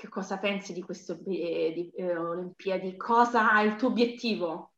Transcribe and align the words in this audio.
che 0.00 0.08
cosa 0.08 0.38
pensi 0.38 0.72
di 0.72 0.80
queste 0.80 1.18
di, 1.20 1.90
eh, 1.94 2.16
Olimpiadi? 2.16 2.96
Cosa 2.96 3.60
è 3.60 3.64
il 3.64 3.76
tuo 3.76 3.88
obiettivo? 3.88 4.72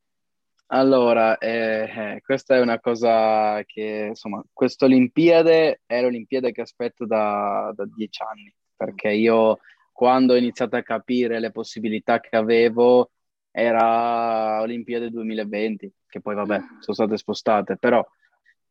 Allora, 0.66 1.38
eh, 1.38 1.84
eh, 1.84 2.20
questa 2.24 2.56
è 2.56 2.60
una 2.60 2.80
cosa 2.80 3.62
che, 3.64 4.06
insomma, 4.08 4.42
questa 4.52 4.86
Olimpiade 4.86 5.82
è 5.86 6.02
l'Olimpiade 6.02 6.50
che 6.50 6.62
aspetto 6.62 7.06
da, 7.06 7.72
da 7.72 7.84
dieci 7.86 8.20
anni, 8.20 8.52
perché 8.74 9.12
io 9.12 9.60
quando 9.92 10.32
ho 10.32 10.36
iniziato 10.36 10.74
a 10.74 10.82
capire 10.82 11.38
le 11.38 11.52
possibilità 11.52 12.18
che 12.18 12.34
avevo 12.34 13.12
era 13.52 14.60
Olimpiade 14.60 15.08
2020, 15.08 15.92
che 16.08 16.20
poi 16.20 16.34
vabbè 16.34 16.58
mm. 16.58 16.80
sono 16.80 16.96
state 16.96 17.16
spostate, 17.16 17.76
però 17.76 18.04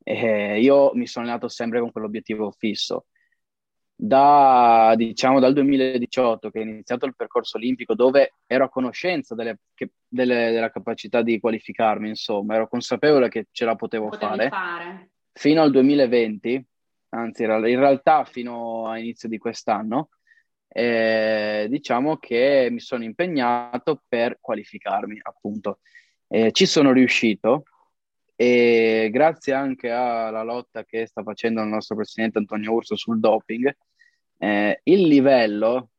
eh, 0.03 0.59
io 0.59 0.91
mi 0.95 1.07
sono 1.07 1.23
allenato 1.23 1.47
sempre 1.47 1.79
con 1.79 1.91
quell'obiettivo 1.93 2.51
fisso 2.51 3.05
da, 4.03 4.95
diciamo, 4.95 5.39
dal 5.39 5.53
2018 5.53 6.49
che 6.49 6.59
è 6.59 6.63
iniziato 6.63 7.05
il 7.05 7.15
percorso 7.15 7.57
olimpico 7.57 7.93
dove 7.93 8.33
ero 8.47 8.65
a 8.65 8.69
conoscenza 8.69 9.35
delle, 9.35 9.59
che, 9.75 9.91
delle, 10.07 10.49
della 10.49 10.71
capacità 10.71 11.21
di 11.21 11.39
qualificarmi, 11.39 12.09
insomma, 12.09 12.55
ero 12.55 12.67
consapevole 12.67 13.29
che 13.29 13.47
ce 13.51 13.63
la 13.63 13.75
potevo 13.75 14.11
fare, 14.11 14.49
fare, 14.49 15.11
fino 15.31 15.61
al 15.61 15.69
2020, 15.69 16.65
anzi 17.09 17.43
in 17.43 17.79
realtà 17.79 18.23
fino 18.23 18.87
a 18.87 18.97
inizio 18.97 19.29
di 19.29 19.37
quest'anno, 19.37 20.09
eh, 20.67 21.67
diciamo 21.69 22.17
che 22.17 22.69
mi 22.71 22.79
sono 22.79 23.03
impegnato 23.03 24.01
per 24.07 24.39
qualificarmi, 24.41 25.19
appunto. 25.21 25.79
Eh, 26.27 26.51
ci 26.53 26.65
sono 26.65 26.91
riuscito, 26.91 27.65
e 28.35 29.09
grazie 29.11 29.53
anche 29.53 29.91
alla 29.91 30.41
lotta 30.41 30.85
che 30.85 31.05
sta 31.05 31.21
facendo 31.21 31.61
il 31.61 31.67
nostro 31.67 31.95
presidente 31.95 32.39
Antonio 32.39 32.71
Urso 32.71 32.95
sul 32.95 33.19
doping, 33.19 33.71
eh, 34.41 34.79
il 34.83 35.07
livello 35.07 35.89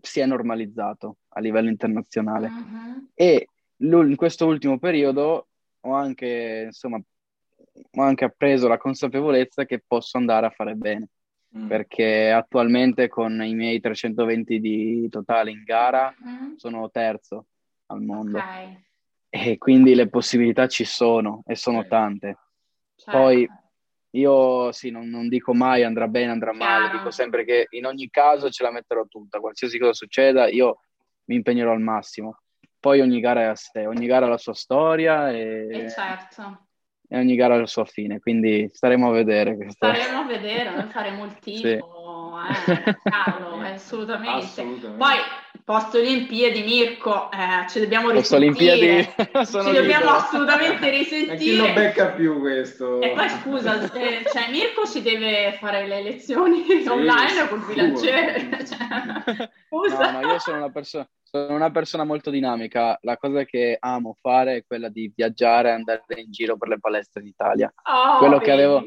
si 0.00 0.18
è 0.18 0.26
normalizzato 0.26 1.18
a 1.28 1.40
livello 1.40 1.68
internazionale 1.68 2.48
uh-huh. 2.48 3.10
e 3.14 3.48
in 3.76 4.16
questo 4.16 4.46
ultimo 4.46 4.80
periodo 4.80 5.48
ho 5.80 5.92
anche, 5.94 6.64
insomma, 6.66 6.98
ho 6.98 8.02
anche 8.02 8.24
appreso 8.24 8.66
la 8.66 8.78
consapevolezza 8.78 9.64
che 9.64 9.84
posso 9.86 10.16
andare 10.16 10.46
a 10.46 10.50
fare 10.50 10.74
bene 10.74 11.10
mm. 11.56 11.68
perché 11.68 12.32
attualmente 12.32 13.06
con 13.06 13.40
i 13.44 13.54
miei 13.54 13.78
320 13.78 14.58
di 14.58 15.08
totale 15.08 15.52
in 15.52 15.62
gara 15.62 16.12
uh-huh. 16.18 16.56
sono 16.56 16.90
terzo 16.90 17.46
al 17.86 18.02
mondo 18.02 18.38
okay. 18.38 18.84
e 19.28 19.58
quindi 19.58 19.94
le 19.94 20.08
possibilità 20.08 20.66
ci 20.66 20.84
sono 20.84 21.44
e 21.46 21.54
sono 21.54 21.86
tante. 21.86 22.36
Certo. 22.96 23.16
Poi 23.16 23.48
io 24.16 24.72
sì, 24.72 24.90
non, 24.90 25.08
non, 25.08 25.28
dico 25.28 25.54
mai 25.54 25.82
andrà 25.82 26.08
bene, 26.08 26.32
andrà 26.32 26.52
male, 26.52 26.90
dico 26.90 27.10
sempre 27.10 27.44
che 27.44 27.66
in 27.70 27.86
ogni 27.86 28.08
caso 28.10 28.50
ce 28.50 28.62
la 28.62 28.72
metterò 28.72 29.04
tutta, 29.06 29.40
qualsiasi 29.40 29.78
cosa 29.78 29.92
succeda, 29.92 30.48
io 30.48 30.80
mi 31.24 31.36
impegnerò 31.36 31.72
al 31.72 31.80
massimo. 31.80 32.40
Poi 32.78 33.00
ogni 33.00 33.20
gara 33.20 33.42
è 33.42 33.44
a 33.44 33.54
sé, 33.54 33.86
ogni 33.86 34.06
gara 34.06 34.26
ha 34.26 34.28
la 34.28 34.38
sua 34.38 34.54
storia 34.54 35.30
e, 35.30 35.66
e, 35.70 35.90
certo. 35.90 36.66
e 37.08 37.18
ogni 37.18 37.34
gara 37.34 37.54
ha 37.54 37.58
la 37.58 37.66
sua 37.66 37.84
fine, 37.84 38.20
quindi 38.20 38.68
staremo 38.72 39.08
a 39.08 39.12
vedere. 39.12 39.56
Questa... 39.56 39.92
Staremo 39.94 40.20
a 40.20 40.24
vedere, 40.24 40.70
noi 40.70 40.88
faremo 40.90 41.24
il 41.24 41.34
tifo, 41.40 42.38
sì. 42.64 42.70
eh, 42.70 42.96
Carlo, 43.02 43.60
assolutamente. 43.60 44.44
assolutamente. 44.44 44.96
Poi 44.96 45.16
post 45.66 45.96
Olimpiadi, 45.96 46.62
Mirko, 46.62 47.28
eh, 47.32 47.68
ci 47.68 47.80
dobbiamo 47.80 48.10
risentire. 48.10 49.12
ci 49.44 49.72
dobbiamo 49.72 50.10
assolutamente 50.10 50.88
risentire. 50.90 51.36
Chi 51.36 51.56
lo 51.56 51.72
becca 51.72 52.12
più 52.12 52.38
questo? 52.38 53.00
E 53.00 53.10
poi 53.10 53.28
scusa, 53.28 53.82
eh, 53.92 54.22
cioè 54.32 54.48
Mirko 54.52 54.86
ci 54.86 55.02
deve 55.02 55.56
fare 55.58 55.88
le 55.88 56.04
lezioni 56.04 56.62
sì, 56.62 56.86
online 56.86 57.48
col 57.48 57.66
bilanciere. 57.66 58.48
cioè, 58.64 59.50
scusa. 59.66 60.12
No, 60.12 60.20
ma 60.20 60.32
io 60.32 60.38
sono 60.38 60.58
una, 60.58 60.70
perso- 60.70 61.08
sono 61.20 61.56
una 61.56 61.72
persona 61.72 62.04
molto 62.04 62.30
dinamica. 62.30 62.96
La 63.02 63.16
cosa 63.16 63.42
che 63.42 63.76
amo 63.80 64.16
fare 64.20 64.58
è 64.58 64.64
quella 64.64 64.88
di 64.88 65.12
viaggiare 65.12 65.70
e 65.70 65.72
andare 65.72 66.04
in 66.14 66.30
giro 66.30 66.56
per 66.56 66.68
le 66.68 66.78
palestre 66.78 67.22
d'Italia. 67.22 67.74
Oh, 67.90 68.18
Quello 68.18 68.38
che 68.38 68.52
avevo, 68.52 68.84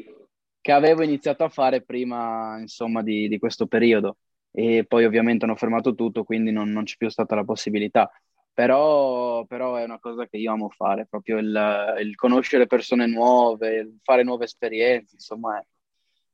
che 0.62 0.72
avevo, 0.72 1.02
iniziato 1.02 1.44
a 1.44 1.50
fare 1.50 1.82
prima, 1.82 2.56
insomma, 2.58 3.02
di, 3.02 3.28
di 3.28 3.38
questo 3.38 3.66
periodo 3.66 4.16
e 4.50 4.84
poi 4.86 5.04
ovviamente 5.04 5.44
hanno 5.44 5.56
fermato 5.56 5.94
tutto, 5.94 6.24
quindi 6.24 6.50
non, 6.50 6.70
non 6.70 6.84
c'è 6.84 6.96
più 6.96 7.08
stata 7.08 7.34
la 7.34 7.44
possibilità. 7.44 8.10
Però, 8.52 9.44
però, 9.44 9.76
è 9.76 9.84
una 9.84 9.98
cosa 9.98 10.26
che 10.26 10.36
io 10.36 10.52
amo 10.52 10.68
fare, 10.68 11.06
proprio 11.08 11.38
il, 11.38 11.96
il 12.00 12.14
conoscere 12.16 12.66
persone 12.66 13.06
nuove, 13.06 13.76
il 13.76 13.98
fare 14.02 14.22
nuove 14.22 14.44
esperienze, 14.44 15.14
insomma, 15.14 15.58
è, 15.58 15.64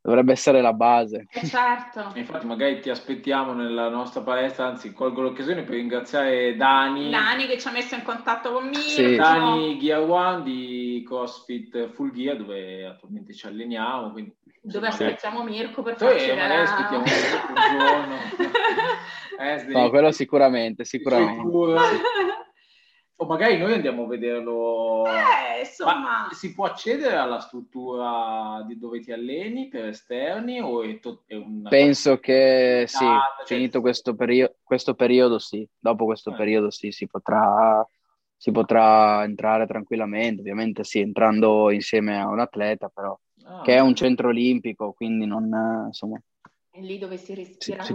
dovrebbe 0.07 0.33
essere 0.33 0.61
la 0.61 0.73
base. 0.73 1.27
Eh, 1.31 1.47
certo. 1.47 2.13
Infatti 2.15 2.47
magari 2.47 2.81
ti 2.81 2.91
aspettiamo 2.91 3.53
nella 3.53 3.89
nostra 3.89 4.23
palestra, 4.23 4.67
anzi 4.67 4.93
colgo 4.93 5.21
l'occasione 5.21 5.65
per 5.65 5.75
ringraziare 5.75 6.57
Dani. 6.57 7.11
Dani 7.11 7.47
che 7.47 7.59
ci 7.59 7.67
ha 7.67 7.73
messo 7.73 7.97
in 7.97 8.03
contatto 8.03 8.53
con 8.53 8.67
Mirko. 8.67 8.79
Sì. 8.79 9.17
Dani 9.17 9.93
One 9.93 10.43
di 10.45 11.05
CrossFit 11.05 11.89
Full 11.89 12.13
Gear 12.13 12.37
dove 12.37 12.87
attualmente 12.87 13.35
ci 13.35 13.47
alleniamo. 13.47 14.13
Quindi, 14.13 14.33
dove 14.67 14.89
aspettiamo 14.89 15.43
Mirko 15.43 15.83
per 15.83 15.97
farci 15.97 16.25
sì, 16.25 16.31
magari 16.31 16.63
aspettiamo 16.63 17.05
un 17.05 17.79
giorno. 17.79 18.17
eh, 19.39 19.65
no, 19.69 19.91
quello 19.91 20.11
sicuramente, 20.11 20.85
sicuramente. 20.85 21.43
Sicuro 21.43 21.79
o 23.19 23.25
magari 23.25 23.57
noi 23.57 23.73
andiamo 23.73 24.05
a 24.05 24.09
vederlo. 24.09 25.05
Eh, 25.07 25.61
insomma. 25.61 25.95
Ma 25.95 26.29
si 26.33 26.53
può 26.53 26.67
accedere 26.67 27.17
alla 27.17 27.39
struttura 27.39 28.63
di 28.67 28.79
dove 28.79 29.01
ti 29.01 29.13
alleni 29.13 29.69
per 29.69 29.87
esterni 29.87 30.61
o 30.61 30.83
è, 30.83 30.99
to- 30.99 31.23
è 31.27 31.37
Penso 31.69 32.19
che 32.19 32.85
sì, 32.87 32.99
cioè... 32.99 33.47
finito 33.47 33.81
questo, 33.81 34.15
perio- 34.15 34.57
questo, 34.63 34.95
periodo 34.95 35.39
sì, 35.39 35.67
dopo 35.79 36.05
questo 36.05 36.33
eh. 36.33 36.35
periodo 36.35 36.71
sì, 36.71 36.91
si 36.91 37.07
potrà, 37.07 37.87
si 38.37 38.51
potrà 38.51 39.23
entrare 39.25 39.67
tranquillamente, 39.67 40.41
ovviamente 40.41 40.85
sì, 40.85 41.01
entrando 41.01 41.71
insieme 41.71 42.21
a 42.21 42.27
un 42.27 42.41
atleta 42.41 42.89
però, 42.89 43.19
ah, 43.47 43.63
che 43.63 43.75
è 43.75 43.81
un 43.81 43.95
centro 43.95 44.29
olimpico, 44.29 44.93
quindi 44.93 45.27
non, 45.27 45.85
insomma... 45.87 46.21
È 46.71 46.81
lì 46.81 46.99
dove 46.99 47.17
si 47.17 47.35
respira 47.35 47.83
si, 47.83 47.95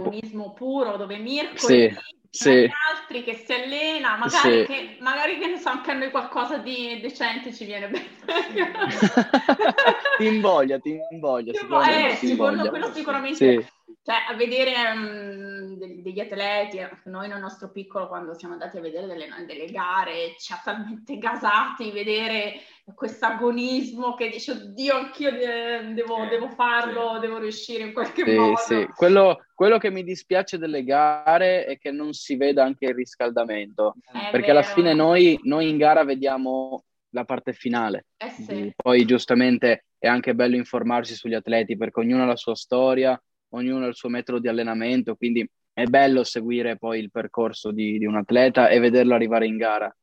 puro, 0.54 0.96
dove 0.96 1.18
Mirko 1.18 1.56
sì. 1.56 1.88
Sì. 2.32 2.70
altri 2.90 3.22
che 3.22 3.42
si 3.44 3.52
allena, 3.52 4.16
magari, 4.16 4.60
sì. 4.60 4.64
che, 4.66 4.96
magari 5.00 5.38
che 5.38 5.46
ne 5.48 5.58
so, 5.58 5.68
anche 5.68 5.90
a 5.90 5.94
noi 5.94 6.10
qualcosa 6.10 6.56
di 6.56 6.98
decente 7.00 7.52
ci 7.52 7.66
viene 7.66 7.88
bene. 7.88 8.08
ti 10.16 10.26
invoglia, 10.26 10.78
ti 10.78 10.98
invoglia. 11.10 11.52
Sicuramente, 11.52 12.12
eh, 12.12 12.16
sicuramente 12.16 12.68
quello 12.70 12.92
sicuramente. 12.92 13.36
Sì. 13.36 13.80
Cioè, 14.04 14.16
a 14.30 14.34
vedere 14.34 14.72
um, 14.94 15.76
degli 16.02 16.18
atleti, 16.18 16.80
noi 17.04 17.28
nel 17.28 17.38
nostro 17.38 17.70
piccolo, 17.70 18.08
quando 18.08 18.34
siamo 18.34 18.54
andati 18.54 18.78
a 18.78 18.80
vedere 18.80 19.06
delle, 19.06 19.28
delle 19.46 19.66
gare, 19.66 20.34
ci 20.38 20.52
ha 20.52 20.60
talmente 20.64 21.18
gasati 21.18 21.92
vedere 21.92 22.54
questo 22.94 23.26
agonismo 23.26 24.14
che 24.14 24.28
dice, 24.28 24.52
oddio, 24.52 24.96
anch'io 24.96 25.30
devo, 25.30 26.24
eh, 26.24 26.28
devo 26.28 26.48
farlo, 26.48 27.14
sì. 27.14 27.20
devo 27.20 27.38
riuscire 27.38 27.84
in 27.84 27.92
qualche 27.92 28.24
sì, 28.24 28.34
modo. 28.34 28.56
Sì. 28.56 28.88
Quello, 28.94 29.44
quello, 29.62 29.78
che 29.78 29.92
mi 29.92 30.02
dispiace 30.02 30.58
delle 30.58 30.82
gare 30.82 31.66
è 31.66 31.78
che 31.78 31.92
non 31.92 32.14
si 32.14 32.34
veda 32.34 32.64
anche 32.64 32.86
il 32.86 32.94
riscaldamento, 32.94 33.94
è 34.12 34.30
perché 34.32 34.48
vero. 34.48 34.58
alla 34.58 34.62
fine 34.62 34.92
noi, 34.92 35.38
noi, 35.44 35.68
in 35.68 35.76
gara 35.76 36.02
vediamo 36.02 36.82
la 37.10 37.24
parte 37.24 37.52
finale. 37.52 38.06
Eh 38.16 38.30
sì. 38.30 38.72
Poi 38.74 39.04
giustamente 39.04 39.84
è 39.98 40.08
anche 40.08 40.34
bello 40.34 40.56
informarsi 40.56 41.14
sugli 41.14 41.34
atleti 41.34 41.76
perché 41.76 42.00
ognuno 42.00 42.24
ha 42.24 42.26
la 42.26 42.34
sua 42.34 42.56
storia, 42.56 43.16
ognuno 43.50 43.84
ha 43.84 43.88
il 43.88 43.94
suo 43.94 44.08
metodo 44.08 44.40
di 44.40 44.48
allenamento, 44.48 45.14
quindi 45.14 45.48
è 45.72 45.84
bello 45.84 46.24
seguire 46.24 46.76
poi 46.76 46.98
il 46.98 47.12
percorso 47.12 47.70
di, 47.70 47.98
di 47.98 48.04
un 48.04 48.16
atleta 48.16 48.68
e 48.68 48.80
vederlo 48.80 49.14
arrivare 49.14 49.46
in 49.46 49.58
gara 49.58 49.96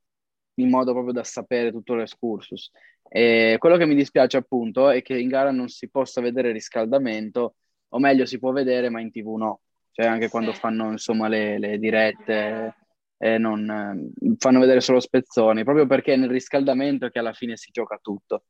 in 0.54 0.70
modo 0.70 0.92
proprio 0.92 1.12
da 1.12 1.22
sapere 1.22 1.70
tutto 1.70 1.94
l'escursus. 1.94 2.70
E 3.06 3.56
quello 3.58 3.76
che 3.76 3.84
mi 3.84 3.94
dispiace 3.94 4.38
appunto 4.38 4.88
è 4.88 5.02
che 5.02 5.18
in 5.18 5.28
gara 5.28 5.50
non 5.50 5.68
si 5.68 5.90
possa 5.90 6.22
vedere 6.22 6.50
riscaldamento, 6.50 7.56
o 7.90 7.98
meglio 7.98 8.26
si 8.26 8.38
può 8.38 8.52
vedere 8.52 8.88
ma 8.88 9.00
in 9.00 9.10
tv 9.10 9.36
no, 9.36 9.60
cioè 9.92 10.06
anche 10.06 10.28
quando 10.28 10.52
fanno 10.52 10.90
insomma 10.90 11.28
le, 11.28 11.58
le 11.58 11.78
dirette 11.78 12.74
eh, 13.22 13.36
non, 13.36 13.68
eh, 13.68 14.34
fanno 14.38 14.60
vedere 14.60 14.80
solo 14.80 14.98
spezzoni, 14.98 15.62
proprio 15.62 15.86
perché 15.86 16.16
nel 16.16 16.30
riscaldamento 16.30 17.06
è 17.06 17.10
che 17.10 17.18
alla 17.18 17.34
fine 17.34 17.56
si 17.56 17.70
gioca 17.70 17.98
tutto. 18.00 18.44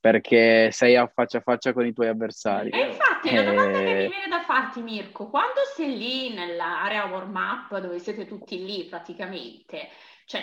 Perché 0.00 0.70
sei 0.70 0.96
a 0.96 1.10
faccia 1.12 1.38
a 1.38 1.40
faccia 1.40 1.72
con 1.72 1.84
i 1.84 1.92
tuoi 1.92 2.08
avversari. 2.08 2.70
E 2.70 2.86
infatti, 2.86 3.34
la 3.34 3.42
domanda 3.42 3.78
che 3.78 3.84
mi 3.84 3.90
eh, 3.90 4.08
viene 4.08 4.28
da 4.28 4.42
farti, 4.44 4.80
Mirko, 4.80 5.28
quando 5.28 5.60
sei 5.74 5.96
lì 5.96 6.34
nell'area 6.34 7.06
warm-up, 7.06 7.78
dove 7.78 7.98
siete 7.98 8.26
tutti 8.26 8.64
lì 8.64 8.84
praticamente, 8.84 9.88
cioè 10.24 10.42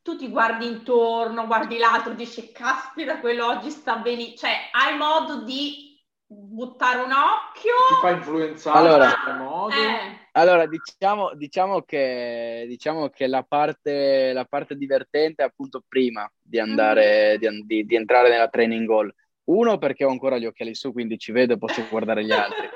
tu 0.00 0.16
ti 0.16 0.28
guardi 0.28 0.66
intorno, 0.66 1.46
guardi 1.46 1.78
l'altro, 1.78 2.14
dici 2.14 2.50
caspita, 2.50 3.20
quello 3.20 3.46
oggi 3.46 3.70
sta 3.70 3.96
benissimo, 3.96 4.36
cioè 4.36 4.56
hai 4.72 4.96
modo 4.96 5.44
di 5.44 5.91
buttare 6.32 7.02
un 7.02 7.12
occhio. 7.12 7.72
Ti 7.88 8.00
fa 8.00 8.10
influenzare 8.10 8.78
allora, 8.78 9.10
in 9.28 9.36
modo. 9.36 9.74
Eh. 9.74 10.20
Allora, 10.32 10.66
diciamo, 10.66 11.34
diciamo, 11.34 11.82
che, 11.82 12.64
diciamo 12.66 13.08
che 13.10 13.26
la 13.26 13.42
parte, 13.42 14.32
la 14.32 14.44
parte 14.44 14.76
divertente 14.76 15.42
è 15.42 15.46
appunto 15.46 15.82
prima 15.86 16.30
di 16.40 16.58
andare, 16.58 17.34
mm. 17.34 17.38
di, 17.38 17.66
di, 17.66 17.84
di, 17.84 17.96
entrare 17.96 18.30
nella 18.30 18.48
training 18.48 18.86
goal, 18.86 19.12
Uno 19.44 19.76
perché 19.76 20.04
ho 20.04 20.10
ancora 20.10 20.38
gli 20.38 20.46
occhiali 20.46 20.74
su, 20.74 20.92
quindi 20.92 21.18
ci 21.18 21.32
vedo 21.32 21.54
e 21.54 21.58
posso 21.58 21.84
guardare 21.90 22.24
gli 22.24 22.32
altri. 22.32 22.68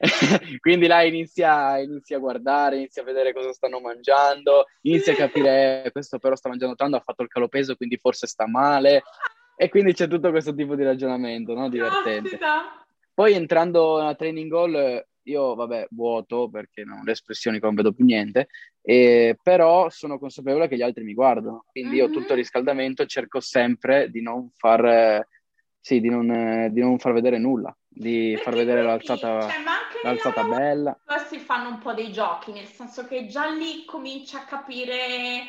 quindi 0.60 0.86
là 0.86 1.02
inizia, 1.02 1.78
inizia, 1.78 2.16
a 2.16 2.20
guardare, 2.20 2.76
inizia 2.76 3.02
a 3.02 3.06
vedere 3.06 3.34
cosa 3.34 3.52
stanno 3.52 3.80
mangiando, 3.80 4.66
inizia 4.82 5.12
a 5.12 5.16
capire 5.16 5.84
eh, 5.84 5.92
questo 5.92 6.18
però 6.18 6.34
sta 6.36 6.48
mangiando 6.48 6.74
tanto, 6.74 6.96
ha 6.96 7.00
fatto 7.00 7.22
il 7.22 7.28
calopeso, 7.28 7.76
quindi 7.76 7.98
forse 7.98 8.26
sta 8.26 8.46
male. 8.46 9.02
E 9.56 9.68
quindi 9.68 9.92
c'è 9.92 10.08
tutto 10.08 10.30
questo 10.30 10.54
tipo 10.54 10.74
di 10.74 10.82
ragionamento, 10.82 11.54
no? 11.54 11.68
Divertente. 11.68 12.38
Poi 13.14 13.32
entrando 13.32 13.98
nella 13.98 14.16
training 14.16 14.50
goal, 14.50 15.06
io 15.22 15.54
vabbè 15.54 15.86
vuoto 15.90 16.50
perché 16.50 16.84
non 16.84 17.04
le 17.04 17.12
espressioni 17.12 17.60
che 17.60 17.64
non 17.64 17.76
vedo 17.76 17.92
più 17.92 18.04
niente, 18.04 18.48
e, 18.82 19.38
però 19.40 19.88
sono 19.88 20.18
consapevole 20.18 20.68
che 20.68 20.76
gli 20.76 20.82
altri 20.82 21.04
mi 21.04 21.14
guardano, 21.14 21.64
quindi 21.70 21.96
mm-hmm. 21.96 22.06
io 22.06 22.10
tutto 22.10 22.32
il 22.32 22.38
riscaldamento 22.38 23.06
cerco 23.06 23.40
sempre 23.40 24.10
di 24.10 24.20
non 24.20 24.50
far 24.54 25.26
sì, 25.84 26.00
di 26.00 26.08
non, 26.08 26.70
di 26.72 26.80
non, 26.80 26.98
far 26.98 27.12
vedere 27.12 27.36
nulla, 27.36 27.76
di 27.86 28.30
Perché 28.30 28.42
far 28.42 28.54
vedere 28.54 28.82
l'alzata, 28.82 29.42
cioè, 29.42 29.52
l'alzata 30.02 30.42
bella. 30.44 30.98
Si 31.28 31.38
fanno 31.38 31.68
un 31.68 31.78
po' 31.78 31.92
dei 31.92 32.10
giochi, 32.10 32.52
nel 32.52 32.64
senso 32.64 33.06
che 33.06 33.26
già 33.26 33.44
lì 33.48 33.84
comincia 33.84 34.40
a 34.40 34.44
capire 34.46 35.42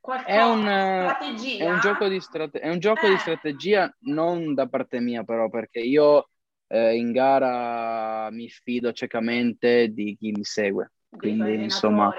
qualcosa, 0.00 0.34
è 0.34 0.42
un, 0.42 0.62
strategia. 0.62 1.64
È 1.64 1.70
un 1.70 1.80
gioco, 1.80 2.08
di, 2.08 2.20
strate- 2.20 2.60
è 2.60 2.70
un 2.70 2.78
gioco 2.78 3.04
eh. 3.04 3.10
di 3.10 3.18
strategia 3.18 3.94
non 4.04 4.54
da 4.54 4.66
parte 4.66 4.98
mia 4.98 5.24
però, 5.24 5.50
perché 5.50 5.80
io 5.80 6.30
eh, 6.72 6.96
in 6.96 7.12
gara 7.12 8.30
mi 8.30 8.48
fido 8.48 8.92
ciecamente 8.92 9.88
di 9.88 10.16
chi 10.18 10.32
mi 10.32 10.42
segue. 10.42 10.92
Quindi, 11.10 11.52
insomma, 11.52 12.10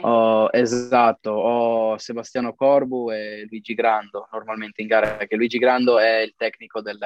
ho, 0.00 0.48
esatto, 0.52 1.30
ho 1.32 1.98
Sebastiano 1.98 2.54
Corbu 2.54 3.10
e 3.10 3.46
Luigi 3.50 3.74
Grando 3.74 4.28
normalmente 4.30 4.80
in 4.82 4.86
gara, 4.86 5.16
perché 5.16 5.34
Luigi 5.34 5.58
Grando 5.58 5.98
è 5.98 6.20
il 6.20 6.34
tecnico 6.36 6.80
del, 6.80 6.98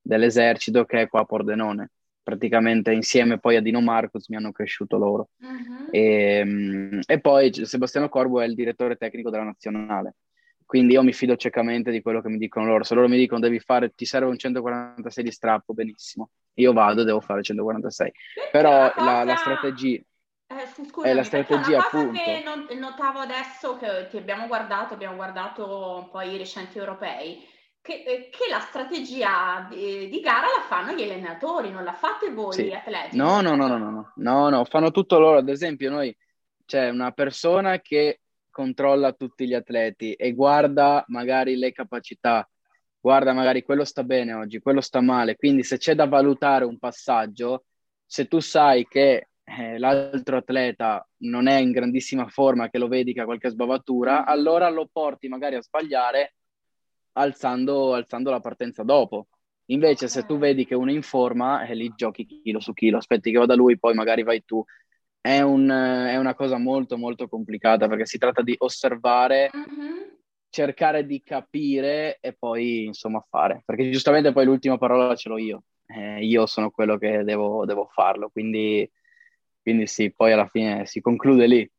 dell'esercito 0.00 0.84
che 0.84 1.02
è 1.02 1.08
qua 1.08 1.20
a 1.20 1.24
Pordenone. 1.24 1.90
Praticamente 2.22 2.92
insieme 2.92 3.40
poi 3.40 3.56
a 3.56 3.60
Dino 3.60 3.80
Marcos 3.80 4.28
mi 4.28 4.36
hanno 4.36 4.52
cresciuto 4.52 4.96
loro. 4.96 5.30
Uh-huh. 5.38 5.88
E, 5.90 7.00
e, 7.04 7.20
poi 7.20 7.50
Sebastiano 7.52 8.08
Corbu 8.08 8.38
è 8.38 8.44
il 8.44 8.54
direttore 8.54 8.94
tecnico 8.96 9.30
della 9.30 9.44
nazionale. 9.44 10.14
Quindi 10.68 10.92
io 10.92 11.02
mi 11.02 11.14
fido 11.14 11.34
ciecamente 11.36 11.90
di 11.90 12.02
quello 12.02 12.20
che 12.20 12.28
mi 12.28 12.36
dicono 12.36 12.66
loro. 12.66 12.84
Se 12.84 12.94
loro 12.94 13.08
mi 13.08 13.16
dicono 13.16 13.40
devi 13.40 13.58
fare, 13.58 13.94
ti 13.94 14.04
serve 14.04 14.28
un 14.28 14.36
146 14.36 15.24
di 15.24 15.32
strappo, 15.32 15.72
benissimo. 15.72 16.28
Io 16.56 16.74
vado, 16.74 17.04
devo 17.04 17.20
fare 17.20 17.42
146. 17.42 18.12
Però 18.52 18.92
la, 18.94 19.24
la 19.24 19.36
strategia 19.36 19.98
eh, 20.46 20.66
scusami, 20.66 21.08
è 21.08 21.14
la 21.14 21.22
strategia 21.22 21.78
appunto. 21.78 22.20
che 22.20 22.74
notavo 22.74 23.20
adesso 23.20 23.78
che, 23.78 24.08
che, 24.10 24.18
abbiamo 24.18 24.46
guardato, 24.46 24.92
abbiamo 24.92 25.16
guardato 25.16 26.02
un 26.02 26.10
po' 26.10 26.20
i 26.20 26.36
recenti 26.36 26.76
europei, 26.76 27.42
che, 27.80 28.04
eh, 28.06 28.28
che 28.28 28.50
la 28.50 28.60
strategia 28.60 29.66
di, 29.70 30.10
di, 30.10 30.20
gara 30.20 30.48
la 30.54 30.64
fanno 30.66 30.92
gli 30.92 31.02
allenatori, 31.02 31.70
non 31.70 31.82
la 31.82 31.94
fate 31.94 32.30
voi 32.30 32.52
sì. 32.52 32.70
atleti. 32.70 33.16
No, 33.16 33.40
no, 33.40 33.56
no, 33.56 33.68
no, 33.68 33.78
no, 33.78 34.12
no, 34.14 34.48
no, 34.50 34.64
fanno 34.66 34.90
tutto 34.90 35.18
loro. 35.18 35.38
Ad 35.38 35.48
esempio 35.48 35.88
noi 35.88 36.14
c'è 36.66 36.90
una 36.90 37.12
persona 37.12 37.80
che 37.80 38.20
controlla 38.58 39.12
tutti 39.12 39.46
gli 39.46 39.54
atleti 39.54 40.14
e 40.14 40.32
guarda 40.32 41.04
magari 41.06 41.54
le 41.54 41.70
capacità, 41.70 42.48
guarda 42.98 43.32
magari 43.32 43.62
quello 43.62 43.84
sta 43.84 44.02
bene 44.02 44.32
oggi, 44.32 44.58
quello 44.58 44.80
sta 44.80 45.00
male, 45.00 45.36
quindi 45.36 45.62
se 45.62 45.76
c'è 45.78 45.94
da 45.94 46.08
valutare 46.08 46.64
un 46.64 46.76
passaggio, 46.76 47.66
se 48.04 48.26
tu 48.26 48.40
sai 48.40 48.84
che 48.88 49.28
eh, 49.44 49.78
l'altro 49.78 50.38
atleta 50.38 51.08
non 51.18 51.46
è 51.46 51.60
in 51.60 51.70
grandissima 51.70 52.26
forma, 52.26 52.68
che 52.68 52.78
lo 52.78 52.88
vedi 52.88 53.12
che 53.12 53.20
ha 53.20 53.26
qualche 53.26 53.50
sbavatura, 53.50 54.24
allora 54.24 54.68
lo 54.70 54.88
porti 54.90 55.28
magari 55.28 55.54
a 55.54 55.62
sbagliare 55.62 56.34
alzando, 57.12 57.94
alzando 57.94 58.30
la 58.30 58.40
partenza 58.40 58.82
dopo. 58.82 59.28
Invece, 59.66 60.08
se 60.08 60.24
tu 60.24 60.36
vedi 60.36 60.66
che 60.66 60.74
uno 60.74 60.90
è 60.90 60.94
in 60.94 61.02
forma, 61.02 61.64
eh, 61.64 61.74
lì 61.76 61.92
giochi 61.94 62.26
chilo 62.26 62.58
su 62.58 62.72
chilo, 62.72 62.96
aspetti 62.96 63.30
che 63.30 63.38
vada 63.38 63.54
lui, 63.54 63.78
poi 63.78 63.94
magari 63.94 64.24
vai 64.24 64.42
tu. 64.44 64.64
È, 65.28 65.40
un, 65.42 65.68
è 65.68 66.16
una 66.16 66.34
cosa 66.34 66.56
molto, 66.56 66.96
molto 66.96 67.28
complicata 67.28 67.86
perché 67.86 68.06
si 68.06 68.16
tratta 68.16 68.40
di 68.40 68.54
osservare, 68.58 69.50
mm-hmm. 69.54 70.02
cercare 70.48 71.04
di 71.04 71.22
capire 71.22 72.18
e 72.20 72.32
poi, 72.32 72.84
insomma, 72.86 73.22
fare. 73.28 73.62
Perché 73.64 73.90
giustamente 73.90 74.32
poi 74.32 74.46
l'ultima 74.46 74.78
parola 74.78 75.14
ce 75.14 75.28
l'ho 75.28 75.38
io. 75.38 75.64
Eh, 75.86 76.24
io 76.24 76.46
sono 76.46 76.70
quello 76.70 76.96
che 76.96 77.24
devo, 77.24 77.64
devo 77.66 77.88
farlo, 77.92 78.30
quindi 78.30 78.90
quindi 79.60 79.86
sì, 79.86 80.10
poi 80.14 80.32
alla 80.32 80.46
fine 80.46 80.86
si 80.86 81.02
conclude 81.02 81.46
lì. 81.46 81.70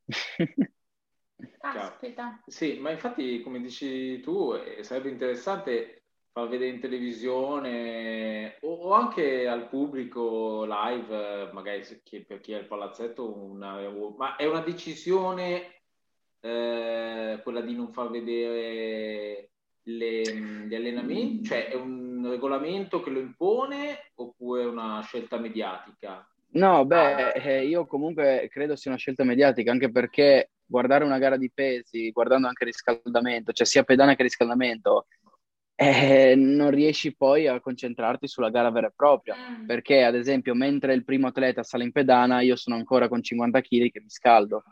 Aspetta. 1.58 2.40
Sì, 2.46 2.78
ma 2.80 2.92
infatti, 2.92 3.42
come 3.42 3.60
dici 3.60 4.20
tu, 4.20 4.54
eh, 4.54 4.84
sarebbe 4.84 5.10
interessante 5.10 5.99
far 6.40 6.48
vedere 6.48 6.72
in 6.72 6.80
televisione 6.80 8.58
o, 8.62 8.74
o 8.74 8.94
anche 8.94 9.48
al 9.48 9.68
pubblico 9.68 10.66
live, 10.66 11.50
magari 11.52 11.84
chi, 12.04 12.24
per 12.24 12.40
chi 12.40 12.54
è 12.54 12.58
al 12.58 12.68
palazzetto, 12.68 13.38
una, 13.38 13.78
ma 14.18 14.36
è 14.36 14.46
una 14.46 14.62
decisione 14.62 15.82
eh, 16.40 17.40
quella 17.44 17.62
di 17.62 17.76
non 17.76 17.92
far 17.92 18.10
vedere 18.10 19.50
le, 19.84 20.22
gli 20.22 20.76
allenamenti? 20.76 21.44
Cioè 21.44 21.68
è 21.68 21.76
un 21.76 22.26
regolamento 22.30 23.02
che 23.02 23.10
lo 23.10 23.20
impone 23.20 24.12
oppure 24.16 24.64
è 24.64 24.66
una 24.66 25.02
scelta 25.02 25.38
mediatica? 25.38 26.26
No, 26.52 26.84
beh, 26.84 27.34
eh, 27.34 27.66
io 27.68 27.86
comunque 27.86 28.48
credo 28.50 28.76
sia 28.76 28.90
una 28.90 29.00
scelta 29.00 29.24
mediatica, 29.24 29.72
anche 29.72 29.92
perché 29.92 30.50
guardare 30.66 31.04
una 31.04 31.18
gara 31.18 31.38
di 31.38 31.52
pesi, 31.52 32.12
guardando 32.12 32.48
anche 32.48 32.64
il 32.64 32.72
riscaldamento, 32.72 33.52
cioè 33.52 33.68
sia 33.68 33.84
pedana 33.84 34.16
che 34.16 34.24
riscaldamento, 34.24 35.06
eh, 35.82 36.36
non 36.36 36.72
riesci 36.72 37.16
poi 37.16 37.48
a 37.48 37.62
concentrarti 37.62 38.28
sulla 38.28 38.50
gara 38.50 38.70
vera 38.70 38.88
e 38.88 38.94
propria, 38.94 39.36
mm. 39.38 39.66
perché 39.66 40.04
ad 40.04 40.14
esempio 40.14 40.54
mentre 40.54 40.94
il 40.94 41.06
primo 41.06 41.28
atleta 41.28 41.64
sale 41.64 41.86
in 41.86 41.94
pedana, 41.94 42.42
io 42.42 42.58
sono 42.58 42.76
ancora 42.76 43.08
con 43.08 43.24
50 43.24 43.62
kg 43.62 43.90
che 43.90 44.02
mi 44.02 44.10
scaldo. 44.10 44.64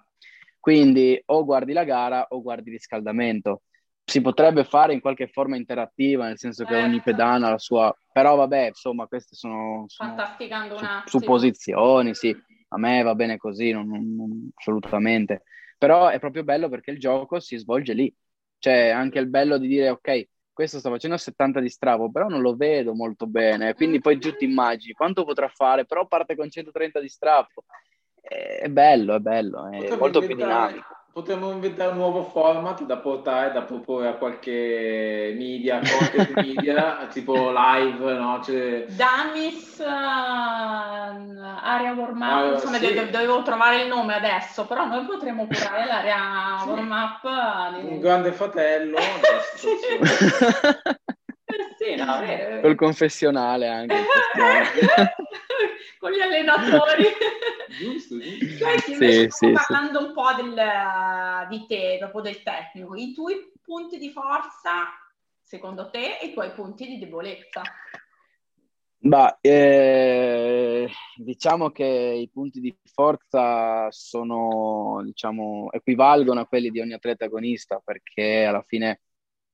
Quindi 0.60 1.18
o 1.28 1.46
guardi 1.46 1.72
la 1.72 1.86
gara 1.86 2.26
o 2.32 2.42
guardi 2.42 2.72
il 2.72 2.76
riscaldamento 2.76 3.62
si 4.04 4.20
potrebbe 4.20 4.66
fare 4.66 4.94
in 4.94 5.00
qualche 5.00 5.28
forma 5.28 5.56
interattiva, 5.56 6.28
nel 6.28 6.38
senso 6.38 6.66
che 6.66 6.76
ogni 6.76 7.02
pedana 7.02 7.48
ha 7.48 7.52
la 7.52 7.58
sua... 7.58 7.94
Però 8.12 8.36
vabbè, 8.36 8.68
insomma, 8.68 9.08
queste 9.08 9.36
sono, 9.36 9.86
sono 9.88 10.16
su, 11.06 11.20
supposizioni, 11.20 12.14
sì. 12.16 12.36
A 12.70 12.78
me 12.78 13.02
va 13.02 13.16
bene 13.16 13.38
così, 13.38 13.72
non, 13.72 13.88
non, 13.88 14.50
assolutamente. 14.56 15.44
Però 15.78 16.08
è 16.08 16.20
proprio 16.20 16.44
bello 16.44 16.68
perché 16.68 16.92
il 16.92 17.00
gioco 17.00 17.40
si 17.40 17.58
svolge 17.58 17.94
lì. 17.94 18.14
Cioè, 18.60 18.90
anche 18.90 19.20
il 19.20 19.28
bello 19.28 19.58
di 19.58 19.68
dire, 19.68 19.90
ok, 19.90 20.28
questo 20.58 20.80
sta 20.80 20.90
facendo 20.90 21.18
70 21.18 21.60
di 21.60 21.70
stravo, 21.70 22.10
però 22.10 22.28
non 22.30 22.42
lo 22.42 22.56
vedo 22.56 22.96
molto 22.96 23.28
bene. 23.28 23.76
Quindi 23.76 24.00
poi 24.00 24.18
giù 24.18 24.36
ti 24.36 24.46
immagini 24.46 24.94
quanto 24.94 25.24
potrà 25.24 25.48
fare, 25.50 25.86
però 25.86 26.08
parte 26.08 26.36
con 26.36 26.50
130 26.50 27.00
di 27.00 27.08
strappo. 27.08 27.66
È 28.20 28.68
bello, 28.68 29.14
è 29.14 29.20
bello, 29.20 29.70
è 29.70 29.78
Potremmo 29.78 29.98
molto 29.98 30.20
più 30.22 30.36
dinamico 30.36 30.97
potremmo 31.18 31.50
inventare 31.50 31.90
un 31.90 31.98
nuovo 31.98 32.22
format 32.26 32.84
da 32.84 32.98
portare, 32.98 33.52
da 33.52 33.64
proporre 33.64 34.10
a 34.10 34.14
qualche 34.14 35.34
media, 35.36 35.80
content 35.80 36.32
media, 36.38 37.08
tipo 37.12 37.52
live, 37.52 38.14
no? 38.14 38.40
Cioè... 38.44 38.86
Damis, 38.90 39.80
uh, 39.80 39.84
area 41.64 41.94
warm 41.94 42.22
up, 42.22 42.30
ah, 42.30 42.52
insomma 42.54 42.78
sì. 42.78 42.94
do- 42.94 43.06
dovevo 43.06 43.42
trovare 43.42 43.82
il 43.82 43.88
nome 43.88 44.14
adesso, 44.14 44.68
però 44.68 44.86
noi 44.86 45.06
potremmo 45.06 45.48
curare 45.48 45.88
l'area 45.88 46.60
sì. 46.62 46.70
warm 46.70 46.92
up. 46.92 47.80
Di... 47.80 47.88
Un 47.94 48.00
grande 48.00 48.32
fratello. 48.32 49.00
sì. 49.58 49.70
sì, 51.78 51.96
no, 51.96 52.22
Col 52.62 52.76
confessionale 52.76 53.68
anche. 53.68 53.96
Con 55.98 56.12
gli 56.12 56.20
allenatori. 56.20 57.06
Giusto, 57.78 58.18
giusto. 58.20 58.46
Senti, 58.58 58.96
sì, 58.96 59.28
sì, 59.30 59.52
parlando 59.52 60.00
sì. 60.00 60.06
un 60.06 60.14
po' 60.14 60.34
del, 60.36 61.48
di 61.50 61.66
te, 61.68 61.98
dopo 62.00 62.22
del 62.22 62.42
tecnico, 62.44 62.96
i 62.96 63.14
tuoi 63.14 63.52
punti 63.62 63.98
di 63.98 64.10
forza, 64.10 64.86
secondo 65.42 65.90
te, 65.90 66.18
e 66.20 66.28
i 66.28 66.34
tuoi 66.34 66.52
punti 66.52 66.88
di 66.88 66.98
debolezza? 66.98 67.62
Bah, 69.00 69.38
eh, 69.42 70.90
diciamo 71.16 71.70
che 71.70 71.86
i 71.86 72.30
punti 72.30 72.60
di 72.60 72.76
forza 72.92 73.90
sono, 73.92 75.02
diciamo, 75.04 75.72
equivalgono 75.72 76.40
a 76.40 76.48
quelli 76.48 76.72
di 76.72 76.80
ogni 76.80 76.94
atleta 76.94 77.26
agonista 77.26 77.80
perché 77.84 78.44
alla 78.44 78.64
fine 78.64 79.02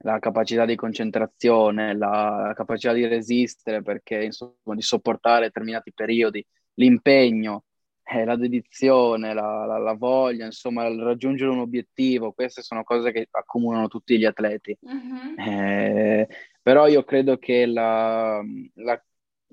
la 0.03 0.19
capacità 0.19 0.65
di 0.65 0.75
concentrazione, 0.75 1.95
la, 1.95 2.45
la 2.47 2.53
capacità 2.53 2.93
di 2.93 3.05
resistere, 3.05 3.81
perché 3.81 4.23
insomma 4.23 4.75
di 4.75 4.81
sopportare 4.81 5.45
determinati 5.45 5.93
periodi, 5.93 6.45
l'impegno, 6.75 7.65
eh, 8.03 8.25
la 8.25 8.35
dedizione, 8.35 9.33
la, 9.33 9.65
la, 9.65 9.77
la, 9.77 9.93
voglia, 9.93 10.45
insomma, 10.45 10.85
il 10.87 11.01
raggiungere 11.01 11.49
un 11.49 11.59
obiettivo, 11.59 12.33
queste 12.33 12.61
sono 12.61 12.83
cose 12.83 13.11
che 13.11 13.27
accomunano 13.31 13.87
tutti 13.87 14.17
gli 14.17 14.25
atleti. 14.25 14.77
Uh-huh. 14.79 15.41
Eh, 15.41 16.27
però 16.61 16.87
io 16.87 17.03
credo 17.03 17.37
che 17.37 17.65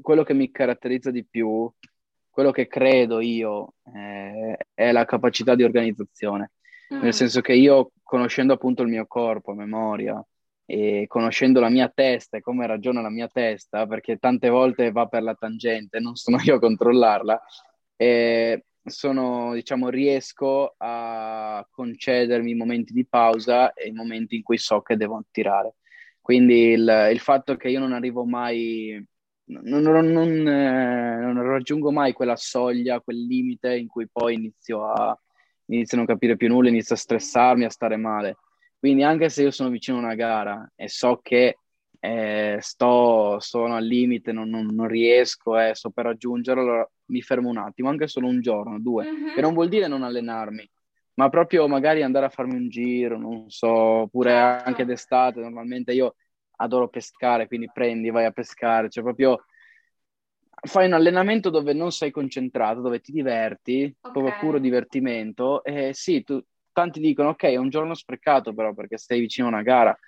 quello 0.01 0.23
che 0.25 0.35
mi 0.35 0.51
caratterizza 0.51 1.11
di 1.11 1.25
più, 1.25 1.71
quello 2.29 2.51
che 2.51 2.67
credo 2.67 3.21
io, 3.21 3.75
eh, 3.95 4.57
è 4.75 4.93
la 4.93 5.05
capacità 5.05 5.55
di 5.55 5.63
organizzazione. 5.63 6.53
Uh-huh. 6.89 6.99
Nel 6.99 7.07
mm. 7.07 7.11
senso 7.11 7.41
che 7.41 7.53
io, 7.53 7.93
conoscendo 8.03 8.53
appunto 8.53 8.83
il 8.83 8.89
mio 8.89 9.07
corpo, 9.07 9.53
memoria, 9.53 10.23
e 10.71 11.07
conoscendo 11.09 11.59
la 11.59 11.69
mia 11.69 11.91
testa 11.93 12.37
e 12.37 12.41
come 12.41 12.65
ragiona 12.65 13.01
la 13.01 13.11
mia 13.11 13.27
testa, 13.27 13.89
perché 13.89 14.19
tante 14.19 14.49
volte 14.49 14.93
va 14.93 15.07
per 15.07 15.25
la 15.25 15.35
tangente, 15.35 15.99
non 15.99 16.15
sono 16.15 16.39
io 16.45 16.55
a 16.57 16.59
controllarla, 16.61 17.43
e 18.01 18.65
sono, 18.83 19.53
diciamo, 19.55 19.89
riesco 19.91 20.75
a 20.79 21.67
concedermi 21.71 22.55
momenti 22.55 22.93
di 22.93 23.07
pausa 23.07 23.73
e 23.75 23.89
i 23.89 23.93
momenti 23.93 24.37
in 24.37 24.43
cui 24.43 24.57
so 24.59 24.81
che 24.81 24.97
devo 24.97 25.23
tirare. 25.31 25.75
Quindi 26.21 26.71
il, 26.71 27.09
il 27.13 27.21
fatto 27.21 27.57
che 27.57 27.69
io 27.69 27.79
non 27.81 27.93
arrivo 27.93 28.25
mai, 28.25 29.05
non, 29.45 29.83
non, 29.83 30.07
non, 30.07 30.49
eh, 30.49 31.17
non, 31.21 31.43
raggiungo 31.43 31.91
mai 31.93 32.13
quella 32.13 32.37
soglia, 32.37 33.01
quel 33.01 33.27
limite 33.27 33.77
in 33.77 33.87
cui 33.89 34.09
poi 34.11 34.35
inizio 34.35 34.85
a, 34.85 35.19
inizio 35.67 35.97
a 35.97 36.01
non 36.01 36.07
capire 36.07 36.37
più 36.37 36.49
nulla, 36.49 36.69
inizio 36.69 36.95
a 36.95 36.99
stressarmi, 36.99 37.65
a 37.65 37.71
stare 37.71 37.97
male 37.97 38.37
quindi 38.81 39.03
anche 39.03 39.29
se 39.29 39.43
io 39.43 39.51
sono 39.51 39.69
vicino 39.69 39.99
a 39.99 40.01
una 40.01 40.15
gara 40.15 40.73
e 40.75 40.89
so 40.89 41.21
che 41.23 41.59
eh, 42.01 42.57
sto, 42.61 43.39
sono 43.39 43.77
al 43.77 43.85
limite, 43.85 44.33
non, 44.33 44.49
non, 44.49 44.65
non 44.65 44.89
riesco, 44.89 45.59
eh, 45.59 45.75
sto 45.75 45.91
per 45.91 46.07
raggiungerlo, 46.07 46.63
allora 46.63 46.91
mi 47.11 47.23
fermo 47.23 47.49
un 47.49 47.59
attimo, 47.59 47.89
anche 47.89 48.07
solo 48.07 48.27
un 48.29 48.41
giorno, 48.41 48.81
due, 48.81 49.09
uh-huh. 49.09 49.35
che 49.35 49.41
non 49.41 49.53
vuol 49.53 49.69
dire 49.69 49.87
non 49.87 50.03
allenarmi, 50.03 50.69
ma 51.15 51.29
proprio 51.29 51.69
magari 51.69 52.03
andare 52.03 52.27
a 52.27 52.31
farmi 52.31 52.55
un 52.55 52.69
giro, 52.69 53.19
non 53.19 53.51
so, 53.51 53.69
oppure 53.69 54.31
certo. 54.31 54.69
anche 54.69 54.85
d'estate, 54.85 55.41
normalmente 55.41 55.93
io 55.93 56.15
adoro 56.57 56.89
pescare, 56.89 57.47
quindi 57.47 57.71
prendi, 57.73 58.11
vai 58.11 58.25
a 58.25 58.31
pescare, 58.31 58.89
cioè 58.89 59.03
proprio 59.03 59.45
fai 60.63 60.87
un 60.87 60.93
allenamento 60.93 61.51
dove 61.51 61.73
non 61.73 61.91
sei 61.91 62.11
concentrato, 62.11 62.81
dove 62.81 63.01
ti 63.01 63.13
diverti, 63.13 63.85
okay. 63.85 64.13
proprio 64.13 64.37
puro 64.39 64.59
divertimento, 64.59 65.65
e 65.65 65.93
sì, 65.95 66.23
tu 66.23 66.43
tanti 66.73 67.01
dicono 67.01 67.31
ok, 67.31 67.45
è 67.45 67.57
un 67.57 67.69
giorno 67.69 67.95
sprecato 67.95 68.55
però 68.55 68.73
perché 68.75 68.97
stai 68.97 69.21
vicino 69.21 69.49
a 69.49 69.51
una 69.51 69.63
gara, 69.63 69.99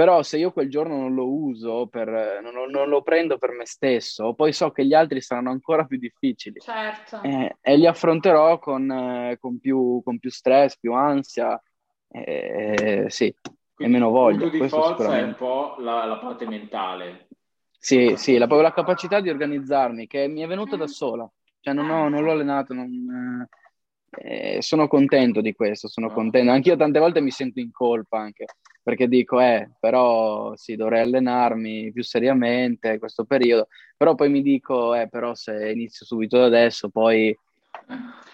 però 0.00 0.22
se 0.22 0.38
io 0.38 0.50
quel 0.50 0.70
giorno 0.70 0.96
non 0.96 1.14
lo 1.14 1.30
uso, 1.30 1.86
per, 1.86 2.40
non, 2.42 2.70
non, 2.70 2.88
lo 2.88 3.02
prendo 3.02 3.36
per 3.36 3.50
me 3.50 3.66
stesso, 3.66 4.32
poi 4.32 4.50
so 4.50 4.70
che 4.70 4.86
gli 4.86 4.94
altri 4.94 5.20
saranno 5.20 5.50
ancora 5.50 5.84
più 5.84 5.98
difficili 5.98 6.58
certo. 6.58 7.20
eh, 7.20 7.58
e 7.60 7.76
li 7.76 7.86
affronterò 7.86 8.58
con, 8.58 8.90
eh, 8.90 9.36
con, 9.38 9.58
più, 9.58 10.00
con, 10.02 10.18
più, 10.18 10.30
stress, 10.30 10.78
più 10.78 10.94
ansia, 10.94 11.62
eh, 12.08 13.04
sì, 13.08 13.30
Quindi 13.74 13.94
e 13.94 13.98
meno 13.98 14.10
voglia. 14.10 14.44
Il 14.44 14.50
punto 14.50 14.64
di 14.64 14.70
forza 14.70 15.18
è 15.18 15.22
un 15.22 15.34
po' 15.34 15.74
la, 15.80 16.06
la 16.06 16.16
parte 16.16 16.46
mentale. 16.46 17.28
Sì, 17.78 18.14
sì, 18.16 18.38
la, 18.38 18.46
la, 18.46 18.72
capacità 18.72 19.20
di 19.20 19.28
organizzarmi 19.28 20.06
che 20.06 20.28
mi 20.28 20.40
è 20.40 20.46
venuta 20.46 20.76
da 20.76 20.84
mm. 20.84 20.86
sola, 20.86 21.30
cioè 21.60 21.74
non, 21.74 21.90
ho, 21.90 22.08
non 22.08 22.24
l'ho 22.24 22.32
allenato, 22.32 22.72
non, 22.72 23.46
eh, 24.18 24.56
eh, 24.56 24.62
sono 24.62 24.88
contento 24.88 25.42
di 25.42 25.52
questo, 25.52 25.88
sono 25.88 26.06
ah. 26.06 26.12
contento. 26.12 26.52
Anch'io 26.52 26.76
tante 26.76 26.98
volte 26.98 27.20
mi 27.20 27.30
sento 27.30 27.60
in 27.60 27.70
colpa 27.70 28.18
anche 28.18 28.46
perché 28.82 29.08
dico, 29.08 29.40
eh, 29.40 29.70
però 29.78 30.54
sì, 30.56 30.76
dovrei 30.76 31.02
allenarmi 31.02 31.92
più 31.92 32.02
seriamente 32.02 32.92
in 32.92 32.98
questo 32.98 33.24
periodo, 33.24 33.68
però 33.96 34.14
poi 34.14 34.30
mi 34.30 34.42
dico, 34.42 34.94
eh, 34.94 35.08
però 35.08 35.34
se 35.34 35.70
inizio 35.70 36.06
subito 36.06 36.38
da 36.38 36.46
adesso, 36.46 36.88
poi 36.88 37.36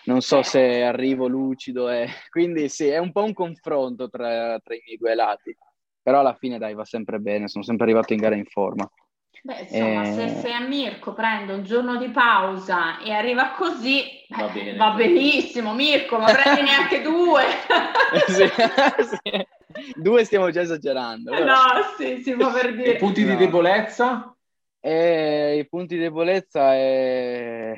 non 0.04 0.20
so 0.20 0.42
se 0.42 0.82
arrivo 0.82 1.26
lucido, 1.26 1.88
eh. 1.90 2.08
quindi 2.30 2.68
sì, 2.68 2.86
è 2.86 2.98
un 2.98 3.12
po' 3.12 3.24
un 3.24 3.32
confronto 3.32 4.08
tra, 4.08 4.58
tra 4.60 4.74
i 4.74 4.82
miei 4.84 4.98
due 4.98 5.14
lati, 5.14 5.56
però 6.02 6.20
alla 6.20 6.34
fine 6.34 6.58
dai, 6.58 6.74
va 6.74 6.84
sempre 6.84 7.18
bene, 7.18 7.48
sono 7.48 7.64
sempre 7.64 7.84
arrivato 7.84 8.12
in 8.12 8.20
gara 8.20 8.36
in 8.36 8.46
forma. 8.46 8.88
Beh, 9.42 9.60
insomma, 9.60 10.02
eh... 10.02 10.12
se, 10.12 10.28
se 10.40 10.50
a 10.50 10.60
Mirko 10.60 11.12
prende 11.12 11.52
un 11.52 11.62
giorno 11.62 11.96
di 11.98 12.08
pausa 12.08 12.98
e 12.98 13.12
arriva 13.12 13.52
così, 13.52 14.24
va, 14.28 14.48
bene, 14.48 14.76
va 14.76 14.90
benissimo, 14.90 15.72
Mirko, 15.74 16.18
ma 16.18 16.26
prendi 16.32 16.62
neanche 16.62 17.00
due. 17.00 17.42
sì, 18.26 18.44
sì. 19.22 19.46
Due 19.94 20.24
stiamo 20.24 20.50
già 20.50 20.60
esagerando. 20.60 21.32
No, 21.44 21.54
sì, 21.98 22.22
si 22.22 22.34
può 22.34 22.52
per 22.52 22.74
dire. 22.74 22.92
I 22.92 22.96
punti 22.96 23.24
no. 23.24 23.30
di 23.30 23.36
debolezza? 23.36 24.36
Eh, 24.80 25.58
I 25.58 25.68
punti 25.68 25.96
di 25.96 26.02
debolezza 26.02 26.74
è... 26.74 27.74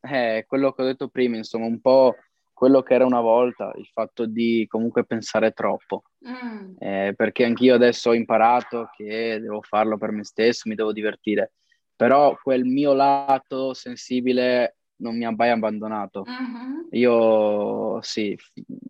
è 0.00 0.44
quello 0.46 0.72
che 0.72 0.82
ho 0.82 0.86
detto 0.86 1.08
prima, 1.08 1.36
insomma, 1.36 1.66
un 1.66 1.80
po' 1.80 2.16
quello 2.56 2.82
che 2.82 2.94
era 2.94 3.04
una 3.04 3.20
volta, 3.20 3.70
il 3.76 3.86
fatto 3.92 4.24
di 4.24 4.64
comunque 4.66 5.04
pensare 5.04 5.50
troppo. 5.50 6.04
Mm. 6.26 6.76
Eh, 6.78 7.12
perché 7.14 7.44
anch'io 7.44 7.74
adesso 7.74 8.08
ho 8.08 8.14
imparato 8.14 8.88
che 8.96 9.38
devo 9.38 9.60
farlo 9.60 9.98
per 9.98 10.10
me 10.10 10.24
stesso, 10.24 10.62
mi 10.66 10.74
devo 10.74 10.90
divertire, 10.90 11.52
però 11.94 12.34
quel 12.42 12.64
mio 12.64 12.94
lato 12.94 13.74
sensibile 13.74 14.75
non 14.96 15.16
mi 15.16 15.24
ha 15.24 15.30
mai 15.30 15.50
abbandonato. 15.50 16.24
Mm-hmm. 16.28 16.80
Io 16.92 18.00
sì, 18.02 18.36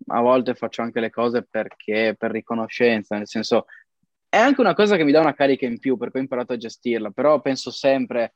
a 0.09 0.21
volte 0.21 0.55
faccio 0.55 0.83
anche 0.83 1.01
le 1.01 1.11
cose 1.11 1.43
perché 1.43 2.15
per 2.19 2.31
riconoscenza, 2.31 3.17
nel 3.17 3.29
senso 3.29 3.67
è 4.29 4.37
anche 4.39 4.61
una 4.61 4.75
cosa 4.75 4.97
che 4.97 5.05
mi 5.05 5.13
dà 5.13 5.21
una 5.21 5.35
carica 5.35 5.67
in 5.67 5.79
più 5.79 5.97
perché 5.97 6.19
ho 6.19 6.21
imparato 6.21 6.53
a 6.53 6.59
gestirla, 6.59 7.11
però 7.11 7.41
penso 7.41 7.71
sempre 7.71 8.35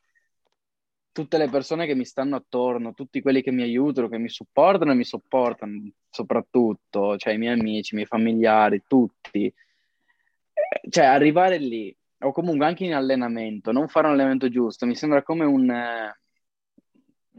tutte 1.13 1.39
le 1.39 1.49
persone 1.49 1.87
che 1.87 1.95
mi 1.95 2.05
stanno 2.05 2.37
attorno, 2.37 2.95
tutti 2.95 3.21
quelli 3.21 3.43
che 3.43 3.51
mi 3.51 3.63
aiutano, 3.63 4.09
che 4.09 4.19
mi 4.19 4.29
supportano 4.29 4.93
e 4.93 4.95
mi 4.95 5.05
sopportano 5.05 5.91
soprattutto, 6.09 7.17
cioè 7.17 7.35
i 7.35 7.39
miei 7.39 7.59
amici, 7.59 7.93
i 7.93 7.97
miei 7.97 8.07
familiari, 8.07 8.85
tutti. 8.87 9.47
Eh, 9.47 10.89
cioè 10.89 11.05
arrivare 11.05 11.59
lì, 11.59 11.95
o 12.21 12.33
comunque 12.33 12.67
anche 12.67 12.85
in 12.85 12.95
allenamento, 12.95 13.73
non 13.73 13.89
fare 13.89 14.07
un 14.07 14.13
allenamento 14.15 14.49
giusto, 14.49 14.87
mi 14.87 14.95
sembra 14.95 15.23
come 15.23 15.45
un... 15.45 15.71
Eh, 15.71 16.19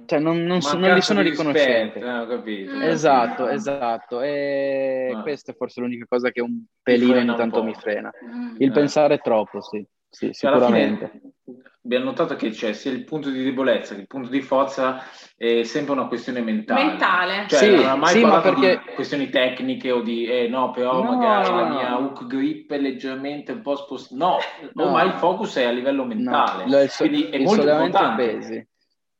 cioè 0.05 0.19
non, 0.19 0.43
non, 0.43 0.61
so, 0.61 0.77
non 0.77 0.93
li 0.93 1.01
sono 1.01 1.21
riconoscente. 1.21 1.99
Rispetto, 1.99 2.45
eh, 2.45 2.87
esatto, 2.89 3.47
esatto. 3.47 4.21
E 4.21 5.11
ah. 5.13 5.21
questa 5.21 5.51
è 5.51 5.55
forse 5.55 5.81
l'unica 5.81 6.05
cosa 6.07 6.31
che 6.31 6.41
un 6.41 6.63
pelino 6.81 7.19
ogni 7.19 7.35
tanto 7.35 7.63
mi 7.63 7.73
frena. 7.73 8.09
Il 8.57 8.69
eh. 8.69 8.71
pensare 8.71 9.17
troppo, 9.19 9.61
sì. 9.61 9.85
Sì, 10.11 10.29
sicuramente. 10.33 11.21
Abbiamo 11.83 12.05
notato 12.05 12.35
che 12.35 12.49
c'è 12.49 12.73
sia 12.73 12.91
il 12.91 13.05
punto 13.05 13.29
di 13.29 13.43
debolezza 13.43 13.95
che 13.95 14.01
il 14.01 14.07
punto 14.07 14.29
di 14.29 14.41
forza 14.41 15.01
è 15.37 15.63
sempre 15.63 15.93
una 15.93 16.07
questione 16.07 16.41
mentale. 16.41 16.83
Mentale. 16.83 17.45
Cioè, 17.47 17.59
sì, 17.59 17.75
non 17.75 17.87
ha 17.87 17.95
mai 17.95 18.13
sì, 18.13 18.21
parlato 18.21 18.53
perché... 18.53 18.81
di 18.85 18.93
questioni 18.93 19.29
tecniche 19.29 19.89
o 19.89 20.01
di, 20.01 20.25
eh 20.25 20.47
no, 20.49 20.71
però 20.71 21.01
no, 21.01 21.15
magari 21.15 21.49
no, 21.49 21.55
la 21.55 21.69
mia 21.69 21.97
hook 21.97 22.27
grip 22.27 22.71
è 22.71 22.77
leggermente 22.77 23.53
un 23.53 23.61
po' 23.61 23.77
spostata. 23.77 24.23
No, 24.23 24.37
no, 24.73 24.83
ormai 24.83 25.07
il 25.07 25.13
focus 25.13 25.55
è 25.55 25.63
a 25.63 25.71
livello 25.71 26.03
mentale. 26.03 26.65
No. 26.65 26.87
So- 26.87 27.07
Quindi 27.07 27.29
è 27.29 27.39
molto 27.39 27.67
importante. 27.67 28.25
Pesi. 28.25 28.67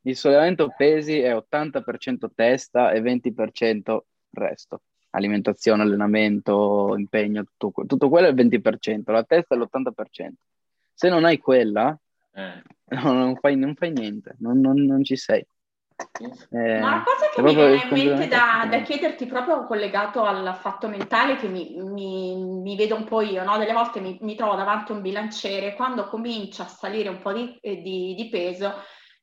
Il 0.04 0.16
sollevamento 0.16 0.74
pesi 0.76 1.20
è 1.20 1.36
80% 1.36 2.30
testa 2.34 2.92
e 2.92 3.02
20% 3.02 4.00
resto. 4.32 4.82
Alimentazione, 5.12 5.84
allenamento, 5.84 6.96
impegno, 6.98 7.44
tutto, 7.58 7.86
tutto 7.86 8.10
quello 8.10 8.28
è 8.28 8.32
il 8.32 8.36
20%, 8.36 9.12
la 9.12 9.24
testa 9.24 9.56
è 9.56 9.58
l'80%. 9.58 10.32
Se 10.94 11.10
non 11.10 11.26
hai 11.26 11.38
quella, 11.38 11.98
eh. 12.34 12.64
no, 12.96 13.12
non, 13.12 13.36
fai, 13.36 13.58
non, 13.58 13.76
fai, 13.76 13.92
niente, 13.92 14.36
non, 14.40 14.60
non, 14.60 14.82
non 14.84 15.04
ci 15.04 15.18
sei. 15.18 15.46
Eh, 16.50 16.80
Ma 16.80 16.88
una 16.88 17.04
cosa 17.04 17.30
che 17.32 17.42
mi 17.42 17.54
viene 17.54 17.76
in 17.76 17.90
mente 17.90 18.28
da, 18.28 18.68
da, 18.68 18.82
chiederti 18.82 19.28
proprio 19.28 19.66
collegato 19.66 20.24
al 20.24 20.58
fatto 20.60 20.88
mentale 20.88 21.36
che 21.36 21.48
mi, 21.48 21.76
mi, 21.78 22.36
mi 22.36 22.76
vedo 22.76 22.96
un 22.96 23.04
po' 23.04 23.22
io, 23.22 23.44
no? 23.44 23.60
delle 23.60 23.74
volte 23.74 24.00
mi, 24.00 24.18
mi, 24.22 24.36
trovo 24.36 24.56
davanti 24.56 24.92
a 24.92 24.96
un 24.96 25.02
bilanciere, 25.02 25.76
quando 25.76 26.08
comincia 26.08 26.64
a 26.64 26.68
salire 26.68 27.10
un 27.10 27.20
po' 27.20 27.34
di, 27.34 27.56
eh, 27.62 27.82
di, 27.82 28.16
di 28.16 28.30
peso, 28.30 28.74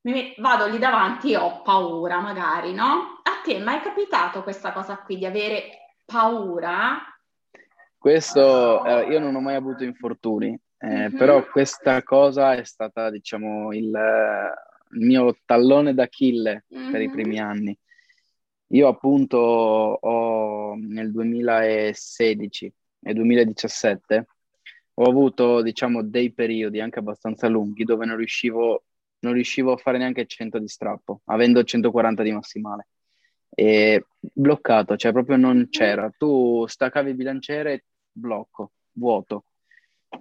mi, 0.03 0.35
vado 0.39 0.67
lì 0.67 0.79
davanti 0.79 1.33
e 1.33 1.37
ho 1.37 1.63
paura 1.63 2.21
magari, 2.21 2.73
no? 2.73 3.21
A 3.23 3.41
te 3.43 3.57
è 3.57 3.63
mai 3.63 3.81
capitato 3.81 4.43
questa 4.43 4.73
cosa 4.73 4.99
qui 4.99 5.19
di 5.19 5.27
avere 5.27 5.95
paura? 6.05 6.99
Questo, 7.97 8.85
eh, 8.85 9.09
io 9.11 9.19
non 9.19 9.35
ho 9.35 9.41
mai 9.41 9.57
avuto 9.57 9.85
infortuni, 9.85 10.59
eh, 10.79 10.87
mm-hmm. 10.87 11.17
Però 11.17 11.45
questa 11.47 12.03
cosa 12.03 12.55
è 12.55 12.65
stata, 12.65 13.11
diciamo, 13.11 13.73
il, 13.73 13.93
il 14.93 15.07
mio 15.07 15.37
tallone 15.45 15.93
d'Achille 15.93 16.65
mm-hmm. 16.75 16.91
per 16.91 17.01
i 17.03 17.11
primi 17.11 17.41
anni. 17.41 17.77
Io 18.73 18.87
appunto 18.87 19.39
ho 19.39 20.75
nel 20.77 21.11
2016 21.11 22.73
e 23.01 23.15
2017 23.15 24.27
ho 24.95 25.05
avuto, 25.05 25.63
diciamo, 25.63 26.03
dei 26.03 26.33
periodi 26.33 26.81
anche 26.81 26.99
abbastanza 26.99 27.49
lunghi 27.49 27.85
dove 27.85 28.05
non 28.05 28.17
riuscivo, 28.17 28.85
non 29.21 29.33
riuscivo 29.33 29.73
a 29.73 29.77
fare 29.77 29.99
neanche 29.99 30.27
100 30.27 30.59
di 30.59 30.69
strappo, 30.69 31.23
avendo 31.27 31.63
140 31.63 32.23
di 32.23 32.33
massimale. 32.33 32.89
E 33.51 34.07
bloccato, 34.19 34.97
cioè 34.97 35.13
proprio 35.13 35.37
non 35.37 35.69
c'era. 35.71 36.11
Tu 36.17 36.67
staccavi 36.67 37.11
il 37.11 37.17
bilanciere, 37.17 37.85
blocco, 38.13 38.73
vuoto 38.93 39.45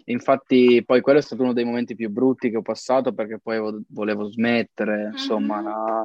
Infatti, 0.06 0.84
poi 0.86 1.02
quello 1.02 1.20
è 1.20 1.22
stato 1.22 1.44
uno 1.44 1.54
dei 1.54 1.64
momenti 1.64 1.96
più 1.96 2.10
brutti 2.10 2.50
che 2.50 2.58
ho 2.58 2.62
passato 2.62 3.14
perché 3.14 3.40
poi 3.40 3.84
volevo 3.90 4.30
smettere, 4.30 5.10
insomma, 5.12 5.62
mm-hmm. 5.62 6.04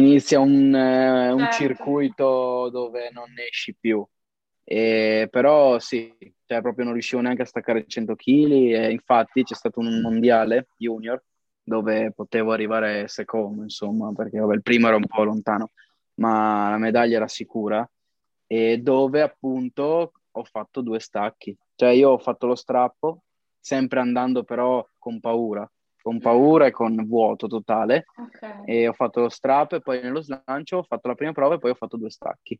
inizia 0.00 0.40
un, 0.40 0.74
eh, 0.74 1.32
un 1.32 1.38
certo. 1.40 1.54
circuito 1.56 2.68
dove 2.70 3.10
non 3.12 3.32
ne 3.32 3.48
esci 3.48 3.74
più. 3.74 4.04
E, 4.62 5.28
però 5.30 5.78
sì, 5.78 6.14
cioè 6.46 6.62
proprio 6.62 6.84
non 6.84 6.94
riuscivo 6.94 7.20
neanche 7.20 7.42
a 7.42 7.46
staccare 7.46 7.84
100 7.86 8.14
kg 8.14 8.50
e 8.50 8.90
infatti 8.92 9.42
c'è 9.42 9.54
stato 9.54 9.80
un 9.80 10.00
mondiale 10.00 10.68
junior 10.78 11.22
dove 11.64 12.12
potevo 12.12 12.52
arrivare 12.52 13.08
secondo, 13.08 13.62
insomma, 13.62 14.12
perché 14.12 14.38
vabbè, 14.38 14.54
il 14.54 14.62
primo 14.62 14.86
era 14.86 14.96
un 14.96 15.06
po' 15.06 15.24
lontano, 15.24 15.70
ma 16.16 16.70
la 16.70 16.78
medaglia 16.78 17.16
era 17.16 17.28
sicura 17.28 17.88
e 18.46 18.78
dove 18.78 19.22
appunto 19.22 20.12
ho 20.30 20.44
fatto 20.44 20.80
due 20.80 21.00
stacchi 21.00 21.56
Cioè 21.74 21.90
io 21.90 22.10
ho 22.10 22.18
fatto 22.18 22.46
lo 22.46 22.54
strappo, 22.54 23.22
sempre 23.58 24.00
andando 24.00 24.44
però 24.44 24.86
con 24.98 25.20
paura, 25.20 25.68
con 26.02 26.20
paura 26.20 26.66
e 26.66 26.70
con 26.70 26.94
vuoto 27.06 27.46
totale. 27.46 28.04
Okay. 28.14 28.62
E 28.66 28.88
ho 28.88 28.92
fatto 28.92 29.20
lo 29.20 29.28
strappo 29.28 29.76
e 29.76 29.80
poi 29.80 30.02
nello 30.02 30.20
slancio 30.20 30.78
ho 30.78 30.82
fatto 30.82 31.08
la 31.08 31.14
prima 31.14 31.32
prova 31.32 31.54
e 31.54 31.58
poi 31.58 31.70
ho 31.70 31.74
fatto 31.74 31.96
due 31.96 32.10
stacchi. 32.10 32.58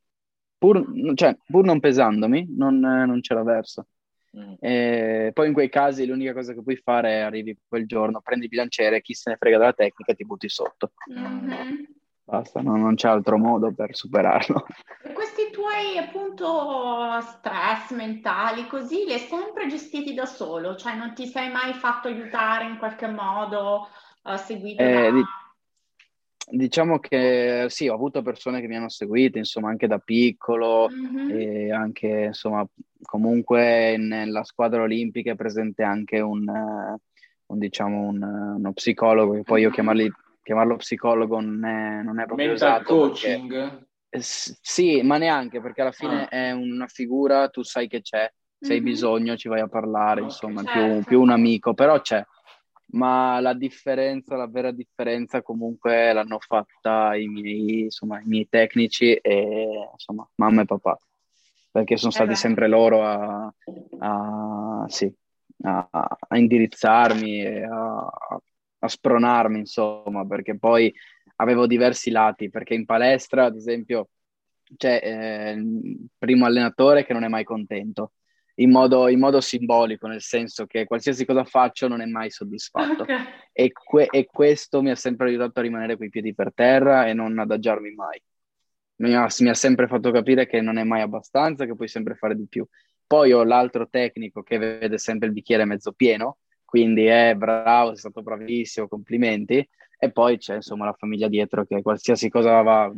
Pur, 0.57 0.83
cioè, 1.15 1.37
pur 1.47 1.65
non 1.65 1.79
pesandomi, 1.79 2.55
non, 2.57 2.79
non 2.79 3.21
c'era 3.21 3.43
verso. 3.43 3.87
Mm. 4.37 4.55
E 4.59 5.31
poi 5.33 5.47
in 5.47 5.53
quei 5.53 5.69
casi 5.69 6.07
l'unica 6.07 6.33
cosa 6.33 6.53
che 6.53 6.63
puoi 6.63 6.77
fare 6.77 7.11
è 7.11 7.21
arrivi 7.21 7.57
quel 7.69 7.87
giorno, 7.87 8.21
prendi 8.21 8.45
il 8.45 8.51
bilanciere, 8.51 9.01
chi 9.01 9.15
se 9.15 9.31
ne 9.31 9.37
frega 9.37 9.59
della 9.59 9.73
tecnica 9.73 10.13
e 10.13 10.15
ti 10.17 10.25
butti 10.25 10.49
sotto. 10.49 10.93
Mm-hmm. 11.13 11.83
Basta, 12.25 12.63
no, 12.63 12.77
non 12.77 12.95
c'è 12.95 13.09
altro 13.09 13.37
modo 13.39 13.73
per 13.73 13.95
superarlo. 13.95 14.67
Questi 15.13 15.51
tuoi 15.53 15.99
appunto 15.99 17.21
stress 17.21 17.91
mentali 17.93 18.67
così 18.67 19.05
li 19.05 19.13
hai 19.13 19.19
sempre 19.19 19.67
gestiti 19.67 20.15
da 20.15 20.25
solo? 20.25 20.75
Cioè 20.75 20.97
non 20.97 21.13
ti 21.13 21.27
sei 21.27 21.51
mai 21.51 21.75
fatto 21.75 22.09
aiutare 22.09 22.65
in 22.65 22.79
qualche 22.79 23.07
modo, 23.09 23.89
uh, 24.23 24.37
seguito 24.37 24.83
eh, 24.83 24.93
da... 24.93 25.11
Di- 25.11 25.25
diciamo 26.51 26.99
che 26.99 27.67
sì, 27.69 27.89
ho 27.89 27.95
avuto 27.95 28.23
persone 28.23 28.61
che 28.61 28.67
mi 28.67 28.77
hanno 28.77 28.89
seguito, 28.89 29.39
insomma, 29.39 29.71
anche 29.71 29.87
da 29.87 29.99
piccolo 29.99 30.89
mm-hmm. 30.91 31.31
e 31.31 31.73
anche, 31.73 32.25
insomma, 32.27 32.67
comunque 33.03 33.97
nella 33.97 34.45
squadra 34.45 34.83
olimpica 34.83 35.33
è 35.33 35.37
presente 35.37 35.83
anche 35.83 36.21
un, 36.21 36.45
un 36.47 37.59
diciamo, 37.59 38.01
un, 38.09 38.23
uno 38.23 38.73
psicologo, 38.73 39.33
che 39.33 39.43
poi 39.43 39.63
io 39.63 39.71
chiamarli 39.71 40.13
chiamarlo 40.45 40.77
psicologo 40.77 41.41
non 41.41 41.65
è, 41.65 42.03
non 42.03 42.21
è 42.21 42.27
proprio 42.27 42.49
Mental 42.49 42.69
esatto 42.69 42.99
coaching? 42.99 43.49
Perché, 43.49 43.87
eh, 44.11 44.21
sì, 44.21 45.03
ma 45.03 45.17
neanche 45.17 45.61
perché 45.61 45.81
alla 45.81 45.91
fine 45.91 46.25
ah. 46.25 46.29
è 46.29 46.51
una 46.53 46.87
figura, 46.87 47.49
tu 47.49 47.63
sai 47.63 47.89
che 47.89 48.03
c'è, 48.03 48.31
se 48.61 48.73
hai 48.73 48.81
mm-hmm. 48.81 48.89
bisogno 48.89 49.37
ci 49.37 49.49
vai 49.49 49.61
a 49.61 49.69
parlare, 49.69 50.21
okay, 50.21 50.25
insomma, 50.25 50.63
certo. 50.63 50.79
più, 50.79 51.05
più 51.05 51.21
un 51.21 51.31
amico, 51.31 51.75
però 51.75 52.01
c'è. 52.01 52.25
Ma 52.87 53.41
la 53.41 53.55
differenza, 53.55 54.37
la 54.37 54.47
vera 54.47 54.71
differenza 54.71 55.43
comunque 55.43 56.13
l'hanno 56.13 56.39
fatta 56.39 57.17
i 57.17 57.27
miei, 57.27 57.81
insomma, 57.85 58.21
i 58.21 58.27
miei 58.27 58.49
tecnici 58.49 59.15
e 59.15 59.89
insomma, 59.93 60.29
mamma 60.37 60.63
e 60.63 60.65
papà, 60.67 60.99
perché 61.73 61.97
sono 61.97 62.13
stati 62.13 62.33
esatto. 62.33 62.47
sempre 62.47 62.69
loro 62.69 63.03
a, 63.03 63.53
a, 63.99 64.85
sì, 64.89 65.13
a, 65.63 65.89
a 65.91 66.37
indirizzarmi 66.37 67.41
e 67.43 67.63
a, 67.65 68.07
a 68.79 68.89
spronarmi, 68.89 69.59
insomma, 69.59 70.25
perché 70.25 70.57
poi 70.57 70.95
avevo 71.37 71.67
diversi 71.67 72.11
lati, 72.11 72.51
perché 72.51 72.75
in 72.75 72.85
palestra, 72.85 73.47
ad 73.47 73.57
esempio, 73.57 74.11
c'è 74.77 75.01
eh, 75.03 75.51
il 75.53 76.07
primo 76.17 76.47
allenatore 76.47 77.05
che 77.05 77.13
non 77.13 77.25
è 77.25 77.29
mai 77.29 77.45
contento, 77.45 78.13
in 78.57 78.71
modo, 78.71 79.09
in 79.09 79.19
modo, 79.19 79.41
simbolico, 79.41 80.07
nel 80.07 80.21
senso 80.21 80.67
che 80.67 80.85
qualsiasi 80.85 81.25
cosa 81.25 81.45
faccio 81.45 81.89
non 81.89 82.01
è 82.01 82.07
mai 82.07 82.31
soddisfatto. 82.31 83.03
Okay. 83.03 83.25
E, 83.53 83.73
que- 83.73 84.09
e, 84.11 84.27
questo 84.27 84.81
mi 84.83 84.91
ha 84.91 84.95
sempre 84.95 85.29
aiutato 85.29 85.59
a 85.59 85.63
rimanere 85.63 85.97
coi 85.97 86.09
piedi 86.09 86.35
per 86.35 86.53
terra 86.55 87.07
e 87.07 87.15
non 87.15 87.39
adagiarmi 87.39 87.93
mai. 87.95 88.23
Mi 88.97 89.15
ha, 89.15 89.27
mi 89.41 89.49
ha 89.49 89.55
sempre 89.55 89.89
fatto 89.89 90.13
capire 90.13 90.47
che 90.47 90.61
non 90.61 90.79
è 90.79 90.85
mai 90.85 91.01
abbastanza, 91.01 91.67
che 91.67 91.75
puoi 91.75 91.89
sempre 91.89 92.15
fare 92.15 92.37
di 92.37 92.47
più. 92.47 92.65
Poi 93.07 93.33
ho 93.33 93.43
l'altro 93.43 93.89
tecnico 93.89 94.43
che 94.43 94.59
vede 94.59 94.99
sempre 94.99 95.27
il 95.27 95.35
bicchiere 95.35 95.65
mezzo 95.65 95.93
pieno, 95.93 96.39
quindi 96.65 97.07
è 97.07 97.35
bravo, 97.35 97.89
sei 97.89 97.99
stato 97.99 98.23
bravissimo, 98.23 98.89
complimenti. 98.89 99.69
E 99.99 100.11
poi 100.13 100.39
c'è 100.39 100.57
insomma 100.57 100.85
la 100.85 100.93
famiglia 100.93 101.29
dietro 101.29 101.65
che 101.65 101.83
qualsiasi 101.83 102.29
cosa 102.29 102.61
va, 102.63 102.93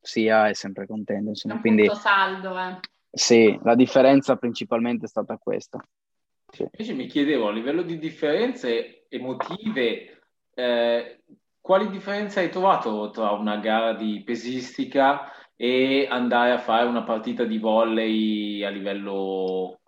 sia 0.00 0.48
è 0.48 0.54
sempre 0.54 0.86
contento. 0.86 1.30
Insomma. 1.30 1.54
Un 1.54 1.60
quindi, 1.60 1.88
saldo, 1.94 2.58
eh. 2.58 2.78
Sì, 3.10 3.58
la 3.62 3.74
differenza 3.74 4.36
principalmente 4.36 5.06
è 5.06 5.08
stata 5.08 5.36
questa. 5.36 5.78
Sì. 6.50 6.62
Invece 6.62 6.94
mi 6.94 7.06
chiedevo, 7.06 7.48
a 7.48 7.52
livello 7.52 7.82
di 7.82 7.98
differenze 7.98 9.06
emotive, 9.08 10.20
eh, 10.54 11.20
quali 11.60 11.90
differenze 11.90 12.40
hai 12.40 12.50
trovato 12.50 13.10
tra 13.10 13.30
una 13.32 13.58
gara 13.58 13.94
di 13.94 14.22
pesistica 14.24 15.32
e 15.54 16.06
andare 16.08 16.52
a 16.52 16.58
fare 16.58 16.86
una 16.86 17.02
partita 17.02 17.44
di 17.44 17.58
volley 17.58 18.62
a 18.62 18.70
livello 18.70 19.80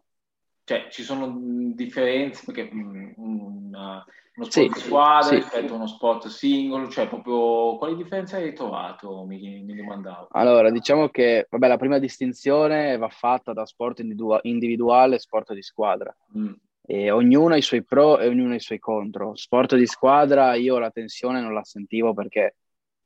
cioè 0.65 0.89
ci 0.91 1.03
sono 1.03 1.33
differenze 1.75 2.45
perché 2.45 2.73
mh, 2.73 3.15
una, 3.17 4.05
uno 4.41 4.51
sport 4.51 4.51
sì, 4.51 4.69
di 4.73 4.81
squadra 4.81 5.23
sì. 5.23 5.35
rispetto 5.35 5.73
a 5.73 5.77
uno 5.77 5.87
sport 5.87 6.27
singolo, 6.29 6.89
cioè 6.89 7.09
proprio 7.09 7.77
quali 7.77 7.97
differenze 7.97 8.37
hai 8.37 8.55
trovato? 8.55 9.25
Mi, 9.25 9.63
mi 9.63 9.75
domandavo. 9.75 10.29
Allora, 10.31 10.71
diciamo 10.71 11.09
che 11.09 11.47
vabbè, 11.51 11.69
la 11.69 11.77
prima 11.77 11.99
distinzione 11.99 12.97
va 12.97 13.09
fatta 13.09 13.53
da 13.53 13.67
sport 13.67 14.01
individuale 14.43 15.17
e 15.17 15.19
sport 15.19 15.53
di 15.53 15.63
squadra. 15.63 16.15
Mm. 16.37 16.53
E 16.87 17.11
ognuno 17.11 17.55
ha 17.55 17.57
i 17.57 17.63
suoi 17.63 17.85
pro 17.85 18.19
e 18.19 18.27
ognuno 18.27 18.53
ha 18.53 18.57
i 18.57 18.61
suoi 18.61 18.79
contro. 18.79 19.37
Sport 19.37 19.77
di 19.77 19.87
squadra 19.87 20.55
io 20.55 20.79
la 20.79 20.91
tensione 20.91 21.41
non 21.41 21.53
la 21.53 21.63
sentivo 21.63 22.15
perché 22.15 22.57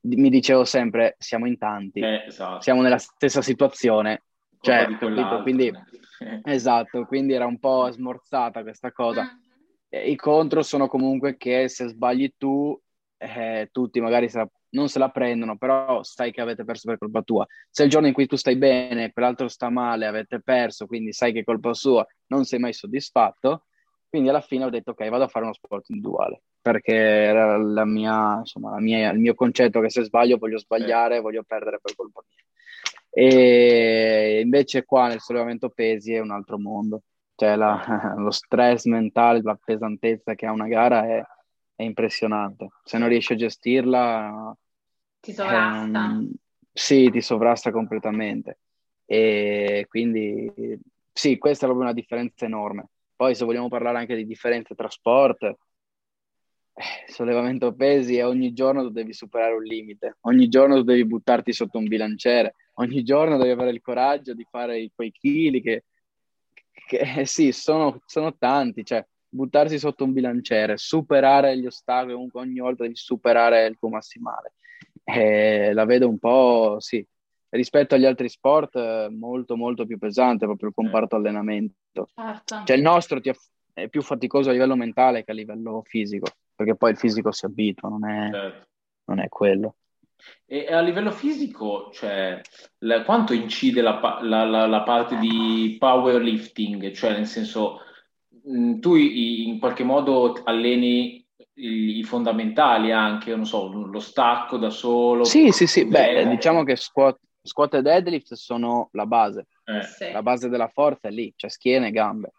mi 0.02 0.30
dicevo 0.30 0.64
sempre 0.64 1.16
siamo 1.18 1.46
in 1.46 1.58
tanti, 1.58 2.00
eh, 2.00 2.24
esatto. 2.26 2.60
siamo 2.60 2.82
nella 2.82 2.98
stessa 2.98 3.42
situazione, 3.42 4.24
cioè, 4.60 4.86
quindi 5.42 5.72
esatto, 6.44 7.06
quindi 7.06 7.32
era 7.32 7.46
un 7.46 7.58
po' 7.58 7.90
smorzata 7.90 8.62
questa 8.62 8.92
cosa. 8.92 9.38
Mm. 9.94 10.08
I 10.08 10.16
contro 10.16 10.62
sono 10.62 10.88
comunque 10.88 11.36
che 11.36 11.68
se 11.68 11.86
sbagli 11.88 12.32
tu, 12.36 12.78
eh, 13.16 13.68
tutti 13.70 14.00
magari 14.00 14.28
se 14.28 14.38
la, 14.38 14.48
non 14.70 14.88
se 14.88 14.98
la 14.98 15.10
prendono, 15.10 15.56
però 15.56 16.02
sai 16.02 16.32
che 16.32 16.40
avete 16.40 16.64
perso 16.64 16.88
per 16.88 16.98
colpa 16.98 17.22
tua. 17.22 17.46
Se 17.70 17.84
il 17.84 17.90
giorno 17.90 18.08
in 18.08 18.12
cui 18.12 18.26
tu 18.26 18.36
stai 18.36 18.56
bene, 18.56 19.12
quell'altro 19.12 19.48
sta 19.48 19.70
male, 19.70 20.06
avete 20.06 20.40
perso, 20.40 20.86
quindi 20.86 21.12
sai 21.12 21.32
che 21.32 21.40
è 21.40 21.44
colpa 21.44 21.74
sua, 21.74 22.06
non 22.28 22.44
sei 22.44 22.58
mai 22.58 22.72
soddisfatto. 22.72 23.66
Quindi 24.08 24.30
alla 24.30 24.40
fine 24.42 24.64
ho 24.64 24.70
detto 24.70 24.92
ok, 24.92 25.08
vado 25.08 25.24
a 25.24 25.28
fare 25.28 25.44
uno 25.44 25.54
sport 25.54 25.88
individuale, 25.88 26.42
perché 26.60 26.94
era 26.94 27.56
la 27.56 27.84
mia, 27.84 28.38
insomma, 28.38 28.70
la 28.70 28.80
mia, 28.80 29.10
il 29.10 29.18
mio 29.18 29.34
concetto 29.34 29.80
che 29.80 29.90
se 29.90 30.04
sbaglio 30.04 30.38
voglio 30.38 30.58
sbagliare, 30.58 31.20
voglio 31.20 31.42
perdere 31.42 31.80
per 31.82 31.96
colpa 31.96 32.22
mia. 32.28 32.44
E 33.10 34.40
invece 34.40 34.84
qua 34.84 35.08
nel 35.08 35.20
sollevamento 35.20 35.68
pesi 35.70 36.12
è 36.14 36.20
un 36.20 36.30
altro 36.30 36.58
mondo, 36.60 37.02
cioè 37.34 37.56
la, 37.56 38.14
lo 38.16 38.30
stress 38.30 38.84
mentale, 38.84 39.42
la 39.42 39.58
pesantezza 39.62 40.34
che 40.34 40.46
ha 40.46 40.52
una 40.52 40.68
gara 40.68 41.06
è, 41.06 41.22
è 41.74 41.82
impressionante. 41.82 42.68
Se 42.84 42.98
non 42.98 43.08
riesci 43.08 43.32
a 43.32 43.36
gestirla... 43.36 44.56
Ti 45.20 45.32
sovrasta. 45.32 46.04
Ehm, 46.04 46.32
sì, 46.72 47.10
ti 47.10 47.20
sovrasta 47.20 47.70
completamente. 47.70 48.58
E 49.06 49.86
quindi 49.88 50.80
sì, 51.12 51.38
questa 51.38 51.64
è 51.64 51.68
proprio 51.68 51.88
una 51.88 51.98
differenza 51.98 52.44
enorme. 52.44 52.88
Poi 53.14 53.34
se 53.34 53.44
vogliamo 53.44 53.68
parlare 53.68 53.98
anche 53.98 54.16
di 54.16 54.26
differenze 54.26 54.74
tra 54.74 54.88
sport, 54.88 55.42
eh, 55.44 55.56
sollevamento 57.06 57.72
pesi 57.74 58.16
e 58.16 58.24
ogni 58.24 58.52
giorno 58.52 58.82
tu 58.82 58.90
devi 58.90 59.12
superare 59.12 59.54
un 59.54 59.62
limite, 59.62 60.16
ogni 60.22 60.48
giorno 60.48 60.74
tu 60.76 60.82
devi 60.82 61.04
buttarti 61.04 61.52
sotto 61.52 61.78
un 61.78 61.86
bilanciere, 61.86 62.56
ogni 62.74 63.04
giorno 63.04 63.36
devi 63.36 63.50
avere 63.50 63.70
il 63.70 63.80
coraggio 63.80 64.34
di 64.34 64.44
fare 64.50 64.90
quei 64.92 65.12
chili 65.12 65.62
che, 65.62 65.84
che 66.86 66.98
eh, 67.20 67.26
sì, 67.26 67.52
sono, 67.52 68.00
sono, 68.06 68.36
tanti, 68.36 68.84
cioè 68.84 69.04
buttarsi 69.28 69.78
sotto 69.78 70.04
un 70.04 70.12
bilanciere, 70.12 70.76
superare 70.76 71.58
gli 71.58 71.66
ostacoli, 71.66 72.12
comunque 72.12 72.40
ogni 72.40 72.60
volta 72.60 72.84
devi 72.84 72.96
superare 72.96 73.66
il 73.66 73.76
tuo 73.78 73.88
massimale. 73.88 74.54
E 75.02 75.72
la 75.72 75.84
vedo 75.84 76.08
un 76.08 76.18
po', 76.18 76.76
sì, 76.78 77.06
rispetto 77.50 77.94
agli 77.94 78.06
altri 78.06 78.28
sport 78.28 79.08
molto 79.08 79.56
molto 79.56 79.86
più 79.86 79.98
pesante 79.98 80.46
proprio 80.46 80.68
il 80.68 80.74
comparto 80.74 81.16
allenamento. 81.16 82.08
Certo. 82.14 82.62
Cioè 82.64 82.76
il 82.76 82.82
nostro 82.82 83.20
ti, 83.20 83.30
è 83.72 83.88
più 83.88 84.02
faticoso 84.02 84.50
a 84.50 84.52
livello 84.52 84.76
mentale 84.76 85.24
che 85.24 85.32
a 85.32 85.34
livello 85.34 85.82
fisico 85.84 86.26
perché 86.54 86.76
poi 86.76 86.92
il 86.92 86.96
fisico 86.96 87.32
si 87.32 87.44
abitua, 87.46 87.88
non 87.88 88.08
è, 88.08 88.30
certo. 88.30 88.66
non 89.06 89.20
è 89.20 89.28
quello. 89.28 89.76
E 90.46 90.72
a 90.72 90.80
livello 90.80 91.10
fisico, 91.10 91.90
cioè, 91.92 92.40
la, 92.78 93.02
quanto 93.02 93.32
incide 93.32 93.80
la, 93.80 93.98
la, 94.22 94.44
la, 94.44 94.66
la, 94.66 94.82
parte 94.82 95.16
di 95.16 95.76
powerlifting? 95.78 96.92
Cioè, 96.92 97.12
nel 97.12 97.26
senso, 97.26 97.80
mh, 98.44 98.58
mm, 98.58 98.80
tu 98.80 98.94
in 98.96 99.58
qualche 99.58 99.84
modo 99.84 100.40
alleni 100.44 101.26
i, 101.54 102.02
fondamentali 102.04 102.92
anche, 102.92 103.34
non 103.34 103.46
so, 103.46 103.72
lo 103.72 104.00
stacco 104.00 104.56
da 104.56 104.70
solo? 104.70 105.24
Sì, 105.24 105.50
sì, 105.50 105.66
sì. 105.66 105.86
Beh, 105.86 106.28
diciamo 106.28 106.62
che 106.62 106.76
squat, 106.76 107.18
squat 107.42 107.74
e 107.74 107.82
deadlift 107.82 108.34
sono 108.34 108.88
la 108.92 109.06
base. 109.06 109.46
Eh. 109.64 110.12
La 110.12 110.22
base 110.22 110.48
della 110.48 110.68
forza 110.68 111.08
è 111.08 111.10
lì, 111.10 111.32
cioè 111.36 111.50
schiena 111.50 111.86
e 111.86 111.90
gambe. 111.90 112.32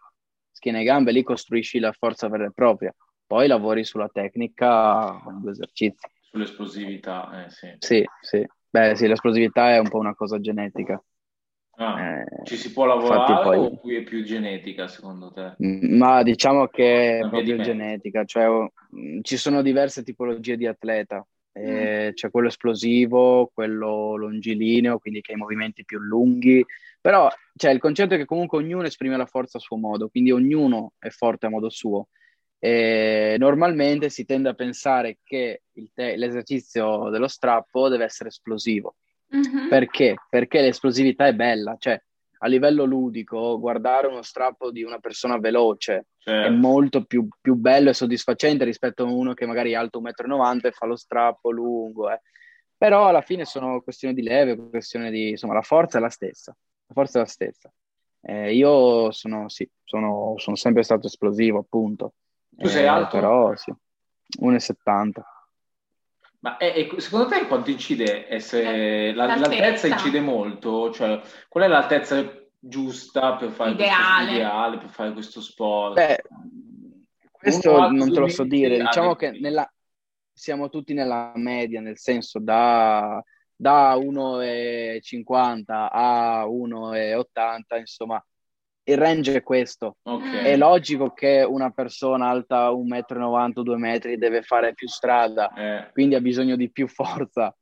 Schiena 0.52 0.78
e 0.78 0.84
gambe, 0.84 1.12
lì 1.12 1.22
costruisci 1.22 1.78
la 1.78 1.92
forza 1.92 2.28
vera 2.28 2.46
e 2.46 2.52
propria. 2.52 2.94
Poi 3.26 3.48
lavori 3.48 3.84
sulla 3.84 4.08
tecnica 4.08 5.20
con 5.22 5.40
due 5.40 5.50
esercizi. 5.50 6.06
Sull'esplosività, 6.36 7.46
eh, 7.46 7.50
sì. 7.50 7.74
Sì, 7.78 8.04
sì. 8.20 8.46
Beh, 8.68 8.94
sì, 8.94 9.06
l'esplosività 9.06 9.70
è 9.70 9.78
un 9.78 9.88
po' 9.88 9.98
una 9.98 10.14
cosa 10.14 10.38
genetica. 10.38 11.02
Ah, 11.78 12.20
eh, 12.20 12.24
ci 12.44 12.56
si 12.56 12.72
può 12.72 12.84
lavorare 12.84 13.42
poi... 13.42 13.58
o 13.58 13.80
è 13.82 14.02
più 14.02 14.22
genetica 14.22 14.88
secondo 14.88 15.30
te? 15.30 15.54
Ma 15.58 16.22
diciamo 16.22 16.68
che 16.68 17.20
è 17.20 17.28
proprio 17.28 17.60
genetica, 17.60 18.24
cioè 18.24 18.46
mm, 18.48 19.20
ci 19.22 19.36
sono 19.36 19.62
diverse 19.62 20.02
tipologie 20.02 20.56
di 20.56 20.66
atleta. 20.66 21.26
Eh, 21.52 22.08
mm. 22.08 22.12
C'è 22.12 22.30
quello 22.30 22.48
esplosivo, 22.48 23.50
quello 23.52 24.16
longilineo, 24.16 24.98
quindi 24.98 25.22
che 25.22 25.32
ha 25.32 25.36
i 25.36 25.38
movimenti 25.38 25.84
più 25.84 25.98
lunghi, 25.98 26.64
Però 27.00 27.30
cioè, 27.54 27.70
il 27.70 27.78
concetto 27.78 28.14
è 28.14 28.18
che 28.18 28.26
comunque 28.26 28.58
ognuno 28.58 28.84
esprime 28.84 29.16
la 29.16 29.26
forza 29.26 29.56
a 29.56 29.60
suo 29.60 29.76
modo, 29.76 30.08
quindi 30.08 30.32
ognuno 30.32 30.92
è 30.98 31.08
forte 31.08 31.46
a 31.46 31.50
modo 31.50 31.70
suo. 31.70 32.08
E 32.58 33.36
normalmente 33.38 34.08
si 34.08 34.24
tende 34.24 34.48
a 34.48 34.54
pensare 34.54 35.18
che 35.22 35.62
te- 35.92 36.16
l'esercizio 36.16 37.10
dello 37.10 37.28
strappo 37.28 37.88
deve 37.88 38.04
essere 38.04 38.30
esplosivo. 38.30 38.96
Mm-hmm. 39.34 39.68
Perché? 39.68 40.14
Perché 40.28 40.60
l'esplosività 40.60 41.26
è 41.26 41.34
bella, 41.34 41.76
cioè 41.78 42.00
a 42.38 42.48
livello 42.48 42.84
ludico 42.84 43.58
guardare 43.58 44.06
uno 44.06 44.22
strappo 44.22 44.70
di 44.70 44.82
una 44.82 44.98
persona 44.98 45.38
veloce 45.38 46.08
certo. 46.18 46.46
è 46.46 46.50
molto 46.50 47.04
più, 47.04 47.26
più, 47.40 47.54
bello 47.54 47.90
e 47.90 47.94
soddisfacente 47.94 48.64
rispetto 48.64 49.04
a 49.04 49.10
uno 49.10 49.32
che 49.32 49.46
magari 49.46 49.72
è 49.72 49.74
alto 49.74 50.00
1,90 50.00 50.54
m 50.54 50.60
e 50.62 50.70
fa 50.72 50.86
lo 50.86 50.96
strappo 50.96 51.50
lungo. 51.50 52.10
Eh. 52.10 52.20
Però 52.76 53.06
alla 53.06 53.22
fine 53.22 53.44
sono 53.44 53.80
questioni 53.80 54.14
di 54.14 54.22
leve, 54.22 54.56
questioni 54.56 55.10
di... 55.10 55.30
insomma 55.30 55.54
la 55.54 55.62
forza 55.62 55.98
è 55.98 56.00
la 56.00 56.10
stessa, 56.10 56.54
la 56.86 56.94
forza 56.94 57.18
è 57.18 57.22
la 57.22 57.28
stessa. 57.28 57.72
Eh, 58.20 58.54
io 58.54 59.10
sono, 59.12 59.48
sì, 59.48 59.68
sono, 59.84 60.34
sono 60.36 60.56
sempre 60.56 60.82
stato 60.82 61.06
esplosivo 61.06 61.60
appunto. 61.60 62.14
Tu 62.56 62.68
sei 62.68 62.84
eh, 62.84 62.86
alto? 62.86 63.18
Però 63.18 63.54
sì, 63.56 63.72
1,70. 64.40 65.10
Ma 66.40 66.56
è, 66.56 66.72
è, 66.72 67.00
secondo 67.00 67.26
te 67.26 67.46
quanto 67.46 67.70
incide 67.70 68.28
essere... 68.28 69.12
La, 69.14 69.26
l'altezza 69.36 69.86
incide 69.86 70.20
molto? 70.20 70.92
Cioè, 70.92 71.20
qual 71.48 71.64
è 71.64 71.68
l'altezza 71.68 72.24
giusta 72.58 73.36
per 73.36 73.50
fare, 73.50 73.70
ideale. 73.70 74.24
Questo, 74.24 74.34
ideale, 74.34 74.78
per 74.78 74.88
fare 74.88 75.12
questo 75.12 75.40
sport? 75.40 75.94
Beh, 75.94 76.22
questo 77.30 77.90
non 77.90 78.12
te 78.12 78.20
lo 78.20 78.28
so 78.28 78.44
dire. 78.44 78.78
Diciamo 78.78 79.14
che 79.14 79.30
nella, 79.32 79.70
siamo 80.32 80.68
tutti 80.68 80.94
nella 80.94 81.32
media, 81.34 81.80
nel 81.80 81.98
senso 81.98 82.38
da, 82.38 83.22
da 83.54 83.94
1,50 83.96 85.64
a 85.66 86.44
1,80, 86.46 87.78
insomma, 87.78 88.24
il 88.88 88.96
range 88.96 89.34
è 89.34 89.42
questo. 89.42 89.96
Okay. 90.02 90.44
È 90.44 90.56
logico 90.56 91.10
che 91.10 91.42
una 91.42 91.70
persona 91.70 92.28
alta 92.28 92.70
1,90 92.70 93.48
m, 93.48 93.62
2 93.62 93.76
metri 93.76 94.16
deve 94.16 94.42
fare 94.42 94.74
più 94.74 94.86
strada, 94.88 95.52
eh. 95.52 95.90
quindi 95.92 96.14
ha 96.14 96.20
bisogno 96.20 96.56
di 96.56 96.70
più 96.70 96.86
forza. 96.86 97.54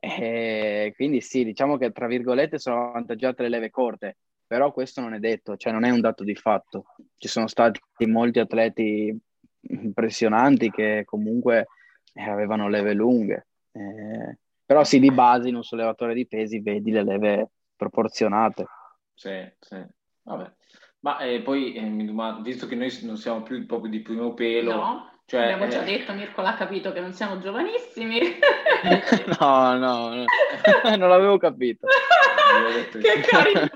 E 0.00 0.92
quindi 0.94 1.20
sì, 1.20 1.44
diciamo 1.44 1.76
che 1.76 1.90
tra 1.90 2.06
virgolette 2.06 2.58
sono 2.58 2.88
avvantaggiate 2.88 3.42
le 3.42 3.48
leve 3.48 3.70
corte, 3.70 4.18
però 4.46 4.70
questo 4.70 5.00
non 5.00 5.14
è 5.14 5.18
detto, 5.18 5.56
cioè 5.56 5.72
non 5.72 5.84
è 5.84 5.90
un 5.90 6.00
dato 6.00 6.22
di 6.22 6.34
fatto. 6.34 6.84
Ci 7.16 7.28
sono 7.28 7.46
stati 7.46 7.80
molti 8.06 8.38
atleti 8.38 9.16
impressionanti 9.60 10.70
che 10.70 11.02
comunque 11.04 11.68
eh, 12.12 12.28
avevano 12.28 12.68
leve 12.68 12.92
lunghe. 12.92 13.46
Eh, 13.72 14.38
però 14.64 14.84
sì, 14.84 15.00
di 15.00 15.10
base 15.10 15.48
in 15.48 15.56
un 15.56 15.64
sollevatore 15.64 16.12
di 16.12 16.26
pesi 16.26 16.60
vedi 16.60 16.90
le 16.90 17.04
leve 17.04 17.50
proporzionate. 17.74 18.66
Sì, 19.14 19.50
sì. 19.58 19.82
Vabbè. 20.22 20.56
Ma 21.00 21.18
eh, 21.18 21.40
poi 21.42 21.74
eh, 21.74 21.82
mi 21.82 22.04
domando, 22.04 22.42
visto 22.42 22.66
che 22.66 22.74
noi 22.74 22.96
non 23.02 23.16
siamo 23.16 23.42
più 23.42 23.64
proprio 23.66 23.90
di 23.90 24.00
primo 24.00 24.34
pelo, 24.34 24.74
no, 24.74 25.18
cioè, 25.26 25.42
abbiamo 25.42 25.68
già 25.68 25.82
eh... 25.82 25.98
detto, 25.98 26.12
Mirko 26.12 26.40
l'ha 26.40 26.54
capito 26.54 26.90
che 26.90 27.00
non 27.00 27.12
siamo 27.12 27.38
giovanissimi. 27.38 28.18
no, 29.38 29.76
no, 29.76 30.14
no. 30.14 30.24
non 30.96 31.08
l'avevo 31.08 31.36
capito. 31.36 31.86
che 32.98 33.20
carino! 33.20 33.68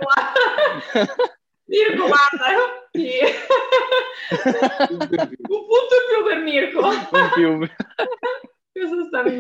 Mirko, 1.67 2.07
guarda, 2.07 2.47
sì. 2.91 3.19
un 4.89 4.99
punto 4.99 5.15
in 5.15 6.07
più 6.09 6.25
per 6.27 6.39
Mirko. 6.39 6.89
Un 6.89 7.31
più. 7.35 7.69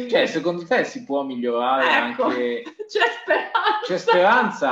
Cioè, 0.08 0.26
secondo 0.26 0.66
te 0.66 0.84
si 0.84 1.04
può 1.04 1.22
migliorare 1.22 2.10
ecco, 2.10 2.24
anche... 2.24 2.62
C'è 2.86 3.00
speranza. 3.22 3.86
C'è 3.86 3.98
speranza 3.98 4.70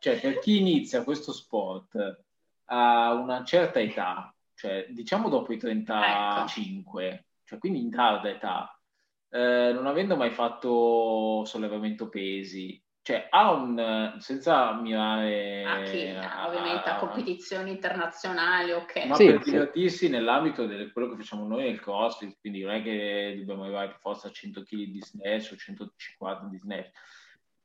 cioè 0.00 0.18
per 0.18 0.38
chi 0.40 0.58
inizia 0.58 1.04
questo 1.04 1.32
sport 1.32 2.24
a 2.66 3.12
una 3.12 3.44
certa 3.44 3.80
età, 3.80 4.34
cioè 4.54 4.86
diciamo 4.88 5.28
dopo 5.28 5.52
i 5.52 5.58
35, 5.58 7.06
ecco. 7.06 7.24
cioè 7.44 7.58
quindi 7.58 7.80
in 7.80 7.90
tarda 7.90 8.28
età, 8.28 8.80
eh, 9.28 9.70
non 9.72 9.86
avendo 9.86 10.16
mai 10.16 10.30
fatto 10.30 11.44
sollevamento 11.44 12.08
pesi, 12.08 12.82
cioè 13.02 13.28
ha 13.30 13.50
un 13.52 14.16
senza 14.18 14.72
mirare 14.74 15.64
a 15.64 15.82
chi, 15.82 16.08
a, 16.08 16.46
ovviamente 16.46 16.88
a, 16.88 16.96
a 16.96 16.98
competizioni 16.98 17.70
internazionali, 17.70 18.72
ok. 18.72 19.04
Ma 19.06 19.14
sì, 19.14 19.26
per 19.26 19.42
sì. 19.42 19.50
divertirsi 19.50 20.08
nell'ambito 20.08 20.66
di 20.66 20.90
quello 20.92 21.10
che 21.10 21.16
facciamo 21.16 21.46
noi 21.46 21.64
nel 21.64 21.80
CrossFit, 21.80 22.38
quindi 22.40 22.62
non 22.62 22.74
è 22.74 22.82
che 22.82 23.34
dobbiamo 23.38 23.64
arrivare 23.64 23.88
per 23.88 23.98
forza 24.00 24.28
a 24.28 24.32
100 24.32 24.62
kg 24.62 24.76
di 24.76 25.00
snatch 25.02 25.52
o 25.52 25.56
150 25.56 26.46
di 26.50 26.58
snatch. 26.58 26.90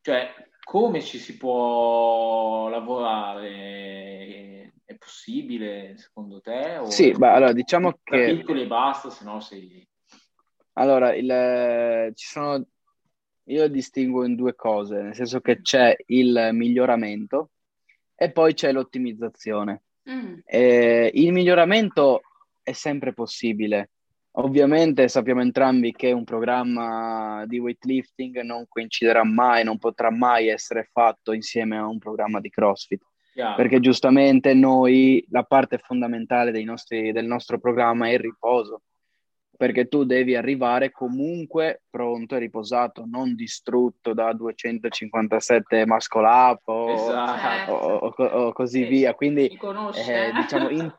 Cioè, 0.01 0.33
come 0.65 1.01
ci 1.01 1.19
si 1.19 1.37
può 1.37 2.67
lavorare? 2.69 4.73
È 4.83 4.95
possibile 4.95 5.95
secondo 5.95 6.41
te? 6.41 6.79
O 6.79 6.89
sì, 6.89 7.11
beh, 7.11 7.29
allora 7.29 7.53
diciamo 7.53 7.99
che... 8.03 8.35
Piccoli 8.35 8.63
e 8.63 8.67
basta, 8.67 9.11
se 9.11 9.23
no 9.23 9.39
sei... 9.39 9.87
Allora, 10.73 11.13
il, 11.13 12.11
ci 12.15 12.27
sono... 12.27 12.65
Io 13.43 13.67
distingo 13.69 14.25
in 14.25 14.35
due 14.35 14.55
cose, 14.55 15.03
nel 15.03 15.13
senso 15.13 15.39
che 15.39 15.61
c'è 15.61 15.95
il 16.07 16.49
miglioramento 16.51 17.51
e 18.15 18.31
poi 18.31 18.55
c'è 18.55 18.71
l'ottimizzazione. 18.71 19.83
Mm. 20.09 20.37
il 20.47 21.31
miglioramento 21.31 22.21
è 22.61 22.73
sempre 22.73 23.13
possibile, 23.13 23.91
Ovviamente 24.37 25.07
sappiamo 25.07 25.41
entrambi 25.41 25.93
che 25.93 26.11
un 26.11 26.25
programma 26.25 27.45
di 27.45 27.57
weightlifting 27.57 28.41
non 28.41 28.65
coinciderà 28.67 29.23
mai, 29.23 29.63
non 29.63 29.77
potrà 29.77 30.11
mai 30.11 30.49
essere 30.49 30.89
fatto 30.91 31.31
insieme 31.31 31.77
a 31.77 31.87
un 31.87 31.99
programma 31.99 32.41
di 32.41 32.49
CrossFit. 32.49 33.01
Yeah. 33.35 33.53
Perché 33.55 33.79
giustamente 33.79 34.53
noi, 34.53 35.25
la 35.29 35.43
parte 35.43 35.77
fondamentale 35.77 36.51
nostri, 36.63 37.13
del 37.13 37.25
nostro 37.25 37.59
programma 37.59 38.07
è 38.07 38.13
il 38.13 38.19
riposo. 38.19 38.81
Perché 39.55 39.87
tu 39.87 40.03
devi 40.03 40.35
arrivare 40.35 40.91
comunque 40.91 41.83
pronto 41.89 42.35
e 42.35 42.39
riposato, 42.39 43.05
non 43.05 43.35
distrutto 43.35 44.13
da 44.13 44.33
257 44.33 45.85
muscle 45.85 46.27
up 46.27 46.67
o, 46.67 46.89
esatto. 46.89 47.71
o, 47.71 48.13
o, 48.17 48.23
o 48.23 48.51
così 48.51 48.83
sì, 48.83 48.89
via. 48.89 49.13
Quindi, 49.13 49.45
eh, 49.45 50.31
diciamo, 50.33 50.69
in, 50.69 50.93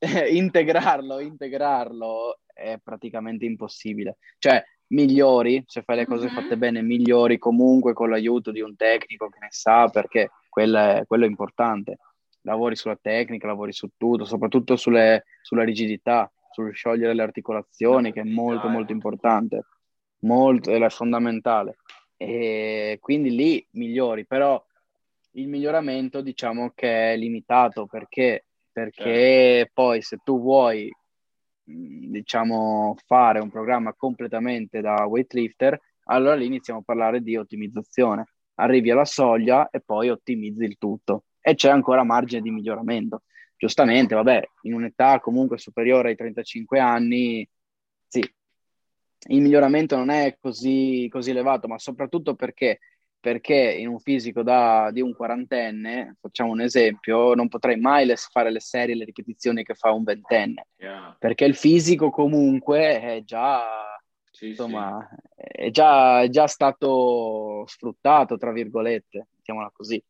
integrarlo, 0.30 1.20
integrarlo 1.20 2.38
è 2.62 2.78
praticamente 2.82 3.44
impossibile. 3.44 4.16
Cioè, 4.38 4.62
migliori, 4.88 5.62
se 5.66 5.82
fai 5.82 5.96
le 5.96 6.06
cose 6.06 6.26
mm-hmm. 6.26 6.34
fatte 6.34 6.56
bene, 6.56 6.82
migliori 6.82 7.38
comunque 7.38 7.92
con 7.92 8.08
l'aiuto 8.10 8.50
di 8.50 8.60
un 8.60 8.76
tecnico 8.76 9.28
che 9.28 9.38
ne 9.40 9.48
sa, 9.50 9.88
perché 9.88 10.30
quello 10.48 10.78
è, 10.78 11.04
quello 11.06 11.24
è 11.24 11.28
importante. 11.28 11.98
Lavori 12.42 12.76
sulla 12.76 12.98
tecnica, 13.00 13.46
lavori 13.46 13.72
su 13.72 13.88
tutto, 13.96 14.24
soprattutto 14.24 14.76
sulle, 14.76 15.24
sulla 15.42 15.64
rigidità, 15.64 16.30
sul 16.50 16.74
sciogliere 16.74 17.14
le 17.14 17.22
articolazioni, 17.22 18.12
che 18.12 18.20
è 18.20 18.24
molto, 18.24 18.68
molto 18.68 18.92
importante, 18.92 19.64
molto, 20.20 20.70
è 20.70 20.88
fondamentale. 20.90 21.76
E 22.16 22.98
quindi 23.00 23.34
lì 23.34 23.66
migliori, 23.72 24.26
però 24.26 24.62
il 25.32 25.48
miglioramento 25.48 26.20
diciamo 26.20 26.72
che 26.74 27.12
è 27.12 27.16
limitato 27.16 27.86
perché, 27.86 28.46
perché 28.70 29.02
certo. 29.02 29.70
poi 29.72 30.02
se 30.02 30.18
tu 30.22 30.40
vuoi 30.40 30.90
diciamo, 31.72 32.96
fare 33.06 33.40
un 33.40 33.50
programma 33.50 33.94
completamente 33.94 34.80
da 34.80 35.06
weightlifter, 35.06 35.78
allora 36.04 36.34
lì 36.34 36.46
iniziamo 36.46 36.80
a 36.80 36.84
parlare 36.84 37.20
di 37.20 37.36
ottimizzazione. 37.36 38.26
Arrivi 38.56 38.90
alla 38.90 39.04
soglia 39.04 39.70
e 39.70 39.80
poi 39.80 40.10
ottimizzi 40.10 40.64
il 40.64 40.76
tutto. 40.78 41.24
E 41.40 41.54
c'è 41.54 41.70
ancora 41.70 42.04
margine 42.04 42.42
di 42.42 42.50
miglioramento. 42.50 43.22
Giustamente, 43.56 44.14
vabbè, 44.14 44.42
in 44.62 44.74
un'età 44.74 45.20
comunque 45.20 45.58
superiore 45.58 46.10
ai 46.10 46.16
35 46.16 46.80
anni, 46.80 47.48
sì, 48.08 48.20
il 49.28 49.40
miglioramento 49.40 49.96
non 49.96 50.10
è 50.10 50.36
così, 50.40 51.08
così 51.10 51.30
elevato, 51.30 51.68
ma 51.68 51.78
soprattutto 51.78 52.34
perché 52.34 52.80
perché 53.22 53.54
in 53.54 53.86
un 53.86 54.00
fisico 54.00 54.42
da, 54.42 54.90
di 54.90 55.00
un 55.00 55.14
quarantenne, 55.14 56.16
facciamo 56.20 56.50
un 56.50 56.60
esempio, 56.60 57.34
non 57.34 57.46
potrei 57.46 57.78
mai 57.78 58.04
le, 58.04 58.16
fare 58.16 58.50
le 58.50 58.58
serie, 58.58 58.96
le 58.96 59.04
ripetizioni 59.04 59.62
che 59.62 59.74
fa 59.74 59.92
un 59.92 60.02
ventenne, 60.02 60.66
yeah. 60.78 61.14
perché 61.16 61.44
il 61.44 61.54
fisico 61.54 62.10
comunque 62.10 63.00
è 63.00 63.22
già, 63.22 63.96
sì, 64.28 64.48
insomma, 64.48 65.08
sì. 65.08 65.36
È, 65.36 65.70
già, 65.70 66.22
è 66.22 66.28
già 66.30 66.48
stato 66.48 67.62
sfruttato, 67.68 68.36
tra 68.36 68.50
virgolette, 68.50 69.28
mettiamola 69.36 69.70
così. 69.72 70.02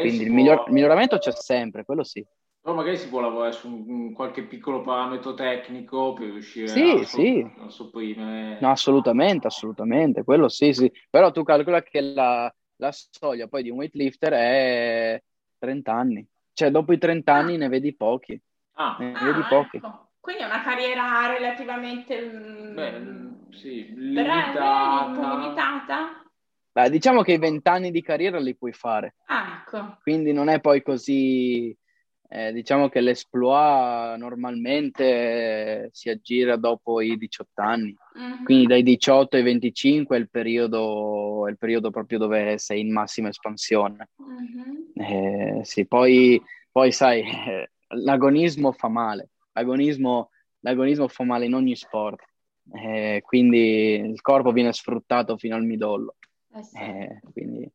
Quindi 0.00 0.24
il, 0.24 0.32
miglior, 0.32 0.64
il 0.66 0.72
miglioramento 0.72 1.18
c'è 1.18 1.30
sempre, 1.30 1.84
quello 1.84 2.02
sì. 2.02 2.26
Però 2.62 2.74
magari 2.74 2.98
si 2.98 3.08
può 3.08 3.20
lavorare 3.20 3.52
su 3.52 3.68
un, 3.68 4.12
qualche 4.12 4.42
piccolo 4.44 4.82
parametro 4.82 5.32
tecnico 5.32 6.12
per 6.12 6.30
riuscire 6.30 6.68
sì, 6.68 7.00
a, 7.00 7.04
sì. 7.04 7.52
a 7.58 7.68
sopprimere. 7.70 8.58
No, 8.60 8.70
assolutamente, 8.70 9.46
assolutamente, 9.46 10.24
quello 10.24 10.48
sì, 10.48 10.74
sì. 10.74 10.92
Però 11.08 11.30
tu 11.30 11.42
calcola 11.42 11.82
che 11.82 12.00
la, 12.00 12.54
la 12.76 12.90
soglia 12.92 13.48
poi 13.48 13.62
di 13.62 13.70
un 13.70 13.78
weightlifter 13.78 14.32
è 14.32 15.22
30 15.58 15.92
anni. 15.92 16.26
Cioè, 16.52 16.70
dopo 16.70 16.92
i 16.92 16.98
30 16.98 17.32
anni 17.32 17.56
ne 17.56 17.68
vedi 17.68 17.96
pochi. 17.96 18.38
Ah, 18.74 18.96
ne 18.98 19.14
ah, 19.14 19.24
vedi 19.24 19.42
pochi. 19.48 19.76
Ecco. 19.78 20.08
Quindi 20.20 20.42
è 20.42 20.46
una 20.46 20.62
carriera 20.62 21.26
relativamente 21.28 22.28
Beh, 22.28 23.56
sì, 23.56 23.90
limitata. 23.94 25.06
limitata. 25.12 26.22
Beh, 26.72 26.90
diciamo 26.90 27.22
che 27.22 27.32
i 27.32 27.38
vent'anni 27.38 27.90
di 27.90 28.02
carriera 28.02 28.38
li 28.38 28.54
puoi 28.54 28.72
fare. 28.72 29.16
Ah, 29.26 29.62
ecco. 29.62 29.98
Quindi 30.02 30.32
non 30.32 30.48
è 30.48 30.60
poi 30.60 30.82
così... 30.82 31.74
Eh, 32.32 32.52
diciamo 32.52 32.88
che 32.88 33.00
l'esploit 33.00 34.16
normalmente 34.16 35.88
si 35.90 36.10
aggira 36.10 36.54
dopo 36.54 37.00
i 37.00 37.16
18 37.16 37.60
anni, 37.60 37.96
mm-hmm. 38.16 38.44
quindi 38.44 38.66
dai 38.68 38.84
18 38.84 39.34
ai 39.34 39.42
25 39.42 40.16
è 40.16 40.20
il 40.20 40.30
periodo, 40.30 41.48
è 41.48 41.50
il 41.50 41.58
periodo 41.58 41.90
proprio 41.90 42.18
dove 42.18 42.56
sei 42.58 42.82
in 42.82 42.92
massima 42.92 43.30
espansione. 43.30 44.10
Mm-hmm. 44.22 45.58
Eh, 45.58 45.64
sì, 45.64 45.86
poi, 45.88 46.40
poi 46.70 46.92
sai, 46.92 47.22
eh, 47.22 47.70
l'agonismo 47.98 48.70
fa 48.70 48.86
male, 48.86 49.30
l'agonismo, 49.52 50.30
l'agonismo 50.60 51.08
fa 51.08 51.24
male 51.24 51.46
in 51.46 51.54
ogni 51.54 51.74
sport, 51.74 52.22
eh, 52.74 53.22
quindi 53.24 53.94
il 53.94 54.20
corpo 54.20 54.52
viene 54.52 54.72
sfruttato 54.72 55.36
fino 55.36 55.56
al 55.56 55.64
midollo. 55.64 56.14
Eh 56.54 56.62
sì. 56.62 56.76
Eh, 56.78 57.20
quindi 57.32 57.68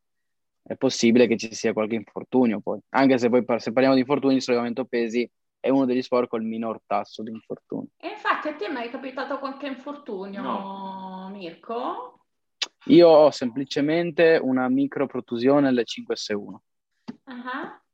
è 0.66 0.76
possibile 0.76 1.26
che 1.26 1.36
ci 1.36 1.54
sia 1.54 1.72
qualche 1.72 1.94
infortunio 1.94 2.60
poi, 2.60 2.80
anche 2.90 3.18
se 3.18 3.28
poi 3.28 3.44
se 3.58 3.72
parliamo 3.72 3.94
di 3.94 4.00
infortuni 4.00 4.34
il 4.34 4.42
sollevamento 4.42 4.84
pesi 4.84 5.28
è 5.60 5.68
uno 5.68 5.84
degli 5.84 6.02
sport 6.02 6.28
con 6.28 6.42
il 6.42 6.48
minor 6.48 6.80
tasso 6.86 7.22
di 7.22 7.30
infortuni. 7.30 7.88
E 7.96 8.08
infatti 8.08 8.48
a 8.48 8.54
te 8.54 8.68
mi 8.68 8.82
è 8.82 8.90
capitato 8.90 9.38
qualche 9.38 9.66
infortunio, 9.66 10.42
no. 10.42 11.28
Mirko? 11.32 12.24
Io 12.86 13.08
ho 13.08 13.30
semplicemente 13.30 14.38
una 14.40 14.68
microprotusione 14.68 15.70
L5S1 15.70 16.36
uh-huh. 16.36 16.60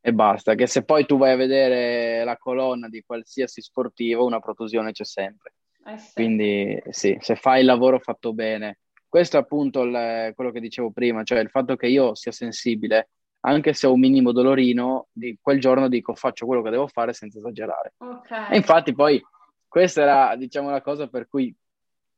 e 0.00 0.12
basta, 0.12 0.54
che 0.54 0.66
se 0.66 0.84
poi 0.84 1.06
tu 1.06 1.16
vai 1.16 1.32
a 1.32 1.36
vedere 1.36 2.24
la 2.24 2.36
colonna 2.36 2.88
di 2.88 3.02
qualsiasi 3.02 3.60
sportivo 3.62 4.24
una 4.24 4.40
protusione 4.40 4.92
c'è 4.92 5.04
sempre. 5.04 5.54
Eh 5.84 5.98
sì. 5.98 6.12
Quindi 6.14 6.80
sì, 6.90 7.16
se 7.20 7.36
fai 7.36 7.60
il 7.60 7.66
lavoro 7.66 7.98
fatto 7.98 8.32
bene 8.32 8.78
questo 9.12 9.36
è 9.36 9.40
appunto 9.40 9.82
il, 9.82 10.32
quello 10.34 10.50
che 10.50 10.58
dicevo 10.58 10.90
prima, 10.90 11.22
cioè 11.22 11.40
il 11.40 11.50
fatto 11.50 11.76
che 11.76 11.86
io 11.86 12.14
sia 12.14 12.32
sensibile, 12.32 13.10
anche 13.40 13.74
se 13.74 13.86
ho 13.86 13.92
un 13.92 14.00
minimo 14.00 14.32
dolorino, 14.32 15.08
di 15.12 15.36
quel 15.38 15.60
giorno 15.60 15.88
dico 15.88 16.14
faccio 16.14 16.46
quello 16.46 16.62
che 16.62 16.70
devo 16.70 16.86
fare 16.86 17.12
senza 17.12 17.36
esagerare. 17.36 17.92
Okay. 17.98 18.52
E 18.52 18.56
infatti 18.56 18.94
poi 18.94 19.22
questa 19.68 20.00
era, 20.00 20.34
diciamo, 20.36 20.70
la 20.70 20.80
cosa 20.80 21.08
per 21.08 21.28
cui 21.28 21.54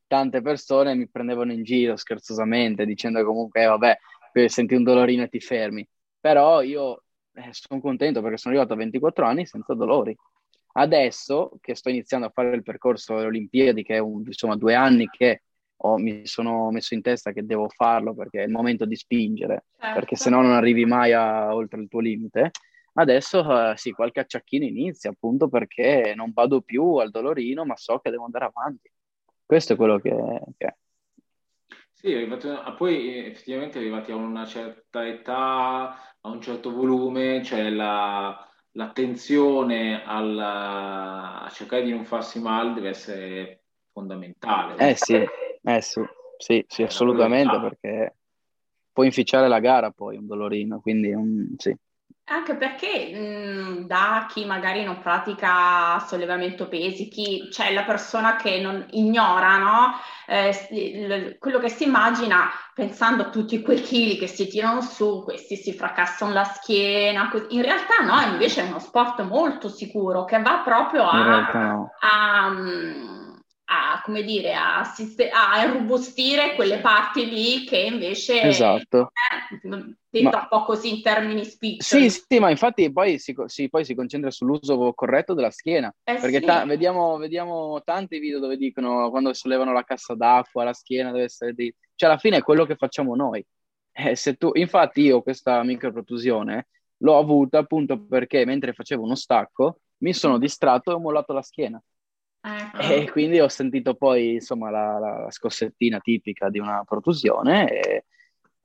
tante 0.07 0.41
persone 0.41 0.95
mi 0.95 1.09
prendevano 1.09 1.51
in 1.51 1.63
giro 1.63 1.97
scherzosamente, 1.97 2.85
dicendo 2.85 3.25
comunque, 3.25 3.63
eh, 3.63 3.65
vabbè, 3.65 3.97
senti 4.47 4.73
un 4.75 4.83
dolorino 4.83 5.23
e 5.23 5.27
ti 5.27 5.41
fermi. 5.41 5.85
Però 6.17 6.61
io 6.61 7.03
eh, 7.33 7.49
sono 7.51 7.81
contento 7.81 8.21
perché 8.21 8.37
sono 8.37 8.53
arrivato 8.53 8.71
a 8.71 8.77
24 8.77 9.25
anni 9.25 9.45
senza 9.45 9.73
dolori. 9.73 10.15
Adesso 10.71 11.57
che 11.59 11.75
sto 11.75 11.89
iniziando 11.89 12.27
a 12.27 12.31
fare 12.33 12.55
il 12.55 12.63
percorso 12.63 13.17
alle 13.17 13.25
Olimpiadi, 13.25 13.83
che 13.83 13.95
è 13.95 13.99
un, 13.99 14.23
insomma 14.25 14.55
due 14.55 14.75
anni 14.75 15.09
che 15.09 15.41
ho, 15.85 15.97
mi 15.97 16.25
sono 16.25 16.71
messo 16.71 16.93
in 16.93 17.01
testa 17.01 17.31
che 17.31 17.45
devo 17.45 17.69
farlo 17.69 18.13
perché 18.13 18.41
è 18.41 18.45
il 18.45 18.51
momento 18.51 18.85
di 18.85 18.95
spingere, 18.95 19.65
certo. 19.79 19.93
perché 19.93 20.15
se 20.15 20.29
no 20.29 20.41
non 20.41 20.51
arrivi 20.51 20.85
mai 20.85 21.13
a, 21.13 21.53
oltre 21.53 21.81
il 21.81 21.87
tuo 21.87 21.99
limite. 21.99 22.51
Adesso 22.97 23.41
uh, 23.41 23.75
sì, 23.75 23.91
qualche 23.91 24.21
acciacchino 24.21 24.63
inizia 24.63 25.09
appunto 25.09 25.49
perché 25.49 26.13
non 26.15 26.31
vado 26.33 26.61
più 26.61 26.95
al 26.95 27.11
dolorino, 27.11 27.65
ma 27.65 27.75
so 27.75 27.99
che 27.99 28.09
devo 28.09 28.25
andare 28.25 28.45
avanti. 28.45 28.89
Questo 29.45 29.73
è 29.73 29.75
quello 29.75 29.99
che, 29.99 30.15
che 30.57 30.65
è. 30.65 30.75
Sì, 31.91 32.13
arrivati, 32.13 32.47
poi 32.77 33.25
effettivamente 33.25 33.79
arrivati 33.79 34.11
a 34.11 34.15
una 34.15 34.45
certa 34.45 35.05
età, 35.05 36.15
a 36.21 36.29
un 36.29 36.41
certo 36.41 36.71
volume, 36.71 37.43
cioè 37.43 37.69
la, 37.69 38.47
l'attenzione 38.71 40.03
alla, 40.05 41.41
a 41.41 41.49
cercare 41.49 41.83
di 41.83 41.91
non 41.91 42.05
farsi 42.05 42.39
male 42.39 42.73
deve 42.73 42.89
essere 42.89 43.63
fondamentale. 43.91 44.89
Eh 44.89 44.95
sì, 44.95 45.25
eh 45.65 45.81
sì, 45.81 46.01
sì, 46.37 46.63
sì 46.67 46.83
assolutamente, 46.83 47.59
perché 47.59 48.15
può 48.91 49.03
inficiare 49.03 49.47
la 49.47 49.59
gara 49.59 49.91
poi 49.91 50.17
un 50.17 50.27
dolorino, 50.27 50.79
quindi 50.79 51.11
un, 51.11 51.47
sì. 51.57 51.75
Anche 52.27 52.55
perché 52.55 53.13
mh, 53.13 53.85
da 53.85 54.25
chi 54.27 54.45
magari 54.45 54.83
non 54.83 54.99
pratica 54.99 55.99
sollevamento 55.99 56.67
pesi, 56.67 57.07
chi 57.07 57.49
c'è 57.51 57.65
cioè 57.65 57.73
la 57.73 57.83
persona 57.83 58.35
che 58.35 58.59
non 58.61 58.83
ignora 58.91 59.57
no? 59.57 59.93
eh, 60.25 60.67
il, 60.71 61.37
quello 61.37 61.59
che 61.59 61.69
si 61.69 61.83
immagina 61.83 62.49
pensando 62.73 63.23
a 63.23 63.29
tutti 63.29 63.61
quei 63.61 63.79
chili 63.81 64.17
che 64.17 64.25
si 64.25 64.47
tirano 64.47 64.81
su, 64.81 65.23
questi 65.23 65.55
si 65.55 65.73
fracassano 65.73 66.33
la 66.33 66.45
schiena, 66.45 67.29
così. 67.29 67.45
in 67.49 67.61
realtà 67.61 68.03
no, 68.03 68.31
invece 68.31 68.63
è 68.63 68.67
uno 68.67 68.79
sport 68.79 69.21
molto 69.21 69.69
sicuro 69.69 70.25
che 70.25 70.41
va 70.41 70.61
proprio 70.63 71.07
a, 71.07 71.51
no. 71.51 71.91
a, 71.99 72.45
a 72.47 73.24
a, 73.65 74.01
come 74.03 74.23
dire, 74.23 74.53
a, 74.53 74.81
a 74.81 75.63
irrobustire 75.63 76.53
quelle 76.55 76.79
parti 76.79 77.25
lì 77.25 77.63
che 77.65 77.77
invece 77.77 78.41
esatto. 78.41 79.11
eh, 79.11 79.95
detto 80.09 80.37
un 80.37 80.47
po' 80.47 80.63
così 80.63 80.95
in 80.95 81.01
termini 81.01 81.43
spiccioli. 81.43 82.09
Sì, 82.09 82.23
sì, 82.27 82.39
ma 82.39 82.49
infatti 82.49 82.91
poi 82.91 83.17
si, 83.17 83.35
si, 83.45 83.69
poi 83.69 83.83
si 83.83 83.95
concentra 83.95 84.29
sull'uso 84.29 84.93
corretto 84.93 85.33
della 85.33 85.49
schiena, 85.49 85.93
eh 86.03 86.15
perché 86.15 86.39
sì. 86.39 86.45
ta- 86.45 86.65
vediamo, 86.65 87.17
vediamo, 87.17 87.81
tanti 87.83 88.19
video 88.19 88.39
dove 88.39 88.57
dicono 88.57 89.09
quando 89.09 89.33
sollevano 89.33 89.73
la 89.73 89.83
cassa 89.83 90.13
d'acqua, 90.13 90.63
la 90.63 90.73
schiena 90.73 91.11
deve 91.11 91.25
essere 91.25 91.53
di... 91.53 91.73
Cioè 91.95 92.09
alla 92.09 92.19
fine 92.19 92.37
è 92.37 92.43
quello 92.43 92.65
che 92.65 92.75
facciamo 92.75 93.15
noi. 93.15 93.45
Eh, 93.91 94.15
se 94.15 94.35
tu, 94.35 94.51
infatti 94.53 95.01
io 95.01 95.21
questa 95.21 95.63
microprotusione 95.63 96.67
l'ho 96.97 97.17
avuta 97.17 97.59
appunto 97.59 98.05
perché 98.05 98.45
mentre 98.45 98.73
facevo 98.73 99.01
uno 99.01 99.15
stacco 99.15 99.79
mi 99.97 100.13
sono 100.13 100.37
distratto 100.37 100.91
e 100.91 100.93
ho 100.93 100.99
mollato 100.99 101.33
la 101.33 101.41
schiena. 101.41 101.81
Ecco. 102.47 102.77
E 102.77 103.09
quindi 103.09 103.39
ho 103.39 103.47
sentito 103.47 103.95
poi 103.95 104.33
insomma 104.33 104.69
la, 104.69 104.99
la, 104.99 105.31
scossettina 105.31 105.99
tipica 105.99 106.49
di 106.49 106.59
una 106.59 106.83
protusione 106.85 107.67
e 107.71 108.05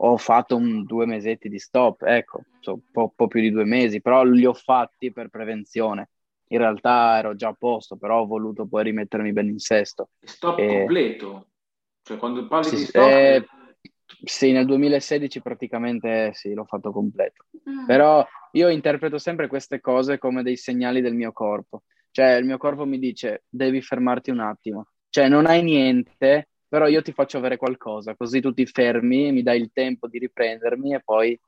ho 0.03 0.19
fatto 0.19 0.57
un, 0.57 0.85
due 0.85 1.07
mesetti 1.07 1.49
di 1.49 1.59
stop, 1.59 2.03
ecco, 2.03 2.43
so, 2.61 2.75
un 2.75 2.81
po', 2.93 3.11
po', 3.17 3.27
più 3.27 3.41
di 3.41 3.51
due 3.51 3.65
mesi, 3.65 4.03
però 4.03 4.23
li 4.23 4.45
ho 4.45 4.53
fatti 4.53 5.13
per 5.13 5.29
prevenzione. 5.29 6.11
In 6.49 6.59
realtà 6.59 7.17
ero 7.19 7.35
già 7.35 7.49
a 7.49 7.57
posto, 7.59 7.97
però 7.97 8.21
ho 8.21 8.27
voluto 8.27 8.67
poi 8.67 8.85
rimettermi 8.85 9.33
ben 9.33 9.49
in 9.49 9.59
sesto. 9.59 10.11
Stop 10.21 10.59
e... 10.59 10.67
completo? 10.67 11.47
Cioè 12.03 12.19
quando 12.19 12.47
parli 12.49 12.69
sì, 12.69 12.77
di 12.77 12.85
stop... 12.85 13.09
Eh, 13.09 13.47
sì, 14.25 14.53
nel 14.53 14.67
2016 14.67 15.41
praticamente 15.41 16.33
sì, 16.35 16.53
l'ho 16.53 16.65
fatto 16.65 16.93
completo. 16.93 17.47
Mm. 17.69 17.87
Però 17.87 18.27
io 18.53 18.69
interpreto 18.69 19.17
sempre 19.17 19.47
queste 19.47 19.81
cose 19.81 20.19
come 20.19 20.43
dei 20.43 20.57
segnali 20.57 21.01
del 21.01 21.15
mio 21.15 21.33
corpo. 21.33 21.85
Cioè, 22.11 22.35
il 22.35 22.45
mio 22.45 22.59
corpo 22.59 22.85
mi 22.85 22.99
dice, 22.99 23.45
devi 23.49 23.81
fermarti 23.83 24.31
un 24.31 24.41
attimo. 24.41 24.89
Cioè, 25.09 25.29
non 25.29 25.47
hai 25.47 25.63
niente, 25.63 26.49
però 26.69 26.87
io 26.89 27.03
ti 27.03 27.13
faccio 27.13 27.39
avere 27.39 27.57
qualcosa, 27.57 28.15
così 28.17 28.41
tu 28.41 28.53
ti 28.53 28.67
fermi, 28.67 29.33
mi 29.33 29.43
dai 29.43 29.61
il 29.61 29.71
tempo 29.73 30.09
di 30.09 30.19
riprendermi 30.19 30.95
e 30.95 31.03
poi 31.03 31.39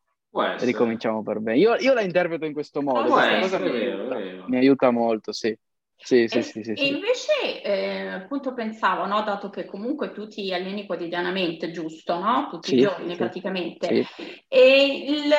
ricominciamo 0.58 1.22
per 1.22 1.40
bene. 1.40 1.58
Io, 1.58 1.74
io, 1.76 1.92
la 1.94 2.02
interpreto 2.02 2.44
in 2.46 2.52
questo 2.52 2.82
modo. 2.82 3.12
Ah, 3.14 3.36
cosa 3.36 3.58
mi, 3.58 3.70
vero, 3.72 4.02
aiuta, 4.02 4.24
mi 4.44 4.56
aiuta 4.58 4.90
molto, 4.90 5.32
sì. 5.32 5.56
Sì, 6.04 6.26
sì, 6.26 6.38
e, 6.38 6.42
sì, 6.42 6.62
sì, 6.64 6.72
e 6.72 6.86
invece, 6.86 7.62
eh, 7.62 8.08
appunto, 8.08 8.52
pensavo, 8.54 9.06
no, 9.06 9.22
dato 9.22 9.50
che 9.50 9.64
comunque 9.64 10.12
tu 10.12 10.26
ti 10.26 10.52
alleni 10.52 10.84
quotidianamente, 10.84 11.70
giusto, 11.70 12.18
no? 12.18 12.48
Tutti 12.50 12.74
i 12.74 12.80
giorni 12.80 13.14
praticamente. 13.14 14.06
E 14.48 15.04
il 15.06 15.32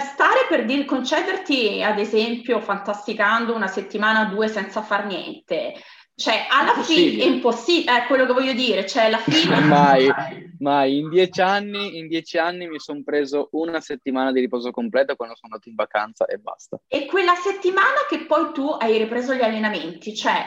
stare 0.00 0.46
per 0.48 0.66
dire, 0.66 0.84
concederti, 0.84 1.82
ad 1.82 1.98
esempio, 1.98 2.60
fantasticando 2.60 3.54
una 3.54 3.66
settimana 3.66 4.26
o 4.26 4.34
due 4.34 4.48
senza 4.48 4.82
far 4.82 5.06
niente, 5.06 5.72
cioè, 6.20 6.46
alla 6.50 6.82
fine 6.82 7.22
è 7.22 7.26
impossibile, 7.26 8.02
è 8.02 8.06
quello 8.06 8.26
che 8.26 8.34
voglio 8.34 8.52
dire, 8.52 8.86
cioè, 8.86 9.04
alla 9.04 9.16
fine... 9.24 9.58
mai, 9.60 10.12
mai. 10.58 10.98
In 10.98 11.08
dieci 11.08 11.40
anni, 11.40 11.96
in 11.96 12.08
dieci 12.08 12.36
anni 12.36 12.68
mi 12.68 12.78
sono 12.78 13.00
preso 13.02 13.48
una 13.52 13.80
settimana 13.80 14.30
di 14.30 14.40
riposo 14.40 14.70
completo 14.70 15.16
quando 15.16 15.34
sono 15.34 15.54
andato 15.54 15.70
in 15.70 15.74
vacanza 15.76 16.26
e 16.26 16.36
basta. 16.36 16.78
E 16.86 17.06
quella 17.06 17.34
settimana 17.34 18.04
che 18.06 18.26
poi 18.26 18.52
tu 18.52 18.68
hai 18.68 18.98
ripreso 18.98 19.32
gli 19.32 19.40
allenamenti, 19.40 20.14
cioè, 20.14 20.44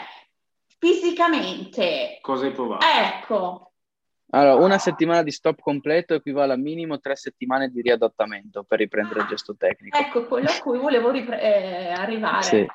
fisicamente... 0.78 2.20
Cosa 2.22 2.46
hai 2.46 2.52
provato? 2.52 2.86
Ecco. 2.86 3.72
Allora, 4.30 4.64
una 4.64 4.78
settimana 4.78 5.24
di 5.24 5.32
stop 5.32 5.60
completo 5.60 6.14
equivale 6.14 6.54
a 6.54 6.58
minimo 6.58 7.00
tre 7.00 7.16
settimane 7.16 7.70
di 7.70 7.82
riadattamento 7.82 8.64
per 8.64 8.78
riprendere 8.80 9.22
ah, 9.22 9.24
il 9.24 9.30
gesto 9.30 9.56
tecnico. 9.56 9.98
Ecco, 9.98 10.26
quello 10.26 10.50
a 10.50 10.60
cui 10.60 10.78
volevo 10.78 11.10
ripre- 11.10 11.42
eh, 11.42 11.92
arrivare. 11.92 12.44
Sì. 12.44 12.68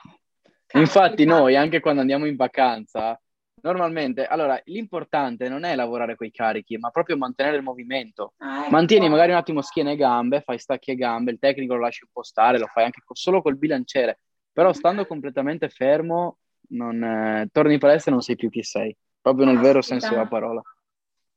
Infatti 0.74 1.24
noi, 1.24 1.56
anche 1.56 1.80
quando 1.80 2.00
andiamo 2.00 2.26
in 2.26 2.36
vacanza, 2.36 3.18
normalmente, 3.62 4.26
allora, 4.26 4.60
l'importante 4.64 5.48
non 5.48 5.64
è 5.64 5.74
lavorare 5.74 6.16
con 6.16 6.26
i 6.26 6.30
carichi, 6.30 6.76
ma 6.76 6.90
proprio 6.90 7.16
mantenere 7.16 7.56
il 7.56 7.62
movimento. 7.62 8.34
Ah, 8.38 8.62
ecco. 8.62 8.70
Mantieni 8.70 9.08
magari 9.08 9.30
un 9.32 9.38
attimo 9.38 9.62
schiena 9.62 9.90
e 9.90 9.96
gambe, 9.96 10.42
fai 10.42 10.58
stacchi 10.58 10.90
e 10.90 10.96
gambe, 10.96 11.32
il 11.32 11.38
tecnico 11.38 11.74
lo 11.74 11.80
lasci 11.80 12.04
un 12.04 12.10
po' 12.12 12.22
stare, 12.22 12.58
lo 12.58 12.66
fai 12.66 12.84
anche 12.84 13.02
solo 13.12 13.40
col 13.42 13.56
bilanciere, 13.56 14.20
però 14.52 14.72
stando 14.72 15.06
completamente 15.06 15.68
fermo, 15.68 16.38
non, 16.70 17.02
eh, 17.02 17.48
torni 17.50 17.74
in 17.74 17.78
palestra 17.78 18.10
e 18.10 18.14
non 18.14 18.22
sei 18.22 18.36
più 18.36 18.50
chi 18.50 18.62
sei, 18.62 18.94
proprio 19.20 19.46
nel 19.46 19.58
vero 19.58 19.80
senso 19.80 20.10
della 20.10 20.26
parola. 20.26 20.62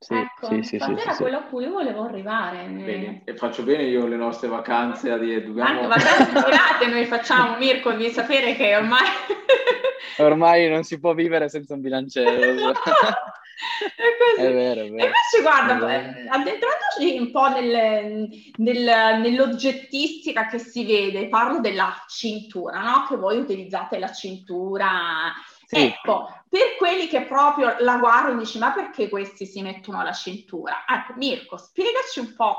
Sì, 0.02 0.16
ecco, 0.16 0.48
sì, 0.48 0.64
sì, 0.64 0.80
sì, 0.80 0.92
era 0.94 1.12
sì, 1.12 1.22
quello 1.22 1.38
a 1.38 1.44
cui 1.44 1.68
volevo 1.68 2.06
arrivare. 2.06 2.64
Bene. 2.64 3.22
E 3.24 3.36
faccio 3.36 3.62
bene 3.62 3.84
io 3.84 4.08
le 4.08 4.16
nostre 4.16 4.48
vacanze 4.48 5.12
a 5.12 5.18
dire 5.20 5.44
dobbiamo... 5.44 5.70
Anche 5.70 5.86
vacanze 5.86 6.32
durate 6.32 6.88
noi 6.88 7.06
facciamo, 7.06 7.56
Mirko, 7.58 7.92
devi 7.92 8.10
sapere 8.10 8.56
che 8.56 8.76
ormai 8.76 9.06
ormai 10.18 10.68
non 10.70 10.84
si 10.84 11.00
può 11.00 11.14
vivere 11.14 11.50
senza 11.50 11.76
un 11.76 11.82
bilanciere. 11.82 12.34
è, 12.50 12.58
così. 12.58 14.48
è 14.48 14.52
vero, 14.52 14.82
è 14.82 14.90
vero. 14.90 15.04
E 15.04 15.06
invece 15.06 15.42
guarda, 15.42 15.94
eh, 15.94 16.28
addentrandoci 16.30 17.20
un 17.20 17.30
po' 17.30 17.50
nel, 17.50 18.28
nel, 18.56 19.20
nell'oggettistica 19.22 20.48
che 20.48 20.58
si 20.58 20.84
vede, 20.84 21.28
parlo 21.28 21.60
della 21.60 21.94
cintura, 22.08 22.82
no? 22.82 23.06
Che 23.08 23.18
voi 23.18 23.38
utilizzate 23.38 24.00
la 24.00 24.12
cintura. 24.12 25.32
Sì. 25.64 25.76
Ecco, 25.78 26.41
per 26.52 26.76
quelli 26.78 27.08
che 27.08 27.22
proprio 27.22 27.78
la 27.80 27.96
guardano 27.96 28.36
e 28.36 28.44
dici 28.44 28.58
ma 28.58 28.74
perché 28.74 29.08
questi 29.08 29.46
si 29.46 29.62
mettono 29.62 30.04
la 30.04 30.12
cintura? 30.12 30.84
Ecco, 30.86 31.14
Mirko, 31.16 31.56
spiegaci 31.56 32.20
un 32.20 32.36
po'. 32.36 32.58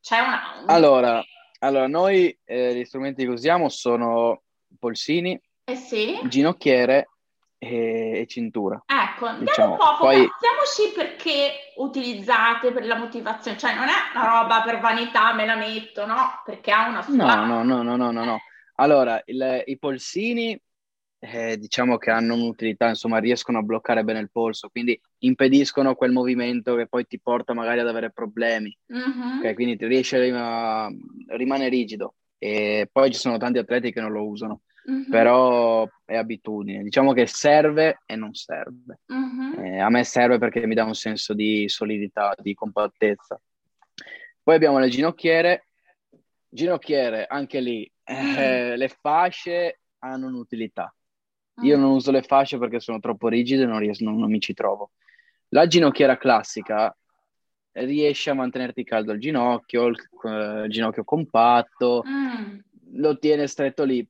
C'è 0.00 0.18
una... 0.18 0.58
Un... 0.62 0.68
Allora, 0.68 1.22
allora, 1.60 1.86
noi 1.86 2.36
eh, 2.44 2.74
gli 2.74 2.84
strumenti 2.84 3.22
che 3.22 3.30
usiamo 3.30 3.68
sono 3.68 4.42
polsini, 4.80 5.40
eh 5.62 5.76
sì. 5.76 6.18
ginocchiere 6.24 7.10
e, 7.56 8.18
e 8.18 8.26
cintura. 8.26 8.82
Ecco, 8.84 9.30
diciamo. 9.44 9.72
un 9.74 9.78
po', 9.78 9.96
Poi... 9.98 10.28
perché 10.92 11.72
utilizzate 11.76 12.72
per 12.72 12.84
la 12.84 12.96
motivazione, 12.96 13.56
cioè 13.56 13.76
non 13.76 13.86
è 13.86 13.92
una 14.12 14.26
roba 14.26 14.62
per 14.62 14.80
vanità, 14.80 15.32
me 15.34 15.46
la 15.46 15.54
metto, 15.54 16.04
no? 16.04 16.42
Perché 16.44 16.72
ha 16.72 16.88
una 16.88 17.02
sua... 17.02 17.14
No, 17.14 17.46
no, 17.46 17.62
no, 17.62 17.82
no, 17.84 17.94
no, 17.94 18.10
no. 18.10 18.24
no. 18.24 18.38
Allora, 18.74 19.22
il, 19.26 19.62
i 19.66 19.78
polsini 19.78 20.60
eh, 21.20 21.56
diciamo 21.58 21.96
che 21.96 22.10
hanno 22.10 22.34
un'utilità, 22.34 22.88
insomma, 22.88 23.18
riescono 23.18 23.58
a 23.58 23.62
bloccare 23.62 24.04
bene 24.04 24.20
il 24.20 24.30
polso, 24.30 24.68
quindi 24.68 24.98
impediscono 25.18 25.94
quel 25.94 26.12
movimento 26.12 26.76
che 26.76 26.86
poi 26.86 27.06
ti 27.06 27.20
porta 27.20 27.54
magari 27.54 27.80
ad 27.80 27.88
avere 27.88 28.10
problemi. 28.10 28.76
Mm-hmm. 28.92 29.38
Okay, 29.38 29.54
quindi 29.54 29.76
ti 29.76 29.86
riesce 29.86 30.30
a 30.30 30.88
rimane 31.28 31.68
rigido. 31.68 32.14
E 32.38 32.88
poi 32.90 33.10
ci 33.10 33.18
sono 33.18 33.36
tanti 33.36 33.58
atleti 33.58 33.92
che 33.92 34.00
non 34.00 34.12
lo 34.12 34.24
usano, 34.24 34.60
mm-hmm. 34.88 35.10
però 35.10 35.88
è 36.04 36.16
abitudine. 36.16 36.84
Diciamo 36.84 37.12
che 37.12 37.26
serve 37.26 38.02
e 38.06 38.14
non 38.14 38.32
serve. 38.34 39.00
Mm-hmm. 39.12 39.64
Eh, 39.64 39.80
a 39.80 39.88
me 39.88 40.04
serve 40.04 40.38
perché 40.38 40.64
mi 40.66 40.74
dà 40.74 40.84
un 40.84 40.94
senso 40.94 41.34
di 41.34 41.68
solidità, 41.68 42.32
di 42.40 42.54
compattezza. 42.54 43.40
Poi 44.40 44.54
abbiamo 44.54 44.78
le 44.78 44.88
ginocchiere. 44.88 45.64
Ginocchiere, 46.50 47.26
anche 47.26 47.60
lì, 47.60 47.90
mm. 48.10 48.36
eh, 48.38 48.76
le 48.78 48.88
fasce 48.88 49.80
hanno 49.98 50.28
un'utilità. 50.28 50.90
Io 51.62 51.76
mm. 51.76 51.80
non 51.80 51.90
uso 51.90 52.10
le 52.10 52.22
fasce 52.22 52.58
perché 52.58 52.80
sono 52.80 53.00
troppo 53.00 53.28
rigide 53.28 53.62
e 53.62 53.66
non, 53.66 53.78
ries- 53.78 54.00
non, 54.00 54.16
non 54.16 54.30
mi 54.30 54.40
ci 54.40 54.54
trovo. 54.54 54.90
La 55.48 55.66
ginocchiera 55.66 56.16
classica 56.16 56.94
riesce 57.72 58.30
a 58.30 58.34
mantenerti 58.34 58.84
caldo 58.84 59.12
il 59.12 59.20
ginocchio, 59.20 59.86
il, 59.86 60.08
uh, 60.22 60.66
ginocchio 60.66 61.04
compatto, 61.04 62.04
mm. 62.06 62.58
lo 62.94 63.18
tiene 63.18 63.46
stretto 63.46 63.84
lì. 63.84 64.06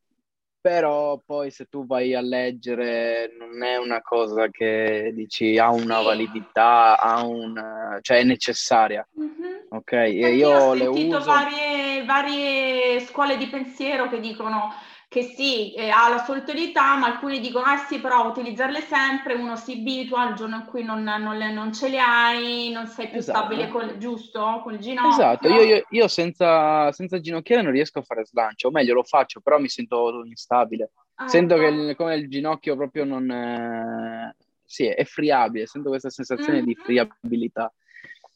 Però 0.61 1.23
poi 1.25 1.51
se 1.53 1.67
tu 1.67 1.87
vai 1.87 2.15
a 2.15 2.21
leggere 2.21 3.33
non 3.39 3.63
è 3.63 3.77
una 3.77 4.03
cosa 4.03 4.49
che 4.49 5.13
dici 5.15 5.57
ha 5.57 5.71
una 5.71 6.01
validità, 6.01 6.99
ha 6.99 7.25
un, 7.25 7.99
cioè 8.01 8.19
è 8.19 8.25
necessaria. 8.25 9.07
Mm-hmm. 9.19 9.55
Ok, 9.71 9.93
e 9.93 10.35
io 10.35 10.51
ho 10.51 10.75
le 10.75 10.87
uso. 10.87 11.21
varie, 11.21 12.05
varie 12.05 13.01
scuole 13.01 13.37
di 13.37 13.47
pensiero 13.47 14.09
che 14.09 14.19
dicono 14.19 14.73
che 15.09 15.23
sì, 15.23 15.73
eh, 15.73 15.89
ha 15.89 16.11
la 16.11 16.23
sua 16.23 16.37
utilità, 16.37 16.95
ma 16.97 17.07
alcuni 17.07 17.41
dicono, 17.41 17.65
eh 17.73 17.79
sì, 17.89 17.99
però 17.99 18.29
utilizzarle 18.29 18.83
sempre, 18.83 19.35
uno 19.35 19.57
si 19.57 19.73
abitua 19.73 20.21
al 20.21 20.35
giorno 20.35 20.57
in 20.57 20.65
cui 20.67 20.85
non, 20.85 21.03
non, 21.03 21.39
le, 21.39 21.51
non 21.51 21.73
ce 21.73 21.89
le 21.89 21.99
hai, 21.99 22.71
non 22.71 22.87
sei 22.87 23.09
più 23.09 23.21
esatto. 23.21 23.39
stabile, 23.39 23.69
col, 23.69 23.97
giusto? 23.97 24.61
Col 24.63 24.77
ginocchio. 24.77 25.11
Esatto, 25.11 25.49
io, 25.49 25.63
io, 25.63 25.83
io 25.89 26.09
senza, 26.09 26.93
senza, 26.93 27.21
ginocchiere 27.21 27.63
non 27.63 27.73
riesco 27.73 28.01
a 28.01 28.03
fare 28.03 28.27
slancio, 28.27 28.69
o 28.69 28.71
meglio 28.71 28.93
lo 28.93 29.03
faccio, 29.03 29.41
però 29.41 29.59
mi 29.59 29.71
sento 29.71 30.23
instabile. 30.27 30.91
Ah, 31.15 31.27
sento 31.27 31.55
ecco. 31.55 31.63
che 31.63 31.69
il, 31.69 31.97
come 31.97 32.15
il 32.15 32.29
ginocchio 32.29 32.77
proprio 32.77 33.05
non... 33.05 33.31
È... 33.31 34.35
Sì, 34.63 34.85
è 34.85 35.05
friabile, 35.05 35.67
sento 35.67 35.89
questa 35.89 36.11
sensazione 36.11 36.59
mm-hmm. 36.59 36.67
di 36.67 36.75
friabilità. 36.75 37.73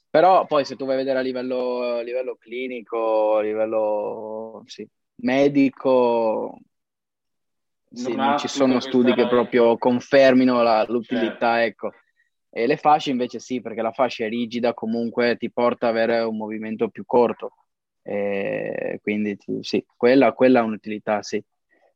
Però 0.08 0.46
poi 0.46 0.64
se 0.64 0.76
tu 0.76 0.87
vai 0.87 0.94
a 0.94 0.98
vedere 0.98 1.18
a 1.18 1.22
livello, 1.22 1.82
a 1.82 2.00
livello 2.00 2.37
clinico, 2.40 3.37
a 3.37 3.42
livello 3.42 4.62
sì, 4.66 4.88
medico, 5.22 6.58
sì, 7.90 8.14
non, 8.14 8.26
non 8.28 8.38
ci 8.38 8.48
sono 8.48 8.80
studi 8.80 9.12
che 9.14 9.26
proprio 9.28 9.76
confermino 9.76 10.62
la, 10.62 10.85
l'utilità, 10.88 11.56
certo. 11.56 11.87
ecco. 11.87 11.92
E 12.54 12.66
le 12.66 12.76
fasce 12.76 13.11
invece 13.11 13.38
sì, 13.38 13.61
perché 13.61 13.80
la 13.80 13.92
fascia 13.92 14.24
è 14.24 14.28
rigida, 14.28 14.74
comunque 14.74 15.37
ti 15.37 15.50
porta 15.50 15.88
ad 15.88 15.96
avere 15.96 16.20
un 16.20 16.37
movimento 16.37 16.88
più 16.88 17.04
corto. 17.06 17.54
E 18.02 18.98
quindi 19.02 19.38
sì, 19.61 19.85
quella, 19.96 20.32
quella 20.32 20.61
ha 20.61 20.64
un'utilità, 20.64 21.22
sì. 21.22 21.42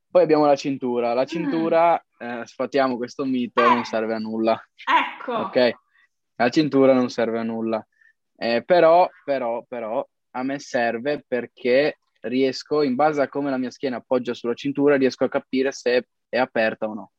Poi 0.08 0.22
abbiamo 0.22 0.46
la 0.46 0.56
cintura. 0.56 1.12
La 1.12 1.26
cintura, 1.26 2.02
mm. 2.24 2.26
eh, 2.40 2.46
sfatiamo 2.46 2.96
questo 2.96 3.24
mito, 3.24 3.60
non 3.60 3.84
serve 3.84 4.14
a 4.14 4.18
nulla. 4.18 4.58
Ecco. 4.84 5.34
Ok, 5.34 5.72
la 6.36 6.48
cintura 6.48 6.94
non 6.94 7.10
serve 7.10 7.38
a 7.38 7.42
nulla. 7.42 7.86
Eh, 8.34 8.62
però, 8.64 9.08
però, 9.24 9.62
però, 9.68 10.06
a 10.30 10.42
me 10.42 10.58
serve 10.58 11.22
perché 11.26 11.98
riesco, 12.22 12.82
in 12.82 12.94
base 12.94 13.20
a 13.20 13.28
come 13.28 13.50
la 13.50 13.58
mia 13.58 13.70
schiena 13.70 13.96
appoggia 13.96 14.34
sulla 14.34 14.54
cintura, 14.54 14.96
riesco 14.96 15.24
a 15.24 15.28
capire 15.28 15.72
se 15.72 16.08
è 16.28 16.38
aperta 16.38 16.88
o 16.88 16.94
no. 16.94 17.12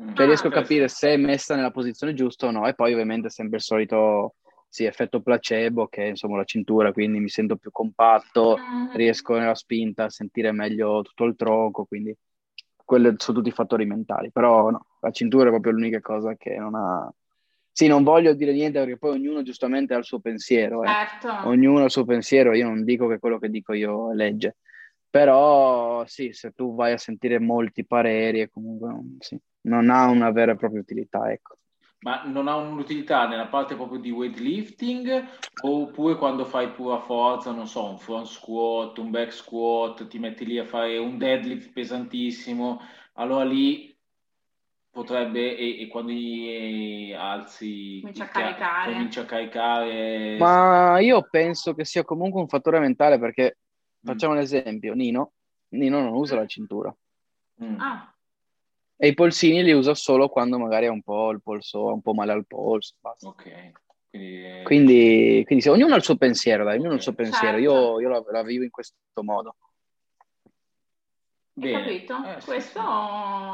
Mm. 0.00 0.14
Cioè 0.14 0.26
riesco 0.26 0.48
a 0.48 0.52
capire 0.52 0.88
se 0.88 1.14
è 1.14 1.16
messa 1.16 1.54
nella 1.54 1.70
posizione 1.70 2.14
giusta 2.14 2.46
o 2.46 2.50
no. 2.50 2.66
E 2.66 2.74
poi 2.74 2.92
ovviamente 2.92 3.28
sempre 3.30 3.56
il 3.56 3.62
solito 3.62 4.36
sì, 4.68 4.84
effetto 4.84 5.20
placebo, 5.20 5.88
che 5.88 6.04
è 6.04 6.06
insomma 6.06 6.36
la 6.36 6.44
cintura, 6.44 6.92
quindi 6.92 7.18
mi 7.18 7.28
sento 7.28 7.56
più 7.56 7.70
compatto, 7.70 8.56
mm. 8.56 8.94
riesco 8.94 9.36
nella 9.36 9.54
spinta 9.54 10.04
a 10.04 10.10
sentire 10.10 10.52
meglio 10.52 11.02
tutto 11.02 11.24
il 11.24 11.34
tronco, 11.36 11.84
quindi 11.84 12.16
quelli 12.84 13.14
sono 13.16 13.38
tutti 13.38 13.50
fattori 13.50 13.84
mentali. 13.86 14.30
Però 14.30 14.70
no, 14.70 14.86
la 15.00 15.10
cintura 15.10 15.46
è 15.46 15.50
proprio 15.50 15.72
l'unica 15.72 16.00
cosa 16.00 16.34
che 16.36 16.56
non 16.56 16.74
ha 16.74 17.12
sì, 17.72 17.86
non 17.86 18.02
voglio 18.02 18.34
dire 18.34 18.52
niente 18.52 18.78
perché 18.78 18.98
poi 18.98 19.12
ognuno 19.12 19.42
giustamente 19.42 19.94
ha 19.94 19.98
il 19.98 20.04
suo 20.04 20.20
pensiero. 20.20 20.82
Eh. 20.82 20.88
Certo. 20.88 21.48
Ognuno 21.48 21.80
ha 21.80 21.84
il 21.84 21.90
suo 21.90 22.04
pensiero, 22.04 22.54
io 22.54 22.66
non 22.66 22.84
dico 22.84 23.06
che 23.08 23.18
quello 23.18 23.38
che 23.38 23.48
dico 23.48 23.72
io 23.72 24.12
è 24.12 24.14
legge. 24.14 24.56
Però 25.08 26.04
sì, 26.06 26.32
se 26.32 26.52
tu 26.52 26.74
vai 26.74 26.92
a 26.92 26.98
sentire 26.98 27.40
molti 27.40 27.84
pareri, 27.84 28.48
comunque 28.48 29.16
sì, 29.18 29.36
non 29.62 29.90
ha 29.90 30.06
una 30.06 30.30
vera 30.30 30.52
e 30.52 30.56
propria 30.56 30.80
utilità, 30.80 31.30
ecco. 31.32 31.56
Ma 32.02 32.22
non 32.24 32.48
ha 32.48 32.56
un'utilità 32.56 33.26
nella 33.26 33.48
parte 33.48 33.74
proprio 33.74 33.98
di 33.98 34.10
weightlifting 34.10 35.22
oppure 35.64 36.16
quando 36.16 36.46
fai 36.46 36.70
pura 36.70 37.00
forza, 37.00 37.50
non 37.50 37.66
so, 37.66 37.90
un 37.90 37.98
front 37.98 38.26
squat, 38.26 38.96
un 38.98 39.10
back 39.10 39.32
squat, 39.32 40.06
ti 40.06 40.18
metti 40.18 40.46
lì 40.46 40.58
a 40.58 40.64
fare 40.64 40.96
un 40.96 41.18
deadlift 41.18 41.72
pesantissimo, 41.72 42.80
allora 43.14 43.44
lì 43.44 43.89
potrebbe, 44.90 45.56
e, 45.56 45.82
e 45.82 45.88
quando 45.88 46.12
alzi, 47.16 48.00
comincia 48.00 48.24
a 48.24 48.28
caricare. 48.28 48.92
Comincia 48.92 49.20
a 49.20 49.24
caricare. 49.24 50.36
Ma 50.38 50.98
io 51.00 51.26
penso 51.30 51.74
che 51.74 51.84
sia 51.84 52.04
comunque 52.04 52.40
un 52.40 52.48
fattore 52.48 52.80
mentale 52.80 53.18
perché, 53.18 53.58
mm. 53.58 54.08
facciamo 54.08 54.32
un 54.34 54.40
esempio, 54.40 54.94
Nino, 54.94 55.32
Nino 55.70 56.00
non 56.00 56.12
usa 56.12 56.36
la 56.36 56.46
cintura. 56.46 56.94
Mm. 57.62 57.80
Ah. 57.80 58.14
E 58.96 59.08
i 59.08 59.14
polsini 59.14 59.62
li 59.62 59.72
usa 59.72 59.94
solo 59.94 60.28
quando 60.28 60.58
magari 60.58 60.86
ha 60.86 60.92
un 60.92 61.02
po' 61.02 61.30
il 61.30 61.40
polso, 61.40 61.88
ha 61.88 61.92
un 61.92 62.02
po' 62.02 62.12
male 62.12 62.32
al 62.32 62.46
polso. 62.46 62.96
Basta. 63.00 63.28
Ok. 63.28 63.72
Quindi, 64.10 64.62
quindi, 64.64 65.42
quindi 65.46 65.64
se, 65.64 65.70
ognuno 65.70 65.94
ha 65.94 65.96
il 65.96 66.02
suo 66.02 66.16
pensiero, 66.16 66.64
dai, 66.64 66.78
ognuno 66.78 66.92
ha 66.92 66.96
il 66.96 67.02
suo 67.02 67.14
pensiero. 67.14 67.58
Certo. 67.58 67.60
Io, 67.62 68.00
io 68.00 68.08
la, 68.08 68.22
la 68.30 68.42
vivo 68.42 68.64
in 68.64 68.70
questo 68.70 68.96
modo. 69.22 69.56
Capito? 71.68 72.24
Eh, 72.24 72.38
Questo 72.44 72.80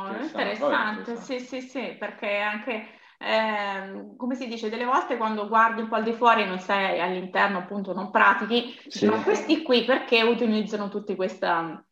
sì, 0.07 0.15
è 0.15 0.23
interessante, 0.23 1.13
vabbè, 1.15 1.25
sì, 1.25 1.41
sì, 1.41 1.61
sì, 1.61 1.97
perché 1.99 2.39
anche, 2.39 2.87
eh, 3.19 4.15
come 4.17 4.35
si 4.35 4.47
dice, 4.47 4.69
delle 4.69 4.85
volte 4.85 5.17
quando 5.17 5.49
guardi 5.49 5.81
un 5.81 5.89
po' 5.89 5.97
al 5.97 6.05
di 6.05 6.13
fuori 6.13 6.45
non 6.45 6.59
sei 6.59 7.01
all'interno, 7.01 7.59
appunto, 7.59 7.93
non 7.93 8.11
pratichi, 8.11 8.77
sì. 8.89 9.07
ma 9.07 9.23
questi 9.23 9.63
qui 9.63 9.85
perché 9.85 10.23
utilizzano 10.23 10.89
tutti 10.89 11.15
questa 11.17 11.85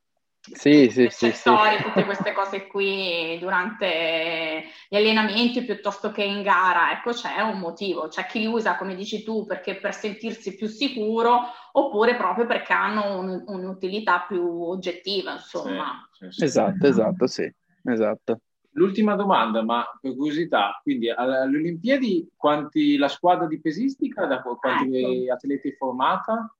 sì, 0.52 0.90
sì, 0.90 1.08
sì, 1.08 1.30
storie, 1.30 1.78
sì. 1.78 1.84
tutte 1.84 2.04
queste 2.04 2.32
cose 2.32 2.66
qui 2.66 3.38
durante 3.40 4.64
gli 4.88 4.96
allenamenti 4.96 5.64
piuttosto 5.64 6.10
che 6.10 6.22
in 6.22 6.42
gara. 6.42 6.92
Ecco, 6.92 7.12
c'è 7.12 7.40
un 7.40 7.58
motivo. 7.58 8.08
C'è 8.08 8.26
chi 8.26 8.40
li 8.40 8.46
usa, 8.46 8.76
come 8.76 8.94
dici 8.94 9.22
tu, 9.22 9.46
perché 9.46 9.76
per 9.76 9.94
sentirsi 9.94 10.54
più 10.54 10.66
sicuro, 10.66 11.40
oppure 11.72 12.16
proprio 12.16 12.46
perché 12.46 12.74
hanno 12.74 13.18
un, 13.18 13.42
un'utilità 13.46 14.26
più 14.28 14.42
oggettiva, 14.62 15.32
insomma. 15.32 16.06
Sì, 16.12 16.26
sì, 16.30 16.44
esatto, 16.44 16.86
esatto, 16.86 17.26
sì, 17.26 17.50
esatto. 17.84 18.40
L'ultima 18.72 19.14
domanda, 19.14 19.62
ma 19.62 19.86
per 20.00 20.14
curiosità, 20.14 20.78
quindi 20.82 21.08
alle 21.08 21.42
Olimpiadi 21.42 22.28
quanti, 22.36 22.96
la 22.96 23.08
squadra 23.08 23.46
di 23.46 23.60
pesistica, 23.60 24.26
da 24.26 24.42
quanti 24.42 25.24
ecco. 25.24 25.32
atleti 25.32 25.68
è 25.70 25.76
formata? 25.76 26.54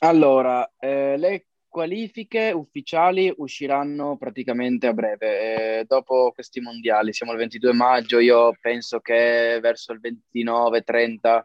Allora, 0.00 0.68
eh, 0.78 1.16
le 1.16 1.46
qualifiche 1.74 2.52
ufficiali 2.52 3.34
usciranno 3.38 4.16
praticamente 4.16 4.86
a 4.86 4.92
breve, 4.92 5.80
eh, 5.80 5.84
dopo 5.88 6.30
questi 6.32 6.60
mondiali. 6.60 7.12
Siamo 7.12 7.32
il 7.32 7.38
22 7.38 7.72
maggio, 7.72 8.20
io 8.20 8.56
penso 8.60 9.00
che 9.00 9.58
verso 9.60 9.92
il 9.92 9.98
29-30 10.00 11.42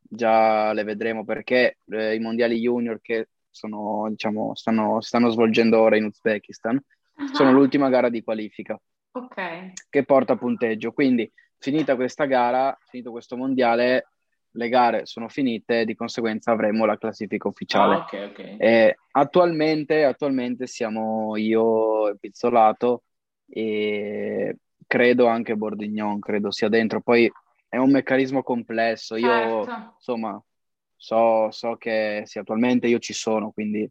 già 0.00 0.72
le 0.72 0.82
vedremo 0.82 1.26
perché 1.26 1.76
eh, 1.90 2.14
i 2.14 2.20
mondiali 2.20 2.58
junior 2.58 3.02
che 3.02 3.28
sono, 3.50 4.06
diciamo, 4.08 4.54
stanno, 4.54 5.02
stanno 5.02 5.28
svolgendo 5.28 5.78
ora 5.78 5.98
in 5.98 6.04
Uzbekistan 6.04 6.82
uh-huh. 7.16 7.34
sono 7.34 7.52
l'ultima 7.52 7.90
gara 7.90 8.08
di 8.08 8.22
qualifica. 8.22 8.80
okay. 9.12 9.74
che 9.90 10.04
porta 10.06 10.36
punteggio. 10.36 10.92
Quindi, 10.92 11.30
finita 11.58 11.96
questa 11.96 12.24
gara, 12.24 12.74
finito 12.88 13.10
questo 13.10 13.36
mondiale, 13.36 14.06
le 14.52 14.68
gare 14.68 15.06
sono 15.06 15.28
finite, 15.28 15.84
di 15.84 15.94
conseguenza 15.94 16.50
avremo 16.52 16.84
la 16.84 16.96
classifica 16.98 17.48
ufficiale. 17.48 17.94
Ah, 17.94 17.98
ok, 17.98 18.26
ok. 18.30 18.56
Eh, 18.58 18.96
attualmente, 19.12 20.04
attualmente 20.04 20.66
siamo 20.66 21.36
io 21.36 22.08
e 22.08 22.16
Pizzolato 22.18 23.04
e 23.48 24.56
credo 24.86 25.26
anche 25.26 25.56
Bordignon, 25.56 26.18
credo 26.18 26.50
sia 26.50 26.68
dentro. 26.68 27.00
Poi 27.00 27.30
è 27.68 27.76
un 27.76 27.90
meccanismo 27.90 28.42
complesso. 28.42 29.16
Io, 29.16 29.64
Certo. 29.64 29.92
insomma, 29.96 30.42
so, 30.96 31.50
so 31.50 31.76
che 31.76 32.22
sì, 32.26 32.38
attualmente 32.38 32.86
io 32.86 32.98
ci 32.98 33.12
sono, 33.12 33.50
quindi, 33.50 33.88